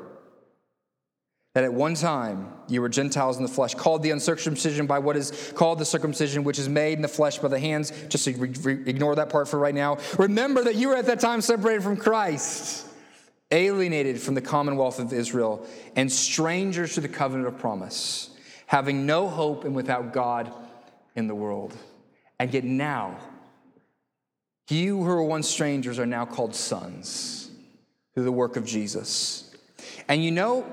that 1.55 1.63
at 1.63 1.73
one 1.73 1.95
time 1.95 2.51
you 2.67 2.81
were 2.81 2.89
Gentiles 2.89 3.37
in 3.37 3.43
the 3.43 3.49
flesh, 3.49 3.73
called 3.73 4.03
the 4.03 4.11
uncircumcision 4.11 4.87
by 4.87 4.99
what 4.99 5.15
is 5.15 5.53
called 5.55 5.79
the 5.79 5.85
circumcision, 5.85 6.43
which 6.43 6.59
is 6.59 6.67
made 6.67 6.93
in 6.93 7.01
the 7.01 7.07
flesh 7.07 7.39
by 7.39 7.47
the 7.47 7.57
hands. 7.57 7.93
Just 8.09 8.27
ignore 8.27 9.15
that 9.15 9.29
part 9.29 9.47
for 9.47 9.57
right 9.57 9.73
now. 9.73 9.97
Remember 10.19 10.65
that 10.65 10.75
you 10.75 10.89
were 10.89 10.97
at 10.97 11.05
that 11.05 11.21
time 11.21 11.39
separated 11.39 11.81
from 11.81 11.95
Christ, 11.95 12.85
alienated 13.51 14.19
from 14.19 14.35
the 14.35 14.41
commonwealth 14.41 14.99
of 14.99 15.13
Israel, 15.13 15.65
and 15.95 16.11
strangers 16.11 16.95
to 16.95 17.01
the 17.01 17.07
covenant 17.07 17.47
of 17.47 17.57
promise, 17.57 18.31
having 18.67 19.05
no 19.05 19.29
hope 19.29 19.63
and 19.63 19.73
without 19.73 20.11
God 20.11 20.51
in 21.15 21.27
the 21.27 21.35
world. 21.35 21.73
And 22.37 22.53
yet 22.53 22.65
now, 22.65 23.17
you 24.69 24.97
who 24.97 25.05
were 25.05 25.23
once 25.23 25.47
strangers 25.47 25.99
are 25.99 26.05
now 26.05 26.25
called 26.25 26.53
sons 26.53 27.49
through 28.13 28.25
the 28.25 28.31
work 28.33 28.57
of 28.57 28.65
Jesus. 28.65 29.55
And 30.09 30.21
you 30.21 30.31
know, 30.31 30.65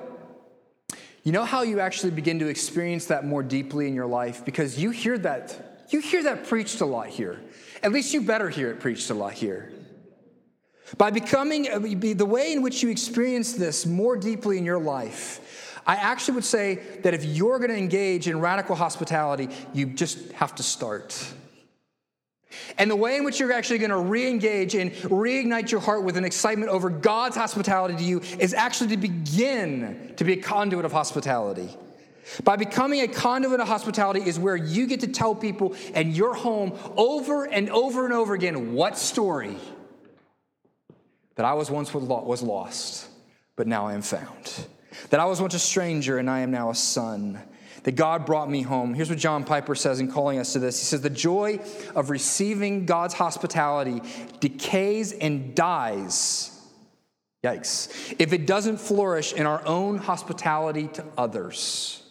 you 1.22 1.32
know 1.32 1.44
how 1.44 1.62
you 1.62 1.78
actually 1.80 2.10
begin 2.10 2.38
to 2.40 2.48
experience 2.48 3.06
that 3.06 3.24
more 3.24 3.42
deeply 3.42 3.86
in 3.86 3.94
your 3.94 4.06
life? 4.06 4.44
Because 4.44 4.78
you 4.78 4.90
hear 4.90 5.16
that, 5.18 5.86
you 5.90 6.00
hear 6.00 6.22
that 6.24 6.46
preached 6.48 6.80
a 6.80 6.86
lot 6.86 7.08
here. 7.08 7.40
At 7.82 7.92
least 7.92 8.12
you 8.12 8.22
better 8.22 8.48
hear 8.48 8.70
it 8.70 8.80
preached 8.80 9.10
a 9.10 9.14
lot 9.14 9.32
here. 9.32 9.72
By 10.98 11.10
becoming 11.10 11.70
uh, 11.70 11.78
the 11.78 12.26
way 12.26 12.52
in 12.52 12.62
which 12.62 12.82
you 12.82 12.90
experience 12.90 13.52
this 13.52 13.86
more 13.86 14.16
deeply 14.16 14.58
in 14.58 14.64
your 14.64 14.80
life, 14.80 15.78
I 15.86 15.96
actually 15.96 16.34
would 16.34 16.44
say 16.44 16.76
that 17.02 17.14
if 17.14 17.24
you're 17.24 17.58
going 17.58 17.70
to 17.70 17.76
engage 17.76 18.28
in 18.28 18.40
radical 18.40 18.76
hospitality, 18.76 19.48
you 19.72 19.86
just 19.86 20.32
have 20.32 20.54
to 20.56 20.62
start. 20.62 21.34
And 22.78 22.90
the 22.90 22.96
way 22.96 23.16
in 23.16 23.24
which 23.24 23.40
you're 23.40 23.52
actually 23.52 23.78
going 23.78 23.90
to 23.90 23.98
re 23.98 24.28
engage 24.28 24.74
and 24.74 24.92
reignite 24.92 25.70
your 25.70 25.80
heart 25.80 26.04
with 26.04 26.16
an 26.16 26.24
excitement 26.24 26.70
over 26.70 26.90
God's 26.90 27.36
hospitality 27.36 27.96
to 27.96 28.02
you 28.02 28.20
is 28.38 28.54
actually 28.54 28.90
to 28.90 28.96
begin 28.96 30.14
to 30.16 30.24
be 30.24 30.34
a 30.34 30.42
conduit 30.42 30.84
of 30.84 30.92
hospitality. 30.92 31.68
By 32.44 32.56
becoming 32.56 33.00
a 33.00 33.08
conduit 33.08 33.60
of 33.60 33.66
hospitality 33.66 34.20
is 34.20 34.38
where 34.38 34.56
you 34.56 34.86
get 34.86 35.00
to 35.00 35.08
tell 35.08 35.34
people 35.34 35.74
in 35.94 36.12
your 36.12 36.34
home 36.34 36.78
over 36.96 37.44
and 37.44 37.68
over 37.70 38.04
and 38.04 38.14
over 38.14 38.34
again 38.34 38.74
what 38.74 38.96
story 38.96 39.56
that 41.34 41.44
I 41.46 41.54
was 41.54 41.70
once 41.70 41.92
was 41.92 42.42
lost, 42.42 43.08
but 43.56 43.66
now 43.66 43.86
I 43.86 43.94
am 43.94 44.02
found. 44.02 44.66
That 45.10 45.20
I 45.20 45.24
was 45.24 45.40
once 45.40 45.54
a 45.54 45.58
stranger 45.58 46.18
and 46.18 46.30
I 46.30 46.40
am 46.40 46.50
now 46.50 46.70
a 46.70 46.74
son 46.74 47.40
that 47.84 47.92
God 47.92 48.26
brought 48.26 48.50
me 48.50 48.62
home. 48.62 48.94
Here's 48.94 49.10
what 49.10 49.18
John 49.18 49.44
Piper 49.44 49.74
says 49.74 50.00
in 50.00 50.10
calling 50.10 50.38
us 50.38 50.52
to 50.52 50.58
this. 50.58 50.78
He 50.78 50.84
says, 50.84 51.00
The 51.00 51.10
joy 51.10 51.60
of 51.94 52.10
receiving 52.10 52.86
God's 52.86 53.14
hospitality 53.14 54.00
decays 54.40 55.12
and 55.12 55.54
dies. 55.54 56.48
Yikes. 57.44 58.14
If 58.18 58.32
it 58.32 58.46
doesn't 58.46 58.78
flourish 58.78 59.32
in 59.32 59.46
our 59.46 59.66
own 59.66 59.98
hospitality 59.98 60.88
to 60.88 61.04
others. 61.18 62.02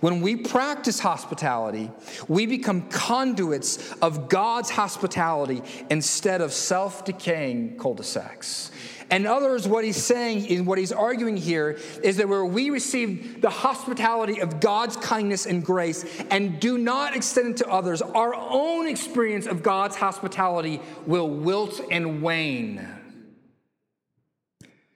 When 0.00 0.20
we 0.20 0.36
practice 0.36 0.98
hospitality, 0.98 1.90
we 2.28 2.46
become 2.46 2.88
conduits 2.88 3.92
of 4.02 4.28
God's 4.28 4.70
hospitality 4.70 5.62
instead 5.90 6.40
of 6.40 6.52
self 6.52 7.04
decaying 7.04 7.78
cul 7.78 7.94
de 7.94 8.02
sacs. 8.02 8.70
And 9.12 9.26
others, 9.26 9.68
what 9.68 9.84
he's 9.84 10.02
saying 10.02 10.50
and 10.50 10.66
what 10.66 10.78
he's 10.78 10.90
arguing 10.90 11.36
here 11.36 11.78
is 12.02 12.16
that 12.16 12.30
where 12.30 12.46
we 12.46 12.70
receive 12.70 13.42
the 13.42 13.50
hospitality 13.50 14.40
of 14.40 14.58
God's 14.58 14.96
kindness 14.96 15.44
and 15.44 15.62
grace 15.62 16.02
and 16.30 16.58
do 16.58 16.78
not 16.78 17.14
extend 17.14 17.50
it 17.50 17.56
to 17.58 17.68
others, 17.68 18.00
our 18.00 18.34
own 18.34 18.88
experience 18.88 19.44
of 19.46 19.62
God's 19.62 19.96
hospitality 19.96 20.80
will 21.06 21.28
wilt 21.28 21.78
and 21.90 22.22
wane. 22.22 22.88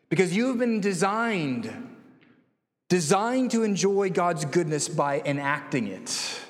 Because 0.09 0.35
you've 0.35 0.57
been 0.57 0.81
designed, 0.81 1.71
designed 2.89 3.51
to 3.51 3.65
enjoy 3.65 4.09
God's 4.09 4.47
goodness 4.47 4.89
by 4.89 5.21
enacting 5.27 5.89
it 5.89 6.41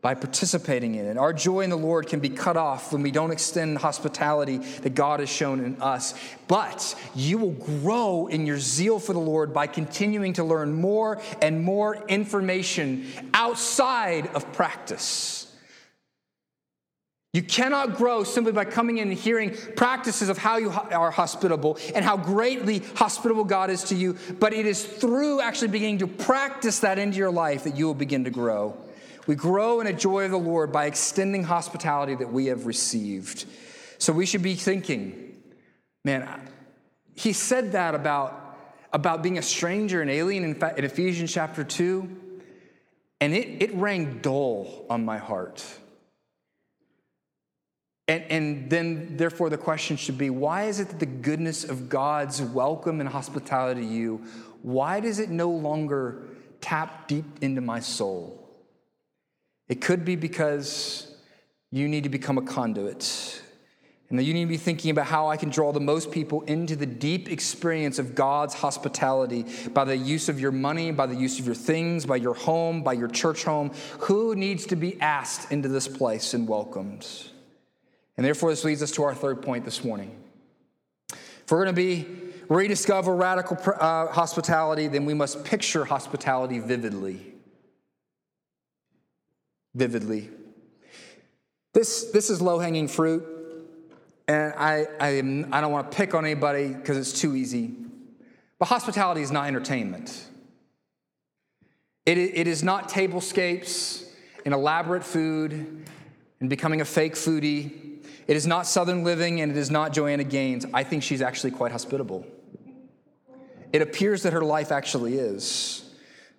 by 0.00 0.14
participating 0.14 0.94
in 0.94 1.06
it. 1.06 1.16
Our 1.16 1.32
joy 1.32 1.60
in 1.60 1.70
the 1.70 1.76
Lord 1.76 2.06
can 2.06 2.20
be 2.20 2.28
cut 2.28 2.56
off 2.56 2.92
when 2.92 3.02
we 3.02 3.10
don't 3.10 3.32
extend 3.32 3.78
hospitality 3.78 4.58
that 4.58 4.94
God 4.94 5.18
has 5.20 5.28
shown 5.28 5.58
in 5.64 5.82
us. 5.82 6.14
But 6.46 6.94
you 7.16 7.38
will 7.38 7.52
grow 7.52 8.28
in 8.28 8.46
your 8.46 8.60
zeal 8.60 9.00
for 9.00 9.12
the 9.12 9.18
Lord 9.18 9.52
by 9.52 9.66
continuing 9.66 10.34
to 10.34 10.44
learn 10.44 10.72
more 10.72 11.20
and 11.42 11.64
more 11.64 11.96
information 12.06 13.06
outside 13.34 14.28
of 14.28 14.52
practice. 14.52 15.44
You 17.34 17.42
cannot 17.42 17.96
grow 17.96 18.24
simply 18.24 18.52
by 18.52 18.64
coming 18.64 18.98
in 18.98 19.10
and 19.10 19.18
hearing 19.18 19.54
practices 19.76 20.28
of 20.28 20.38
how 20.38 20.56
you 20.56 20.70
are 20.70 21.10
hospitable 21.10 21.76
and 21.94 22.04
how 22.04 22.16
greatly 22.16 22.78
hospitable 22.94 23.44
God 23.44 23.68
is 23.68 23.84
to 23.84 23.94
you, 23.94 24.16
but 24.38 24.54
it 24.54 24.64
is 24.64 24.84
through 24.84 25.40
actually 25.40 25.68
beginning 25.68 25.98
to 25.98 26.06
practice 26.06 26.78
that 26.80 26.98
into 26.98 27.18
your 27.18 27.30
life 27.30 27.64
that 27.64 27.76
you 27.76 27.86
will 27.86 27.94
begin 27.94 28.24
to 28.24 28.30
grow. 28.30 28.76
We 29.28 29.34
grow 29.34 29.80
in 29.80 29.86
a 29.86 29.92
joy 29.92 30.24
of 30.24 30.30
the 30.30 30.38
Lord 30.38 30.72
by 30.72 30.86
extending 30.86 31.44
hospitality 31.44 32.14
that 32.14 32.32
we 32.32 32.46
have 32.46 32.64
received. 32.64 33.44
So 33.98 34.10
we 34.10 34.24
should 34.24 34.42
be 34.42 34.54
thinking, 34.54 35.36
man, 36.02 36.48
he 37.14 37.34
said 37.34 37.72
that 37.72 37.94
about, 37.94 38.56
about 38.90 39.22
being 39.22 39.36
a 39.36 39.42
stranger 39.42 40.00
and 40.00 40.10
alien 40.10 40.44
in, 40.44 40.50
in 40.78 40.84
Ephesians 40.84 41.30
chapter 41.30 41.62
2, 41.62 42.08
and 43.20 43.34
it, 43.34 43.62
it 43.62 43.74
rang 43.74 44.20
dull 44.20 44.86
on 44.88 45.04
my 45.04 45.18
heart. 45.18 45.62
And, 48.06 48.24
and 48.30 48.70
then, 48.70 49.18
therefore, 49.18 49.50
the 49.50 49.58
question 49.58 49.98
should 49.98 50.16
be 50.16 50.30
why 50.30 50.64
is 50.64 50.80
it 50.80 50.88
that 50.88 51.00
the 51.00 51.06
goodness 51.06 51.64
of 51.64 51.90
God's 51.90 52.40
welcome 52.40 52.98
and 53.00 53.08
hospitality 53.10 53.82
to 53.82 53.86
you, 53.86 54.24
why 54.62 55.00
does 55.00 55.18
it 55.18 55.28
no 55.28 55.50
longer 55.50 56.22
tap 56.62 57.08
deep 57.08 57.26
into 57.42 57.60
my 57.60 57.80
soul? 57.80 58.37
It 59.68 59.80
could 59.80 60.04
be 60.04 60.16
because 60.16 61.14
you 61.70 61.88
need 61.88 62.04
to 62.04 62.08
become 62.08 62.38
a 62.38 62.42
conduit. 62.42 63.42
And 64.10 64.18
that 64.18 64.22
you 64.22 64.32
need 64.32 64.44
to 64.44 64.48
be 64.48 64.56
thinking 64.56 64.90
about 64.90 65.06
how 65.06 65.28
I 65.28 65.36
can 65.36 65.50
draw 65.50 65.70
the 65.70 65.80
most 65.80 66.10
people 66.10 66.40
into 66.42 66.76
the 66.76 66.86
deep 66.86 67.30
experience 67.30 67.98
of 67.98 68.14
God's 68.14 68.54
hospitality 68.54 69.44
by 69.74 69.84
the 69.84 69.96
use 69.96 70.30
of 70.30 70.40
your 70.40 70.50
money, 70.50 70.92
by 70.92 71.04
the 71.04 71.14
use 71.14 71.38
of 71.38 71.44
your 71.44 71.54
things, 71.54 72.06
by 72.06 72.16
your 72.16 72.32
home, 72.32 72.82
by 72.82 72.94
your 72.94 73.08
church 73.08 73.44
home. 73.44 73.70
Who 74.00 74.34
needs 74.34 74.64
to 74.66 74.76
be 74.76 74.98
asked 75.02 75.52
into 75.52 75.68
this 75.68 75.86
place 75.86 76.32
and 76.32 76.48
welcomed? 76.48 77.06
And 78.16 78.24
therefore, 78.24 78.48
this 78.48 78.64
leads 78.64 78.82
us 78.82 78.92
to 78.92 79.02
our 79.02 79.14
third 79.14 79.42
point 79.42 79.66
this 79.66 79.84
morning. 79.84 80.16
If 81.10 81.50
we're 81.50 81.62
going 81.64 81.74
to 81.74 81.80
be 81.80 82.06
rediscover 82.48 83.14
radical 83.14 83.58
uh, 83.66 84.06
hospitality, 84.06 84.88
then 84.88 85.04
we 85.04 85.12
must 85.12 85.44
picture 85.44 85.84
hospitality 85.84 86.60
vividly 86.60 87.34
vividly. 89.74 90.30
This, 91.74 92.10
this 92.12 92.30
is 92.30 92.40
low 92.40 92.58
hanging 92.58 92.88
fruit, 92.88 93.24
and 94.26 94.52
I, 94.56 94.86
I, 95.00 95.08
am, 95.10 95.52
I 95.52 95.60
don't 95.60 95.72
want 95.72 95.90
to 95.90 95.96
pick 95.96 96.14
on 96.14 96.24
anybody 96.24 96.68
because 96.68 96.96
it's 96.96 97.18
too 97.18 97.36
easy. 97.36 97.74
But 98.58 98.66
hospitality 98.66 99.22
is 99.22 99.30
not 99.30 99.46
entertainment, 99.46 100.26
it, 102.06 102.18
it 102.18 102.46
is 102.46 102.62
not 102.62 102.88
tablescapes 102.88 104.08
and 104.44 104.54
elaborate 104.54 105.04
food 105.04 105.84
and 106.40 106.48
becoming 106.48 106.80
a 106.80 106.84
fake 106.84 107.14
foodie. 107.14 107.98
It 108.26 108.36
is 108.36 108.46
not 108.46 108.66
Southern 108.66 109.04
living 109.04 109.40
and 109.40 109.50
it 109.50 109.58
is 109.58 109.70
not 109.70 109.92
Joanna 109.92 110.24
Gaines. 110.24 110.66
I 110.72 110.84
think 110.84 111.02
she's 111.02 111.22
actually 111.22 111.50
quite 111.50 111.72
hospitable. 111.72 112.26
It 113.72 113.82
appears 113.82 114.22
that 114.22 114.32
her 114.32 114.42
life 114.42 114.72
actually 114.72 115.18
is. 115.18 115.87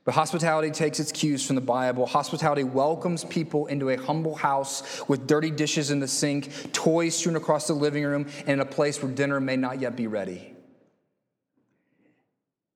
But 0.09 0.15
hospitality 0.15 0.71
takes 0.71 0.99
its 0.99 1.11
cues 1.11 1.45
from 1.45 1.55
the 1.55 1.61
Bible. 1.61 2.07
Hospitality 2.07 2.63
welcomes 2.63 3.25
people 3.25 3.67
into 3.67 3.89
a 3.89 3.95
humble 3.95 4.33
house 4.33 5.07
with 5.07 5.27
dirty 5.27 5.51
dishes 5.51 5.91
in 5.91 5.99
the 5.99 6.07
sink, 6.07 6.51
toys 6.73 7.15
strewn 7.15 7.35
across 7.35 7.67
the 7.67 7.75
living 7.75 8.03
room, 8.03 8.25
and 8.39 8.49
in 8.49 8.59
a 8.59 8.65
place 8.65 9.03
where 9.03 9.11
dinner 9.11 9.39
may 9.39 9.55
not 9.55 9.79
yet 9.79 9.95
be 9.95 10.07
ready. 10.07 10.55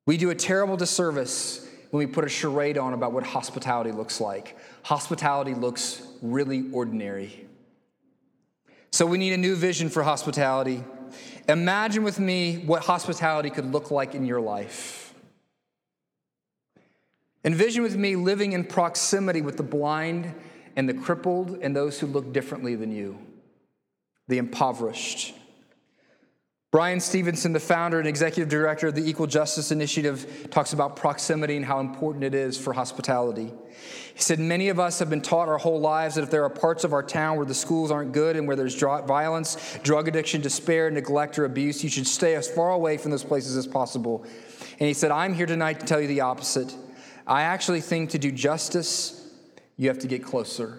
We 0.05 0.17
do 0.17 0.29
a 0.29 0.35
terrible 0.35 0.77
disservice 0.77 1.67
when 1.89 2.05
we 2.05 2.05
put 2.05 2.23
a 2.23 2.29
charade 2.29 2.77
on 2.77 2.93
about 2.93 3.13
what 3.13 3.23
hospitality 3.23 3.91
looks 3.91 4.21
like. 4.21 4.55
Hospitality 4.83 5.55
looks 5.55 6.03
really 6.21 6.69
ordinary. 6.71 7.47
So 8.91 9.07
we 9.07 9.17
need 9.17 9.33
a 9.33 9.37
new 9.37 9.55
vision 9.55 9.89
for 9.89 10.03
hospitality. 10.03 10.83
Imagine 11.49 12.03
with 12.03 12.19
me 12.19 12.57
what 12.57 12.83
hospitality 12.83 13.49
could 13.49 13.71
look 13.71 13.89
like 13.89 14.13
in 14.13 14.23
your 14.23 14.39
life. 14.39 15.02
Envision 17.45 17.83
with 17.83 17.97
me 17.97 18.15
living 18.15 18.53
in 18.53 18.63
proximity 18.63 19.41
with 19.41 19.57
the 19.57 19.63
blind 19.63 20.33
and 20.75 20.87
the 20.87 20.93
crippled 20.93 21.59
and 21.61 21.75
those 21.75 21.99
who 21.99 22.07
look 22.07 22.31
differently 22.31 22.75
than 22.75 22.91
you, 22.91 23.17
the 24.27 24.37
impoverished. 24.37 25.35
Bryan 26.73 26.99
Stevenson, 26.99 27.53
the 27.53 27.59
founder 27.59 27.99
and 27.99 28.07
executive 28.07 28.49
director 28.49 28.87
of 28.87 28.95
the 28.95 29.07
Equal 29.07 29.27
Justice 29.27 29.71
Initiative, 29.71 30.47
talks 30.49 30.73
about 30.73 30.95
proximity 30.95 31.55
and 31.55 31.63
how 31.63 31.79
important 31.79 32.23
it 32.23 32.33
is 32.33 32.57
for 32.57 32.73
hospitality. 32.73 33.53
He 34.15 34.21
said, 34.21 34.39
Many 34.39 34.69
of 34.69 34.79
us 34.79 34.97
have 34.97 35.07
been 35.07 35.21
taught 35.21 35.49
our 35.49 35.59
whole 35.59 35.79
lives 35.79 36.15
that 36.15 36.23
if 36.23 36.31
there 36.31 36.43
are 36.43 36.49
parts 36.49 36.83
of 36.83 36.91
our 36.91 37.03
town 37.03 37.37
where 37.37 37.45
the 37.45 37.53
schools 37.53 37.91
aren't 37.91 38.11
good 38.11 38.35
and 38.35 38.47
where 38.47 38.55
there's 38.55 38.73
violence, 38.73 39.77
drug 39.83 40.07
addiction, 40.07 40.41
despair, 40.41 40.89
neglect, 40.89 41.37
or 41.37 41.45
abuse, 41.45 41.83
you 41.83 41.91
should 41.91 42.07
stay 42.07 42.33
as 42.33 42.49
far 42.49 42.71
away 42.71 42.97
from 42.97 43.11
those 43.11 43.23
places 43.23 43.55
as 43.55 43.67
possible. 43.67 44.25
And 44.79 44.87
he 44.87 44.95
said, 44.95 45.11
I'm 45.11 45.35
here 45.35 45.45
tonight 45.45 45.79
to 45.79 45.85
tell 45.85 46.01
you 46.01 46.07
the 46.07 46.21
opposite. 46.21 46.73
I 47.25 47.43
actually 47.43 47.81
think 47.81 48.11
to 48.11 48.17
do 48.17 48.31
justice, 48.31 49.31
you 49.77 49.87
have 49.87 49.99
to 49.99 50.07
get 50.07 50.23
closer. 50.23 50.77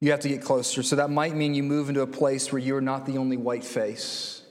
You 0.00 0.10
have 0.10 0.20
to 0.20 0.28
get 0.28 0.42
closer. 0.42 0.82
So 0.82 0.96
that 0.96 1.10
might 1.10 1.34
mean 1.34 1.54
you 1.54 1.62
move 1.62 1.88
into 1.88 2.02
a 2.02 2.06
place 2.06 2.52
where 2.52 2.60
you're 2.60 2.80
not 2.80 3.06
the 3.06 3.18
only 3.18 3.36
white 3.36 3.64
face. 3.64 4.42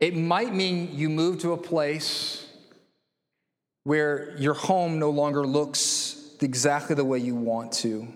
It 0.00 0.16
might 0.16 0.54
mean 0.54 0.96
you 0.96 1.08
move 1.08 1.40
to 1.40 1.52
a 1.52 1.56
place 1.56 2.46
where 3.84 4.36
your 4.38 4.54
home 4.54 4.98
no 4.98 5.10
longer 5.10 5.46
looks 5.46 6.34
exactly 6.40 6.96
the 6.96 7.04
way 7.04 7.18
you 7.18 7.34
want 7.34 7.72
to. 7.72 8.08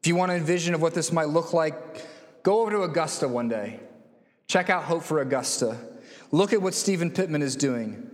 If 0.00 0.08
you 0.08 0.16
want 0.16 0.30
to 0.30 0.36
envision 0.36 0.74
of 0.74 0.82
what 0.82 0.94
this 0.94 1.12
might 1.12 1.28
look 1.28 1.52
like, 1.52 1.74
go 2.42 2.60
over 2.60 2.72
to 2.72 2.82
Augusta 2.82 3.28
one 3.28 3.48
day. 3.48 3.80
Check 4.48 4.68
out 4.68 4.84
Hope 4.84 5.04
for 5.04 5.20
Augusta. 5.20 5.78
Look 6.32 6.54
at 6.54 6.62
what 6.62 6.74
Stephen 6.74 7.10
Pittman 7.10 7.42
is 7.42 7.54
doing. 7.54 8.10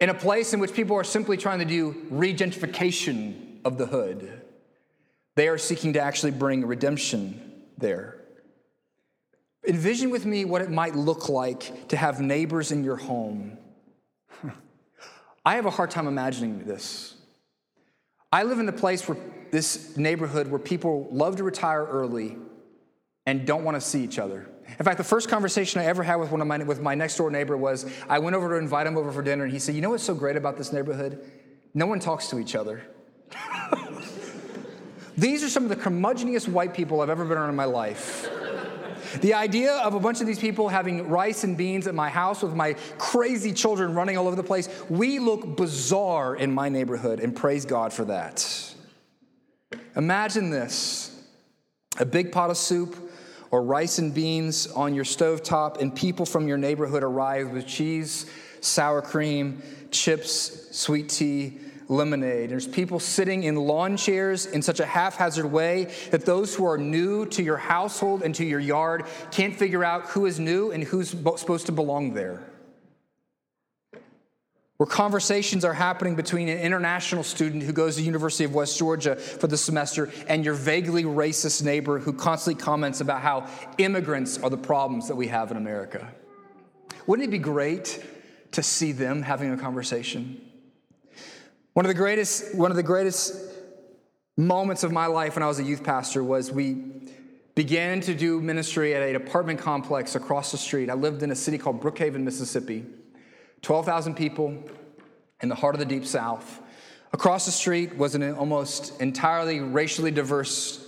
In 0.00 0.08
a 0.08 0.14
place 0.14 0.54
in 0.54 0.60
which 0.60 0.72
people 0.72 0.96
are 0.96 1.04
simply 1.04 1.36
trying 1.36 1.58
to 1.58 1.64
do 1.64 1.94
regentification 2.10 3.60
of 3.64 3.76
the 3.76 3.86
hood, 3.86 4.42
they 5.36 5.48
are 5.48 5.58
seeking 5.58 5.92
to 5.92 6.00
actually 6.00 6.30
bring 6.30 6.66
redemption 6.66 7.64
there. 7.76 8.16
Envision 9.66 10.10
with 10.10 10.24
me 10.24 10.44
what 10.44 10.62
it 10.62 10.70
might 10.70 10.96
look 10.96 11.28
like 11.28 11.88
to 11.88 11.96
have 11.96 12.20
neighbors 12.20 12.72
in 12.72 12.82
your 12.82 12.96
home. 12.96 13.58
I 15.44 15.56
have 15.56 15.66
a 15.66 15.70
hard 15.70 15.90
time 15.90 16.06
imagining 16.06 16.64
this. 16.64 17.14
I 18.32 18.44
live 18.44 18.58
in 18.58 18.66
the 18.66 18.72
place 18.72 19.06
where 19.06 19.18
this 19.50 19.96
neighborhood 19.96 20.48
where 20.48 20.58
people 20.58 21.08
love 21.10 21.36
to 21.36 21.44
retire 21.44 21.84
early 21.84 22.36
and 23.26 23.46
don't 23.46 23.64
want 23.64 23.74
to 23.74 23.80
see 23.80 24.02
each 24.02 24.18
other. 24.18 24.48
In 24.78 24.84
fact, 24.84 24.98
the 24.98 25.04
first 25.04 25.28
conversation 25.28 25.80
I 25.80 25.86
ever 25.86 26.02
had 26.02 26.16
with 26.16 26.30
one 26.30 26.40
of 26.40 26.46
my 26.46 26.58
with 26.58 26.80
my 26.80 26.94
next 26.94 27.16
door 27.16 27.30
neighbor 27.30 27.56
was 27.56 27.90
I 28.08 28.18
went 28.18 28.36
over 28.36 28.50
to 28.50 28.56
invite 28.56 28.86
him 28.86 28.96
over 28.96 29.10
for 29.10 29.22
dinner, 29.22 29.44
and 29.44 29.52
he 29.52 29.58
said, 29.58 29.74
"You 29.74 29.80
know 29.80 29.90
what's 29.90 30.04
so 30.04 30.14
great 30.14 30.36
about 30.36 30.56
this 30.56 30.72
neighborhood? 30.72 31.30
No 31.74 31.86
one 31.86 32.00
talks 32.00 32.28
to 32.28 32.38
each 32.38 32.54
other." 32.54 32.82
These 35.16 35.42
are 35.42 35.48
some 35.48 35.64
of 35.64 35.68
the 35.68 35.76
curmudgeoniest 35.76 36.48
white 36.48 36.74
people 36.74 37.00
I've 37.00 37.10
ever 37.10 37.24
been 37.24 37.38
around 37.38 37.50
in 37.50 37.56
my 37.56 37.64
life. 37.64 38.30
The 39.20 39.34
idea 39.34 39.72
of 39.78 39.94
a 39.94 40.00
bunch 40.00 40.20
of 40.20 40.26
these 40.26 40.38
people 40.38 40.68
having 40.68 41.08
rice 41.08 41.42
and 41.42 41.56
beans 41.56 41.86
at 41.86 41.94
my 41.94 42.08
house 42.08 42.42
with 42.42 42.54
my 42.54 42.74
crazy 42.98 43.52
children 43.52 43.94
running 43.94 44.16
all 44.16 44.26
over 44.26 44.36
the 44.36 44.44
place, 44.44 44.68
we 44.88 45.18
look 45.18 45.56
bizarre 45.56 46.36
in 46.36 46.52
my 46.52 46.68
neighborhood, 46.68 47.18
and 47.18 47.34
praise 47.34 47.64
God 47.64 47.92
for 47.92 48.04
that. 48.04 48.74
Imagine 49.96 50.50
this 50.50 51.20
a 51.98 52.04
big 52.04 52.30
pot 52.30 52.50
of 52.50 52.56
soup 52.56 53.10
or 53.50 53.62
rice 53.62 53.98
and 53.98 54.14
beans 54.14 54.66
on 54.68 54.94
your 54.94 55.04
stove 55.04 55.42
top, 55.42 55.80
and 55.80 55.94
people 55.94 56.26
from 56.26 56.48
your 56.48 56.58
neighborhood 56.58 57.02
arrive 57.02 57.50
with 57.50 57.66
cheese, 57.66 58.26
sour 58.60 59.02
cream, 59.02 59.62
chips, 59.90 60.76
sweet 60.76 61.08
tea, 61.08 61.58
lemonade. 61.88 62.50
There's 62.50 62.68
people 62.68 63.00
sitting 63.00 63.44
in 63.44 63.56
lawn 63.56 63.96
chairs 63.96 64.46
in 64.46 64.60
such 64.60 64.80
a 64.80 64.86
haphazard 64.86 65.50
way 65.50 65.90
that 66.10 66.24
those 66.24 66.54
who 66.54 66.66
are 66.66 66.78
new 66.78 67.24
to 67.26 67.42
your 67.42 67.56
household 67.56 68.22
and 68.22 68.34
to 68.34 68.44
your 68.44 68.60
yard 68.60 69.06
can't 69.30 69.56
figure 69.56 69.82
out 69.82 70.06
who 70.06 70.26
is 70.26 70.38
new 70.38 70.70
and 70.70 70.84
who's 70.84 71.10
supposed 71.10 71.66
to 71.66 71.72
belong 71.72 72.12
there 72.12 72.42
where 74.78 74.86
conversations 74.86 75.64
are 75.64 75.74
happening 75.74 76.14
between 76.14 76.48
an 76.48 76.58
international 76.58 77.24
student 77.24 77.64
who 77.64 77.72
goes 77.72 77.96
to 77.96 78.00
the 78.00 78.06
University 78.06 78.44
of 78.44 78.54
West 78.54 78.78
Georgia 78.78 79.16
for 79.16 79.48
the 79.48 79.56
semester 79.56 80.08
and 80.28 80.44
your 80.44 80.54
vaguely 80.54 81.02
racist 81.02 81.64
neighbor 81.64 81.98
who 81.98 82.12
constantly 82.12 82.62
comments 82.62 83.00
about 83.00 83.20
how 83.20 83.44
immigrants 83.78 84.38
are 84.38 84.48
the 84.48 84.56
problems 84.56 85.08
that 85.08 85.16
we 85.16 85.26
have 85.26 85.50
in 85.50 85.56
America. 85.56 86.08
Wouldn't 87.08 87.26
it 87.26 87.30
be 87.32 87.38
great 87.38 88.04
to 88.52 88.62
see 88.62 88.92
them 88.92 89.22
having 89.22 89.52
a 89.52 89.56
conversation? 89.56 90.40
One 91.72 91.84
of 91.84 91.88
the 91.88 91.94
greatest, 91.94 92.54
one 92.54 92.70
of 92.70 92.76
the 92.76 92.82
greatest 92.84 93.34
moments 94.36 94.84
of 94.84 94.92
my 94.92 95.06
life 95.06 95.34
when 95.34 95.42
I 95.42 95.48
was 95.48 95.58
a 95.58 95.64
youth 95.64 95.82
pastor 95.82 96.22
was 96.22 96.52
we 96.52 96.74
began 97.56 98.00
to 98.02 98.14
do 98.14 98.40
ministry 98.40 98.94
at 98.94 99.02
a 99.02 99.16
apartment 99.16 99.58
complex 99.58 100.14
across 100.14 100.52
the 100.52 100.56
street. 100.56 100.88
I 100.88 100.94
lived 100.94 101.24
in 101.24 101.32
a 101.32 101.34
city 101.34 101.58
called 101.58 101.82
Brookhaven, 101.82 102.20
Mississippi. 102.20 102.86
12,000 103.62 104.14
people 104.14 104.62
in 105.42 105.48
the 105.48 105.54
heart 105.54 105.74
of 105.74 105.78
the 105.78 105.86
Deep 105.86 106.04
South. 106.04 106.60
Across 107.12 107.46
the 107.46 107.52
street 107.52 107.96
was 107.96 108.14
an 108.14 108.34
almost 108.34 109.00
entirely 109.00 109.60
racially 109.60 110.10
diverse 110.10 110.86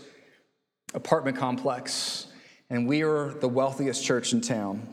apartment 0.93 1.37
complex, 1.37 2.27
and 2.69 2.87
we 2.87 3.05
were 3.05 3.35
the 3.41 3.49
wealthiest 3.49 4.05
church 4.05 4.33
in 4.33 4.41
town. 4.41 4.87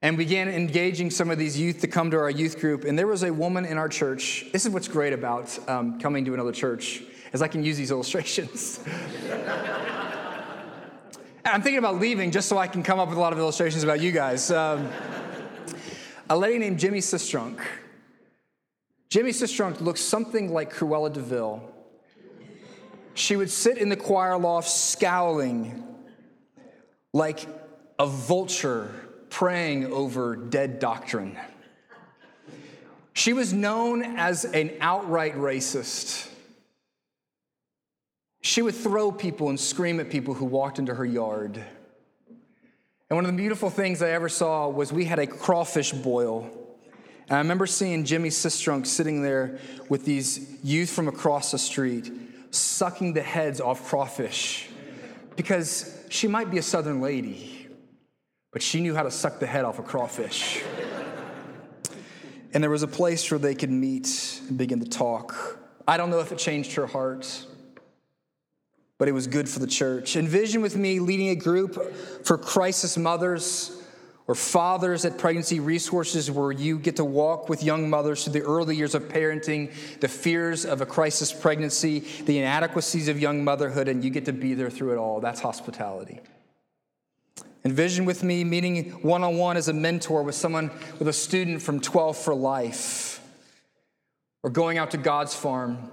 And 0.00 0.16
began 0.16 0.48
engaging 0.48 1.10
some 1.10 1.28
of 1.28 1.38
these 1.38 1.58
youth 1.58 1.80
to 1.80 1.88
come 1.88 2.12
to 2.12 2.18
our 2.18 2.30
youth 2.30 2.60
group. 2.60 2.84
And 2.84 2.96
there 2.96 3.08
was 3.08 3.24
a 3.24 3.32
woman 3.32 3.64
in 3.64 3.78
our 3.78 3.88
church. 3.88 4.46
This 4.52 4.64
is 4.64 4.70
what's 4.70 4.86
great 4.86 5.12
about 5.12 5.58
um, 5.68 5.98
coming 5.98 6.24
to 6.26 6.34
another 6.34 6.52
church, 6.52 7.02
is 7.32 7.42
I 7.42 7.48
can 7.48 7.64
use 7.64 7.76
these 7.76 7.90
illustrations. 7.96 8.78
I'm 11.44 11.62
thinking 11.62 11.78
about 11.78 11.98
leaving 11.98 12.30
just 12.30 12.48
so 12.48 12.58
I 12.58 12.68
can 12.68 12.82
come 12.82 13.00
up 13.00 13.08
with 13.08 13.18
a 13.18 13.20
lot 13.20 13.32
of 13.32 13.38
illustrations 13.38 13.82
about 13.82 14.00
you 14.00 14.12
guys. 14.12 14.50
Um, 14.50 14.88
a 16.30 16.36
lady 16.36 16.58
named 16.58 16.78
Jimmy 16.78 16.98
Sistrunk. 17.00 17.60
Jimmy 19.08 19.30
Sistrunk 19.30 19.80
looks 19.80 20.00
something 20.00 20.52
like 20.52 20.72
Cruella 20.72 21.12
de 21.12 21.20
Vil. 21.20 21.62
She 23.14 23.36
would 23.36 23.50
sit 23.50 23.78
in 23.78 23.88
the 23.88 23.96
choir 23.96 24.38
loft 24.38 24.68
scowling 24.68 25.84
like 27.12 27.46
a 27.98 28.06
vulture 28.06 28.90
praying 29.30 29.92
over 29.92 30.36
dead 30.36 30.78
doctrine. 30.78 31.36
She 33.14 33.32
was 33.32 33.52
known 33.52 34.02
as 34.02 34.44
an 34.44 34.72
outright 34.80 35.34
racist. 35.36 36.28
She 38.42 38.62
would 38.62 38.76
throw 38.76 39.10
people 39.10 39.48
and 39.48 39.58
scream 39.58 39.98
at 39.98 40.10
people 40.10 40.34
who 40.34 40.44
walked 40.44 40.78
into 40.78 40.94
her 40.94 41.04
yard. 41.04 41.64
And 43.10 43.16
one 43.16 43.24
of 43.24 43.30
the 43.30 43.36
beautiful 43.38 43.70
things 43.70 44.02
I 44.02 44.10
ever 44.10 44.28
saw 44.28 44.68
was 44.68 44.92
we 44.92 45.06
had 45.06 45.18
a 45.18 45.26
crawfish 45.26 45.92
boil. 45.92 46.50
And 47.28 47.36
I 47.36 47.38
remember 47.38 47.66
seeing 47.66 48.04
Jimmy 48.04 48.28
Sistrunk 48.28 48.86
sitting 48.86 49.22
there 49.22 49.58
with 49.88 50.04
these 50.04 50.58
youth 50.62 50.90
from 50.90 51.08
across 51.08 51.52
the 51.52 51.58
street 51.58 52.12
sucking 52.50 53.14
the 53.14 53.22
heads 53.22 53.60
off 53.60 53.86
crawfish 53.88 54.68
because 55.36 56.04
she 56.10 56.26
might 56.26 56.50
be 56.50 56.58
a 56.58 56.62
southern 56.62 57.00
lady, 57.00 57.68
but 58.52 58.62
she 58.62 58.80
knew 58.80 58.94
how 58.94 59.02
to 59.02 59.10
suck 59.10 59.38
the 59.38 59.46
head 59.46 59.64
off 59.64 59.78
a 59.78 59.82
crawfish. 59.82 60.62
and 62.52 62.62
there 62.62 62.70
was 62.70 62.82
a 62.82 62.88
place 62.88 63.30
where 63.30 63.38
they 63.38 63.54
could 63.54 63.70
meet 63.70 64.40
and 64.48 64.58
begin 64.58 64.80
to 64.80 64.88
talk. 64.88 65.58
I 65.86 65.96
don't 65.96 66.10
know 66.10 66.20
if 66.20 66.32
it 66.32 66.38
changed 66.38 66.74
her 66.74 66.86
heart 66.86 67.46
but 68.98 69.08
it 69.08 69.12
was 69.12 69.26
good 69.26 69.48
for 69.48 69.60
the 69.60 69.66
church. 69.66 70.16
Envision 70.16 70.60
with 70.60 70.76
me 70.76 70.98
leading 70.98 71.28
a 71.28 71.36
group 71.36 71.94
for 72.24 72.36
crisis 72.36 72.98
mothers 72.98 73.80
or 74.26 74.34
fathers 74.34 75.04
at 75.06 75.16
pregnancy 75.16 75.58
resources 75.58 76.30
where 76.30 76.52
you 76.52 76.78
get 76.78 76.96
to 76.96 77.04
walk 77.04 77.48
with 77.48 77.62
young 77.62 77.88
mothers 77.88 78.24
through 78.24 78.34
the 78.34 78.42
early 78.42 78.76
years 78.76 78.94
of 78.94 79.04
parenting, 79.04 79.72
the 80.00 80.08
fears 80.08 80.66
of 80.66 80.82
a 80.82 80.86
crisis 80.86 81.32
pregnancy, 81.32 82.00
the 82.26 82.38
inadequacies 82.38 83.08
of 83.08 83.18
young 83.18 83.42
motherhood, 83.42 83.88
and 83.88 84.04
you 84.04 84.10
get 84.10 84.26
to 84.26 84.32
be 84.32 84.52
there 84.52 84.68
through 84.68 84.92
it 84.92 84.98
all. 84.98 85.20
That's 85.20 85.40
hospitality. 85.40 86.20
Envision 87.64 88.04
with 88.04 88.22
me 88.22 88.44
meeting 88.44 88.90
one 89.02 89.24
on 89.24 89.38
one 89.38 89.56
as 89.56 89.68
a 89.68 89.72
mentor 89.72 90.22
with 90.22 90.34
someone, 90.34 90.70
with 90.98 91.08
a 91.08 91.12
student 91.12 91.62
from 91.62 91.80
12 91.80 92.16
for 92.16 92.34
life, 92.34 93.20
or 94.42 94.50
going 94.50 94.76
out 94.76 94.90
to 94.90 94.98
God's 94.98 95.34
farm 95.34 95.90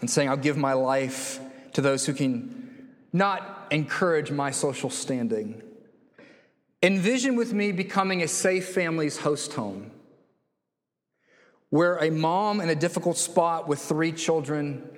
and 0.00 0.08
saying, 0.08 0.28
I'll 0.28 0.36
give 0.36 0.56
my 0.56 0.72
life 0.72 1.40
to 1.72 1.80
those 1.80 2.06
who 2.06 2.12
can 2.12 2.88
not 3.12 3.66
encourage 3.70 4.30
my 4.30 4.50
social 4.50 4.90
standing. 4.90 5.62
Envision 6.82 7.36
with 7.36 7.52
me 7.52 7.72
becoming 7.72 8.22
a 8.22 8.28
safe 8.28 8.68
family's 8.68 9.18
host 9.18 9.52
home, 9.52 9.90
where 11.68 11.96
a 11.96 12.10
mom 12.10 12.60
in 12.60 12.68
a 12.70 12.74
difficult 12.74 13.18
spot 13.18 13.68
with 13.68 13.78
three 13.78 14.12
children 14.12 14.88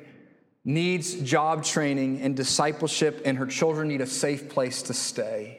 needs 0.65 1.15
job 1.15 1.65
training 1.65 2.21
and 2.21 2.37
discipleship, 2.37 3.23
and 3.25 3.37
her 3.39 3.47
children 3.47 3.89
need 3.89 4.01
a 4.01 4.07
safe 4.07 4.49
place 4.49 4.83
to 4.83 4.95
stay. 4.95 5.59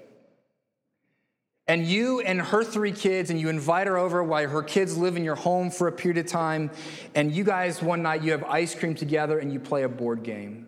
And 1.68 1.86
you 1.86 2.20
and 2.22 2.42
her 2.42 2.64
three 2.64 2.92
kids, 2.92 3.30
and 3.30 3.40
you 3.40 3.50
invite 3.50 3.88
her 3.88 3.98
over 3.98 4.24
while 4.24 4.48
her 4.48 4.64
kids 4.64 4.98
live 4.98 5.18
in 5.18 5.24
your 5.24 5.36
home 5.36 5.72
for 5.72 5.88
a 5.88 5.92
period 5.92 6.26
of 6.26 6.32
time, 6.32 6.72
and 7.16 7.32
you 7.32 7.44
guys 7.44 7.82
one 7.82 8.02
night 8.02 8.24
you 8.24 8.32
have 8.32 8.44
ice 8.44 8.76
cream 8.76 8.96
together 8.96 9.40
and 9.40 9.52
you 9.52 9.60
play 9.60 9.84
a 9.84 9.90
board 9.90 10.24
game. 10.24 10.68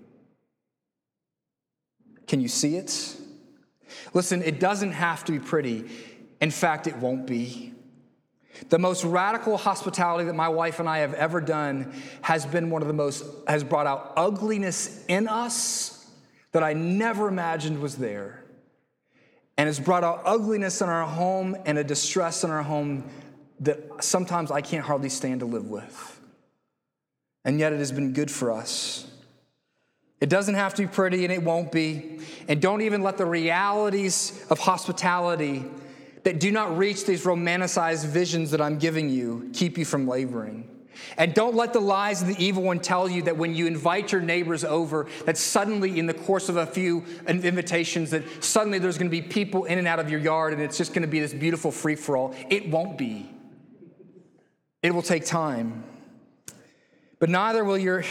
Can 2.35 2.41
you 2.41 2.49
see 2.49 2.75
it? 2.75 3.15
Listen, 4.13 4.43
it 4.43 4.59
doesn't 4.59 4.91
have 4.91 5.23
to 5.23 5.31
be 5.31 5.39
pretty. 5.39 5.85
In 6.41 6.51
fact, 6.51 6.85
it 6.85 6.97
won't 6.97 7.25
be. 7.25 7.73
The 8.67 8.77
most 8.77 9.05
radical 9.05 9.55
hospitality 9.55 10.25
that 10.25 10.35
my 10.35 10.49
wife 10.49 10.81
and 10.81 10.89
I 10.89 10.97
have 10.97 11.13
ever 11.13 11.39
done 11.39 11.93
has 12.21 12.45
been 12.45 12.71
one 12.71 12.81
of 12.81 12.89
the 12.89 12.93
most, 12.93 13.23
has 13.47 13.63
brought 13.63 13.87
out 13.87 14.11
ugliness 14.17 15.05
in 15.07 15.29
us 15.29 16.11
that 16.51 16.61
I 16.61 16.73
never 16.73 17.29
imagined 17.29 17.79
was 17.79 17.95
there. 17.95 18.43
And 19.57 19.67
has 19.67 19.79
brought 19.79 20.03
out 20.03 20.23
ugliness 20.25 20.81
in 20.81 20.89
our 20.89 21.07
home 21.07 21.55
and 21.65 21.77
a 21.77 21.85
distress 21.85 22.43
in 22.43 22.51
our 22.51 22.63
home 22.63 23.09
that 23.61 24.03
sometimes 24.03 24.51
I 24.51 24.59
can't 24.59 24.83
hardly 24.83 25.07
stand 25.07 25.39
to 25.39 25.45
live 25.45 25.69
with. 25.69 26.19
And 27.45 27.61
yet 27.61 27.71
it 27.71 27.79
has 27.79 27.93
been 27.93 28.11
good 28.11 28.29
for 28.29 28.51
us. 28.51 29.09
It 30.25 30.29
doesn't 30.29 30.55
have 30.55 30.73
to 30.73 30.81
be 30.81 30.87
pretty, 30.87 31.23
and 31.23 31.31
it 31.31 31.43
won't 31.43 31.71
be. 31.71 32.17
And 32.47 32.59
don't 32.59 32.81
even 32.81 33.03
let 33.03 33.15
the 33.15 33.27
realities 33.27 34.43
of 34.49 34.57
hospitality 34.57 35.65
that 36.23 36.39
do 36.39 36.49
not 36.49 36.79
reach 36.79 37.05
these 37.05 37.25
romanticized 37.25 38.07
visions 38.07 38.49
that 38.49 38.59
I'm 38.59 38.79
giving 38.79 39.11
you 39.11 39.51
keep 39.53 39.77
you 39.77 39.85
from 39.85 40.07
laboring. 40.07 40.67
And 41.15 41.35
don't 41.35 41.53
let 41.53 41.73
the 41.73 41.79
lies 41.79 42.23
of 42.23 42.27
the 42.27 42.43
evil 42.43 42.63
one 42.63 42.79
tell 42.79 43.07
you 43.07 43.21
that 43.21 43.37
when 43.37 43.53
you 43.53 43.67
invite 43.67 44.11
your 44.11 44.19
neighbors 44.19 44.63
over, 44.63 45.05
that 45.25 45.37
suddenly, 45.37 45.99
in 45.99 46.07
the 46.07 46.15
course 46.15 46.49
of 46.49 46.57
a 46.57 46.65
few 46.65 47.05
invitations, 47.27 48.09
that 48.09 48.23
suddenly 48.43 48.79
there's 48.79 48.97
going 48.97 49.11
to 49.11 49.15
be 49.15 49.21
people 49.21 49.65
in 49.65 49.77
and 49.77 49.87
out 49.87 49.99
of 49.99 50.09
your 50.09 50.19
yard 50.19 50.53
and 50.53 50.61
it's 50.63 50.75
just 50.79 50.91
going 50.91 51.03
to 51.03 51.07
be 51.07 51.19
this 51.19 51.35
beautiful 51.35 51.69
free 51.69 51.95
for 51.95 52.17
all. 52.17 52.33
It 52.49 52.67
won't 52.67 52.97
be. 52.97 53.29
It 54.81 54.91
will 54.91 55.03
take 55.03 55.23
time. 55.23 55.83
But 57.19 57.29
neither 57.29 57.63
will 57.63 57.77
your 57.77 58.03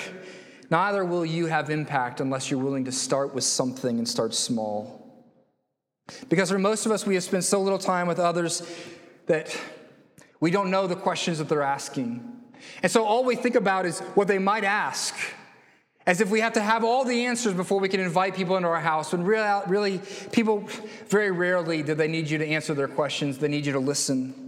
Neither 0.75 1.05
will 1.05 1.25
you 1.25 1.47
have 1.47 1.71
impact 1.71 2.21
unless 2.21 2.51
you're 2.51 2.59
willing 2.59 2.87
to 2.87 2.91
start 2.91 3.33
with 3.33 3.45
something 3.45 3.97
and 3.97 4.09
start 4.09 4.35
small. 4.35 5.25
Because 6.29 6.51
for 6.51 6.59
most 6.59 6.85
of 6.85 6.91
us, 6.91 7.07
we 7.07 7.15
have 7.15 7.23
spent 7.23 7.45
so 7.45 7.63
little 7.63 7.79
time 7.79 8.09
with 8.09 8.19
others 8.19 8.69
that 9.27 9.57
we 10.41 10.51
don't 10.51 10.73
know 10.73 10.89
the 10.89 10.97
questions 10.97 11.39
that 11.39 11.49
they're 11.49 11.63
asking. 11.63 12.29
And 12.83 12.91
so 12.91 13.05
all 13.05 13.23
we 13.23 13.37
think 13.37 13.55
about 13.55 13.87
is 13.87 14.01
what 14.17 14.27
they 14.27 14.41
might 14.41 14.65
ask, 14.65 15.15
as 16.09 16.21
if 16.21 16.29
we 16.29 16.41
have 16.41 16.55
to 16.55 16.61
have 16.61 16.83
all 16.83 17.05
the 17.05 17.25
answers 17.25 17.55
before 17.55 17.79
we 17.79 17.89
can 17.89 18.01
invite 18.01 18.35
people 18.35 18.57
into 18.57 18.69
our 18.69 18.81
house. 18.81 19.13
When 19.13 19.23
really, 19.23 19.63
really 19.69 20.01
people, 20.33 20.69
very 21.07 21.31
rarely 21.31 21.85
do 21.85 21.95
they 21.95 22.09
need 22.09 22.29
you 22.29 22.39
to 22.39 22.47
answer 22.49 22.75
their 22.75 22.89
questions, 22.89 23.39
they 23.39 23.47
need 23.47 23.65
you 23.65 23.75
to 23.75 23.79
listen. 23.79 24.44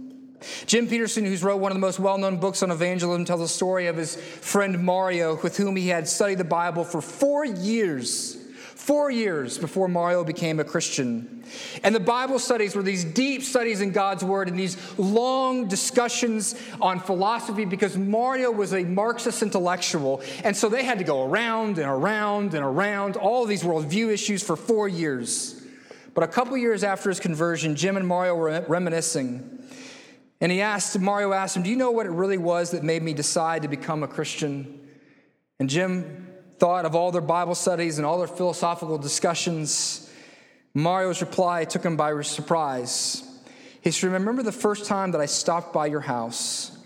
Jim 0.65 0.87
Petersen, 0.87 1.25
who's 1.25 1.43
wrote 1.43 1.57
one 1.57 1.71
of 1.71 1.75
the 1.75 1.81
most 1.81 1.99
well 1.99 2.17
known 2.17 2.37
books 2.37 2.61
on 2.61 2.71
evangelism, 2.71 3.25
tells 3.25 3.39
the 3.39 3.47
story 3.47 3.87
of 3.87 3.97
his 3.97 4.15
friend 4.15 4.83
Mario, 4.83 5.39
with 5.41 5.57
whom 5.57 5.75
he 5.75 5.87
had 5.87 6.07
studied 6.07 6.37
the 6.37 6.43
Bible 6.43 6.83
for 6.83 7.01
four 7.01 7.45
years. 7.45 8.37
Four 8.75 9.11
years 9.11 9.57
before 9.57 9.89
Mario 9.89 10.23
became 10.23 10.61
a 10.61 10.63
Christian. 10.63 11.43
And 11.83 11.93
the 11.93 11.99
Bible 11.99 12.39
studies 12.39 12.73
were 12.73 12.83
these 12.83 13.03
deep 13.03 13.43
studies 13.43 13.81
in 13.81 13.91
God's 13.91 14.23
Word 14.23 14.47
and 14.47 14.57
these 14.57 14.77
long 14.97 15.67
discussions 15.67 16.55
on 16.79 17.01
philosophy 17.01 17.65
because 17.65 17.97
Mario 17.97 18.49
was 18.49 18.73
a 18.73 18.85
Marxist 18.85 19.41
intellectual. 19.41 20.21
And 20.45 20.55
so 20.55 20.69
they 20.69 20.85
had 20.85 20.99
to 20.99 21.03
go 21.03 21.25
around 21.25 21.79
and 21.79 21.89
around 21.89 22.53
and 22.53 22.63
around 22.63 23.17
all 23.17 23.45
these 23.45 23.63
worldview 23.63 24.09
issues 24.09 24.41
for 24.41 24.55
four 24.55 24.87
years. 24.87 25.61
But 26.13 26.23
a 26.23 26.27
couple 26.27 26.55
years 26.55 26.81
after 26.81 27.09
his 27.09 27.19
conversion, 27.19 27.75
Jim 27.75 27.97
and 27.97 28.07
Mario 28.07 28.35
were 28.35 28.63
reminiscing. 28.69 29.57
And 30.39 30.51
he 30.51 30.61
asked, 30.61 30.99
Mario 30.99 31.33
asked 31.33 31.57
him, 31.57 31.63
Do 31.63 31.69
you 31.69 31.75
know 31.75 31.91
what 31.91 32.05
it 32.05 32.11
really 32.11 32.37
was 32.37 32.71
that 32.71 32.83
made 32.83 33.01
me 33.01 33.13
decide 33.13 33.63
to 33.63 33.67
become 33.67 34.03
a 34.03 34.07
Christian? 34.07 34.87
And 35.59 35.69
Jim 35.69 36.27
thought 36.59 36.85
of 36.85 36.95
all 36.95 37.11
their 37.11 37.21
Bible 37.21 37.55
studies 37.55 37.97
and 37.97 38.05
all 38.05 38.19
their 38.19 38.27
philosophical 38.27 38.97
discussions, 38.97 40.11
Mario's 40.73 41.21
reply 41.21 41.65
took 41.65 41.83
him 41.83 41.97
by 41.97 42.21
surprise. 42.21 43.23
He 43.81 43.91
said, 43.91 44.11
Remember 44.11 44.43
the 44.43 44.51
first 44.51 44.85
time 44.85 45.11
that 45.11 45.21
I 45.21 45.25
stopped 45.25 45.73
by 45.73 45.87
your 45.87 46.01
house? 46.01 46.77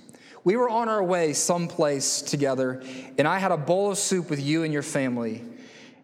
We 0.44 0.56
were 0.56 0.70
on 0.70 0.90
our 0.90 1.04
way 1.04 1.34
someplace 1.34 2.22
together, 2.22 2.82
and 3.18 3.28
I 3.28 3.38
had 3.38 3.52
a 3.52 3.58
bowl 3.58 3.92
of 3.92 3.98
soup 3.98 4.30
with 4.30 4.42
you 4.42 4.64
and 4.64 4.74
your 4.74 4.82
family. 4.82 5.44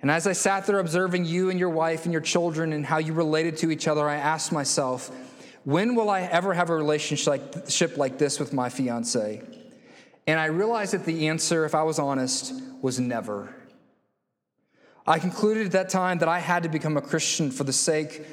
And 0.01 0.11
as 0.11 0.27
I 0.27 0.33
sat 0.33 0.67
there 0.67 0.79
observing 0.79 1.25
you 1.25 1.49
and 1.49 1.59
your 1.59 1.69
wife 1.69 2.03
and 2.03 2.13
your 2.13 2.21
children 2.21 2.71
and 2.71 2.85
how 2.85 2.99
you 2.99 3.13
related 3.13 3.57
to 3.57 3.71
each 3.71 3.87
other, 3.87 4.07
I 4.07 4.15
asked 4.15 4.51
myself, 4.51 5.09
when 5.67 5.95
will 5.95 6.09
I 6.09 6.21
ever 6.21 6.53
have 6.53 6.69
a 6.69 6.75
relationship 6.77 7.97
like 7.97 8.17
this 8.17 8.39
with 8.39 8.53
my 8.53 8.69
fiance? 8.69 9.41
And 10.25 10.39
I 10.39 10.45
realized 10.45 10.93
that 10.93 11.03
the 11.03 11.27
answer, 11.27 11.65
if 11.65 11.75
I 11.75 11.83
was 11.83 11.99
honest, 11.99 12.53
was 12.81 13.01
never. 13.01 13.53
I 15.05 15.19
concluded 15.19 15.65
at 15.65 15.71
that 15.73 15.89
time 15.89 16.19
that 16.19 16.29
I 16.29 16.39
had 16.39 16.63
to 16.63 16.69
become 16.69 16.95
a 16.95 17.01
Christian 17.01 17.51
for 17.51 17.65
the 17.65 17.73
sake 17.73 18.25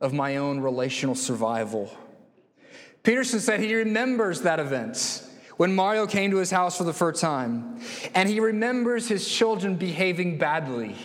of 0.00 0.12
my 0.12 0.38
own 0.38 0.58
relational 0.58 1.14
survival. 1.14 1.96
Petersen 3.04 3.38
said 3.38 3.60
he 3.60 3.76
remembers 3.76 4.40
that 4.40 4.58
event 4.58 5.22
when 5.56 5.76
Mario 5.76 6.08
came 6.08 6.32
to 6.32 6.38
his 6.38 6.50
house 6.50 6.76
for 6.76 6.82
the 6.82 6.92
first 6.92 7.20
time, 7.20 7.78
and 8.16 8.28
he 8.28 8.40
remembers 8.40 9.06
his 9.06 9.28
children 9.28 9.76
behaving 9.76 10.38
badly 10.38 10.96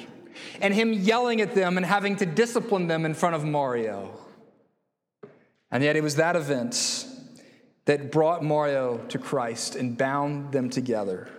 and 0.62 0.74
him 0.74 0.94
yelling 0.94 1.42
at 1.42 1.54
them 1.54 1.78
and 1.78 1.86
having 1.86 2.16
to 2.16 2.26
discipline 2.26 2.88
them 2.88 3.06
in 3.06 3.14
front 3.14 3.36
of 3.36 3.46
Mario. 3.46 4.19
And 5.72 5.84
yet, 5.84 5.96
it 5.96 6.04
was 6.04 6.16
that 6.16 6.36
event 6.36 7.06
that 7.86 8.12
brought 8.12 8.44
Mario 8.44 8.98
to 9.10 9.18
Christ 9.18 9.76
and 9.76 9.98
bound 9.98 10.52
them 10.52 10.70
together. 10.70 11.30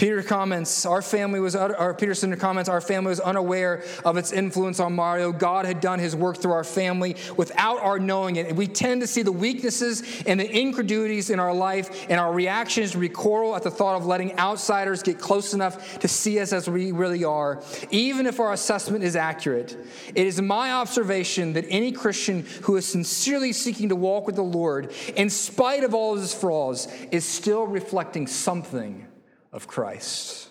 Peter 0.00 0.22
comments, 0.22 0.86
our 0.86 1.02
family 1.02 1.40
was, 1.40 1.54
or 1.54 1.92
Petersen 1.92 2.34
comments, 2.38 2.70
our 2.70 2.80
family 2.80 3.10
was 3.10 3.20
unaware 3.20 3.84
of 4.02 4.16
its 4.16 4.32
influence 4.32 4.80
on 4.80 4.94
Mario. 4.94 5.30
God 5.30 5.66
had 5.66 5.82
done 5.82 5.98
his 5.98 6.16
work 6.16 6.38
through 6.38 6.52
our 6.52 6.64
family 6.64 7.16
without 7.36 7.78
our 7.82 7.98
knowing 7.98 8.36
it. 8.36 8.56
We 8.56 8.66
tend 8.66 9.02
to 9.02 9.06
see 9.06 9.20
the 9.20 9.30
weaknesses 9.30 10.22
and 10.24 10.40
the 10.40 10.50
incredulities 10.50 11.28
in 11.28 11.38
our 11.38 11.52
life 11.52 12.06
and 12.08 12.18
our 12.18 12.32
reactions 12.32 12.96
recoil 12.96 13.54
at 13.54 13.62
the 13.62 13.70
thought 13.70 13.94
of 13.94 14.06
letting 14.06 14.38
outsiders 14.38 15.02
get 15.02 15.18
close 15.18 15.52
enough 15.52 15.98
to 15.98 16.08
see 16.08 16.40
us 16.40 16.54
as 16.54 16.66
we 16.66 16.92
really 16.92 17.24
are, 17.24 17.62
even 17.90 18.24
if 18.24 18.40
our 18.40 18.54
assessment 18.54 19.04
is 19.04 19.16
accurate. 19.16 19.76
It 20.14 20.26
is 20.26 20.40
my 20.40 20.72
observation 20.72 21.52
that 21.52 21.66
any 21.68 21.92
Christian 21.92 22.46
who 22.62 22.78
is 22.78 22.86
sincerely 22.86 23.52
seeking 23.52 23.90
to 23.90 23.96
walk 23.96 24.24
with 24.24 24.36
the 24.36 24.40
Lord, 24.40 24.94
in 25.14 25.28
spite 25.28 25.84
of 25.84 25.92
all 25.92 26.16
his 26.16 26.32
flaws, 26.32 26.88
is 27.10 27.26
still 27.26 27.66
reflecting 27.66 28.26
something 28.26 29.06
of 29.52 29.66
Christ. 29.66 30.48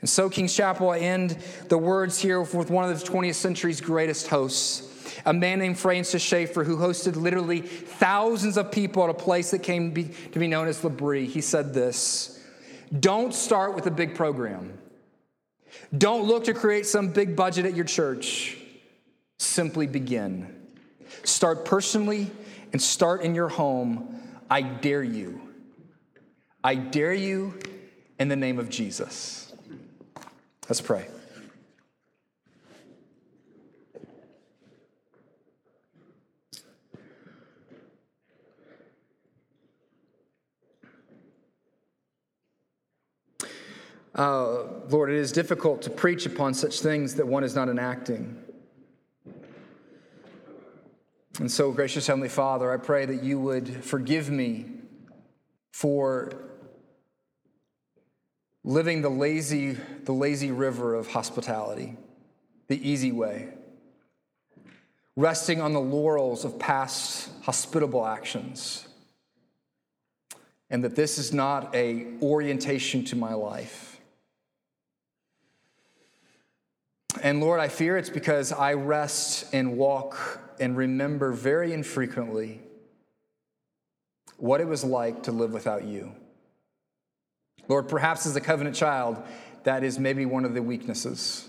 And 0.00 0.08
so, 0.10 0.28
King's 0.28 0.54
Chapel, 0.54 0.90
I 0.90 0.98
end 0.98 1.38
the 1.68 1.78
words 1.78 2.20
here 2.20 2.40
with 2.40 2.70
one 2.70 2.90
of 2.90 3.00
the 3.00 3.06
20th 3.06 3.36
century's 3.36 3.80
greatest 3.80 4.28
hosts, 4.28 5.10
a 5.24 5.32
man 5.32 5.58
named 5.58 5.78
Francis 5.78 6.22
Schaeffer, 6.22 6.62
who 6.62 6.76
hosted 6.76 7.16
literally 7.16 7.62
thousands 7.62 8.58
of 8.58 8.70
people 8.70 9.02
at 9.04 9.10
a 9.10 9.14
place 9.14 9.50
that 9.52 9.62
came 9.62 9.94
to 9.94 10.38
be 10.38 10.46
known 10.46 10.68
as 10.68 10.84
L'Abri. 10.84 11.26
He 11.26 11.40
said 11.40 11.72
this 11.72 12.44
Don't 13.00 13.32
start 13.32 13.74
with 13.74 13.86
a 13.86 13.90
big 13.90 14.14
program. 14.14 14.78
Don't 15.96 16.26
look 16.26 16.44
to 16.44 16.54
create 16.54 16.86
some 16.86 17.08
big 17.08 17.34
budget 17.34 17.64
at 17.64 17.74
your 17.74 17.86
church. 17.86 18.58
Simply 19.38 19.86
begin. 19.86 20.54
Start 21.22 21.64
personally 21.64 22.30
and 22.72 22.82
start 22.82 23.22
in 23.22 23.34
your 23.34 23.48
home. 23.48 24.20
I 24.50 24.62
dare 24.62 25.02
you. 25.02 25.43
I 26.66 26.76
dare 26.76 27.12
you 27.12 27.58
in 28.18 28.28
the 28.28 28.36
name 28.36 28.58
of 28.58 28.70
Jesus. 28.70 29.52
Let's 30.66 30.80
pray. 30.80 31.08
Uh, 44.14 44.62
Lord, 44.88 45.10
it 45.10 45.16
is 45.16 45.32
difficult 45.32 45.82
to 45.82 45.90
preach 45.90 46.24
upon 46.24 46.54
such 46.54 46.80
things 46.80 47.14
that 47.16 47.26
one 47.26 47.44
is 47.44 47.54
not 47.54 47.68
enacting. 47.68 48.42
And 51.40 51.52
so, 51.52 51.72
gracious 51.72 52.06
Heavenly 52.06 52.30
Father, 52.30 52.72
I 52.72 52.78
pray 52.78 53.04
that 53.04 53.22
you 53.22 53.38
would 53.38 53.84
forgive 53.84 54.30
me 54.30 54.66
for 55.74 56.53
living 58.64 59.02
the 59.02 59.10
lazy, 59.10 59.76
the 60.04 60.12
lazy 60.12 60.50
river 60.50 60.94
of 60.94 61.08
hospitality, 61.08 61.96
the 62.68 62.88
easy 62.88 63.12
way, 63.12 63.48
resting 65.16 65.60
on 65.60 65.74
the 65.74 65.80
laurels 65.80 66.44
of 66.44 66.58
past 66.58 67.30
hospitable 67.42 68.06
actions, 68.06 68.88
and 70.70 70.82
that 70.82 70.96
this 70.96 71.18
is 71.18 71.32
not 71.32 71.72
a 71.74 72.06
orientation 72.22 73.04
to 73.04 73.14
my 73.14 73.34
life. 73.34 74.00
And 77.22 77.40
Lord, 77.40 77.60
I 77.60 77.68
fear 77.68 77.96
it's 77.96 78.10
because 78.10 78.50
I 78.50 78.72
rest 78.74 79.46
and 79.52 79.76
walk 79.76 80.40
and 80.58 80.76
remember 80.76 81.32
very 81.32 81.72
infrequently 81.72 82.60
what 84.36 84.60
it 84.60 84.66
was 84.66 84.82
like 84.82 85.22
to 85.24 85.32
live 85.32 85.52
without 85.52 85.84
you. 85.84 86.12
Lord, 87.68 87.88
perhaps 87.88 88.26
as 88.26 88.36
a 88.36 88.40
covenant 88.40 88.76
child, 88.76 89.22
that 89.64 89.82
is 89.82 89.98
maybe 89.98 90.26
one 90.26 90.44
of 90.44 90.54
the 90.54 90.62
weaknesses. 90.62 91.48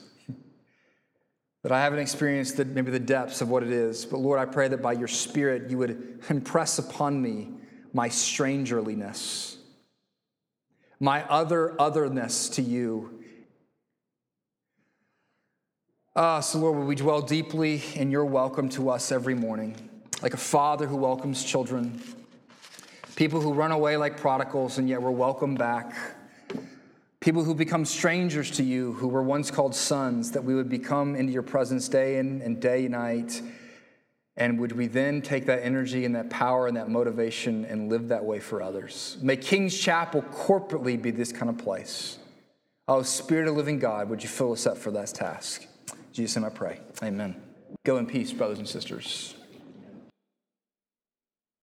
that 1.63 1.71
I 1.71 1.81
haven't 1.81 1.99
experienced 1.99 2.57
the, 2.57 2.65
maybe 2.65 2.91
the 2.91 2.99
depths 2.99 3.41
of 3.41 3.49
what 3.49 3.63
it 3.63 3.71
is. 3.71 4.05
But 4.05 4.19
Lord, 4.19 4.39
I 4.39 4.45
pray 4.45 4.67
that 4.67 4.81
by 4.81 4.93
your 4.93 5.07
Spirit, 5.07 5.69
you 5.69 5.77
would 5.79 6.23
impress 6.29 6.79
upon 6.79 7.21
me 7.21 7.49
my 7.91 8.07
strangerliness, 8.09 9.57
my 10.99 11.23
other 11.23 11.79
otherness 11.79 12.49
to 12.49 12.61
you. 12.61 13.23
Ah, 16.15 16.39
so 16.39 16.59
Lord, 16.59 16.77
would 16.77 16.87
we 16.87 16.95
dwell 16.95 17.21
deeply 17.21 17.81
in 17.95 18.09
your 18.09 18.25
welcome 18.25 18.69
to 18.69 18.89
us 18.89 19.11
every 19.11 19.35
morning, 19.35 19.75
like 20.21 20.33
a 20.33 20.37
father 20.37 20.87
who 20.87 20.95
welcomes 20.95 21.43
children 21.43 22.01
people 23.15 23.41
who 23.41 23.53
run 23.53 23.71
away 23.71 23.97
like 23.97 24.17
prodigals 24.17 24.77
and 24.77 24.89
yet 24.89 25.01
were 25.01 25.11
welcomed 25.11 25.57
back, 25.57 25.95
people 27.19 27.43
who 27.43 27.55
become 27.55 27.85
strangers 27.85 28.51
to 28.51 28.63
you, 28.63 28.93
who 28.93 29.07
were 29.07 29.23
once 29.23 29.49
called 29.49 29.73
sons, 29.73 30.31
that 30.31 30.43
we 30.43 30.53
would 30.53 30.69
become 30.69 31.15
into 31.15 31.31
your 31.31 31.41
presence 31.41 31.87
day 31.87 32.17
in 32.17 32.41
and 32.41 32.61
day 32.61 32.85
and 32.85 32.91
night. 32.91 33.41
And 34.37 34.59
would 34.59 34.73
we 34.73 34.87
then 34.87 35.21
take 35.21 35.45
that 35.45 35.63
energy 35.63 36.03
and 36.03 36.13
that 36.15 36.29
power 36.29 36.67
and 36.67 36.75
that 36.75 36.89
motivation 36.89 37.63
and 37.65 37.89
live 37.89 38.09
that 38.09 38.25
way 38.25 38.39
for 38.39 38.61
others? 38.61 39.17
May 39.21 39.37
King's 39.37 39.77
Chapel 39.77 40.21
corporately 40.23 41.01
be 41.01 41.11
this 41.11 41.31
kind 41.31 41.49
of 41.49 41.57
place. 41.57 42.17
Oh, 42.87 43.01
Spirit 43.01 43.47
of 43.47 43.55
living 43.55 43.79
God, 43.79 44.09
would 44.09 44.21
you 44.21 44.29
fill 44.29 44.51
us 44.51 44.67
up 44.67 44.77
for 44.77 44.91
that 44.91 45.07
task? 45.07 45.65
Jesus' 46.11 46.35
name 46.35 46.45
I 46.45 46.49
pray. 46.49 46.79
Amen. 47.01 47.35
Go 47.83 47.97
in 47.97 48.05
peace, 48.05 48.33
brothers 48.33 48.59
and 48.59 48.67
sisters. 48.67 49.34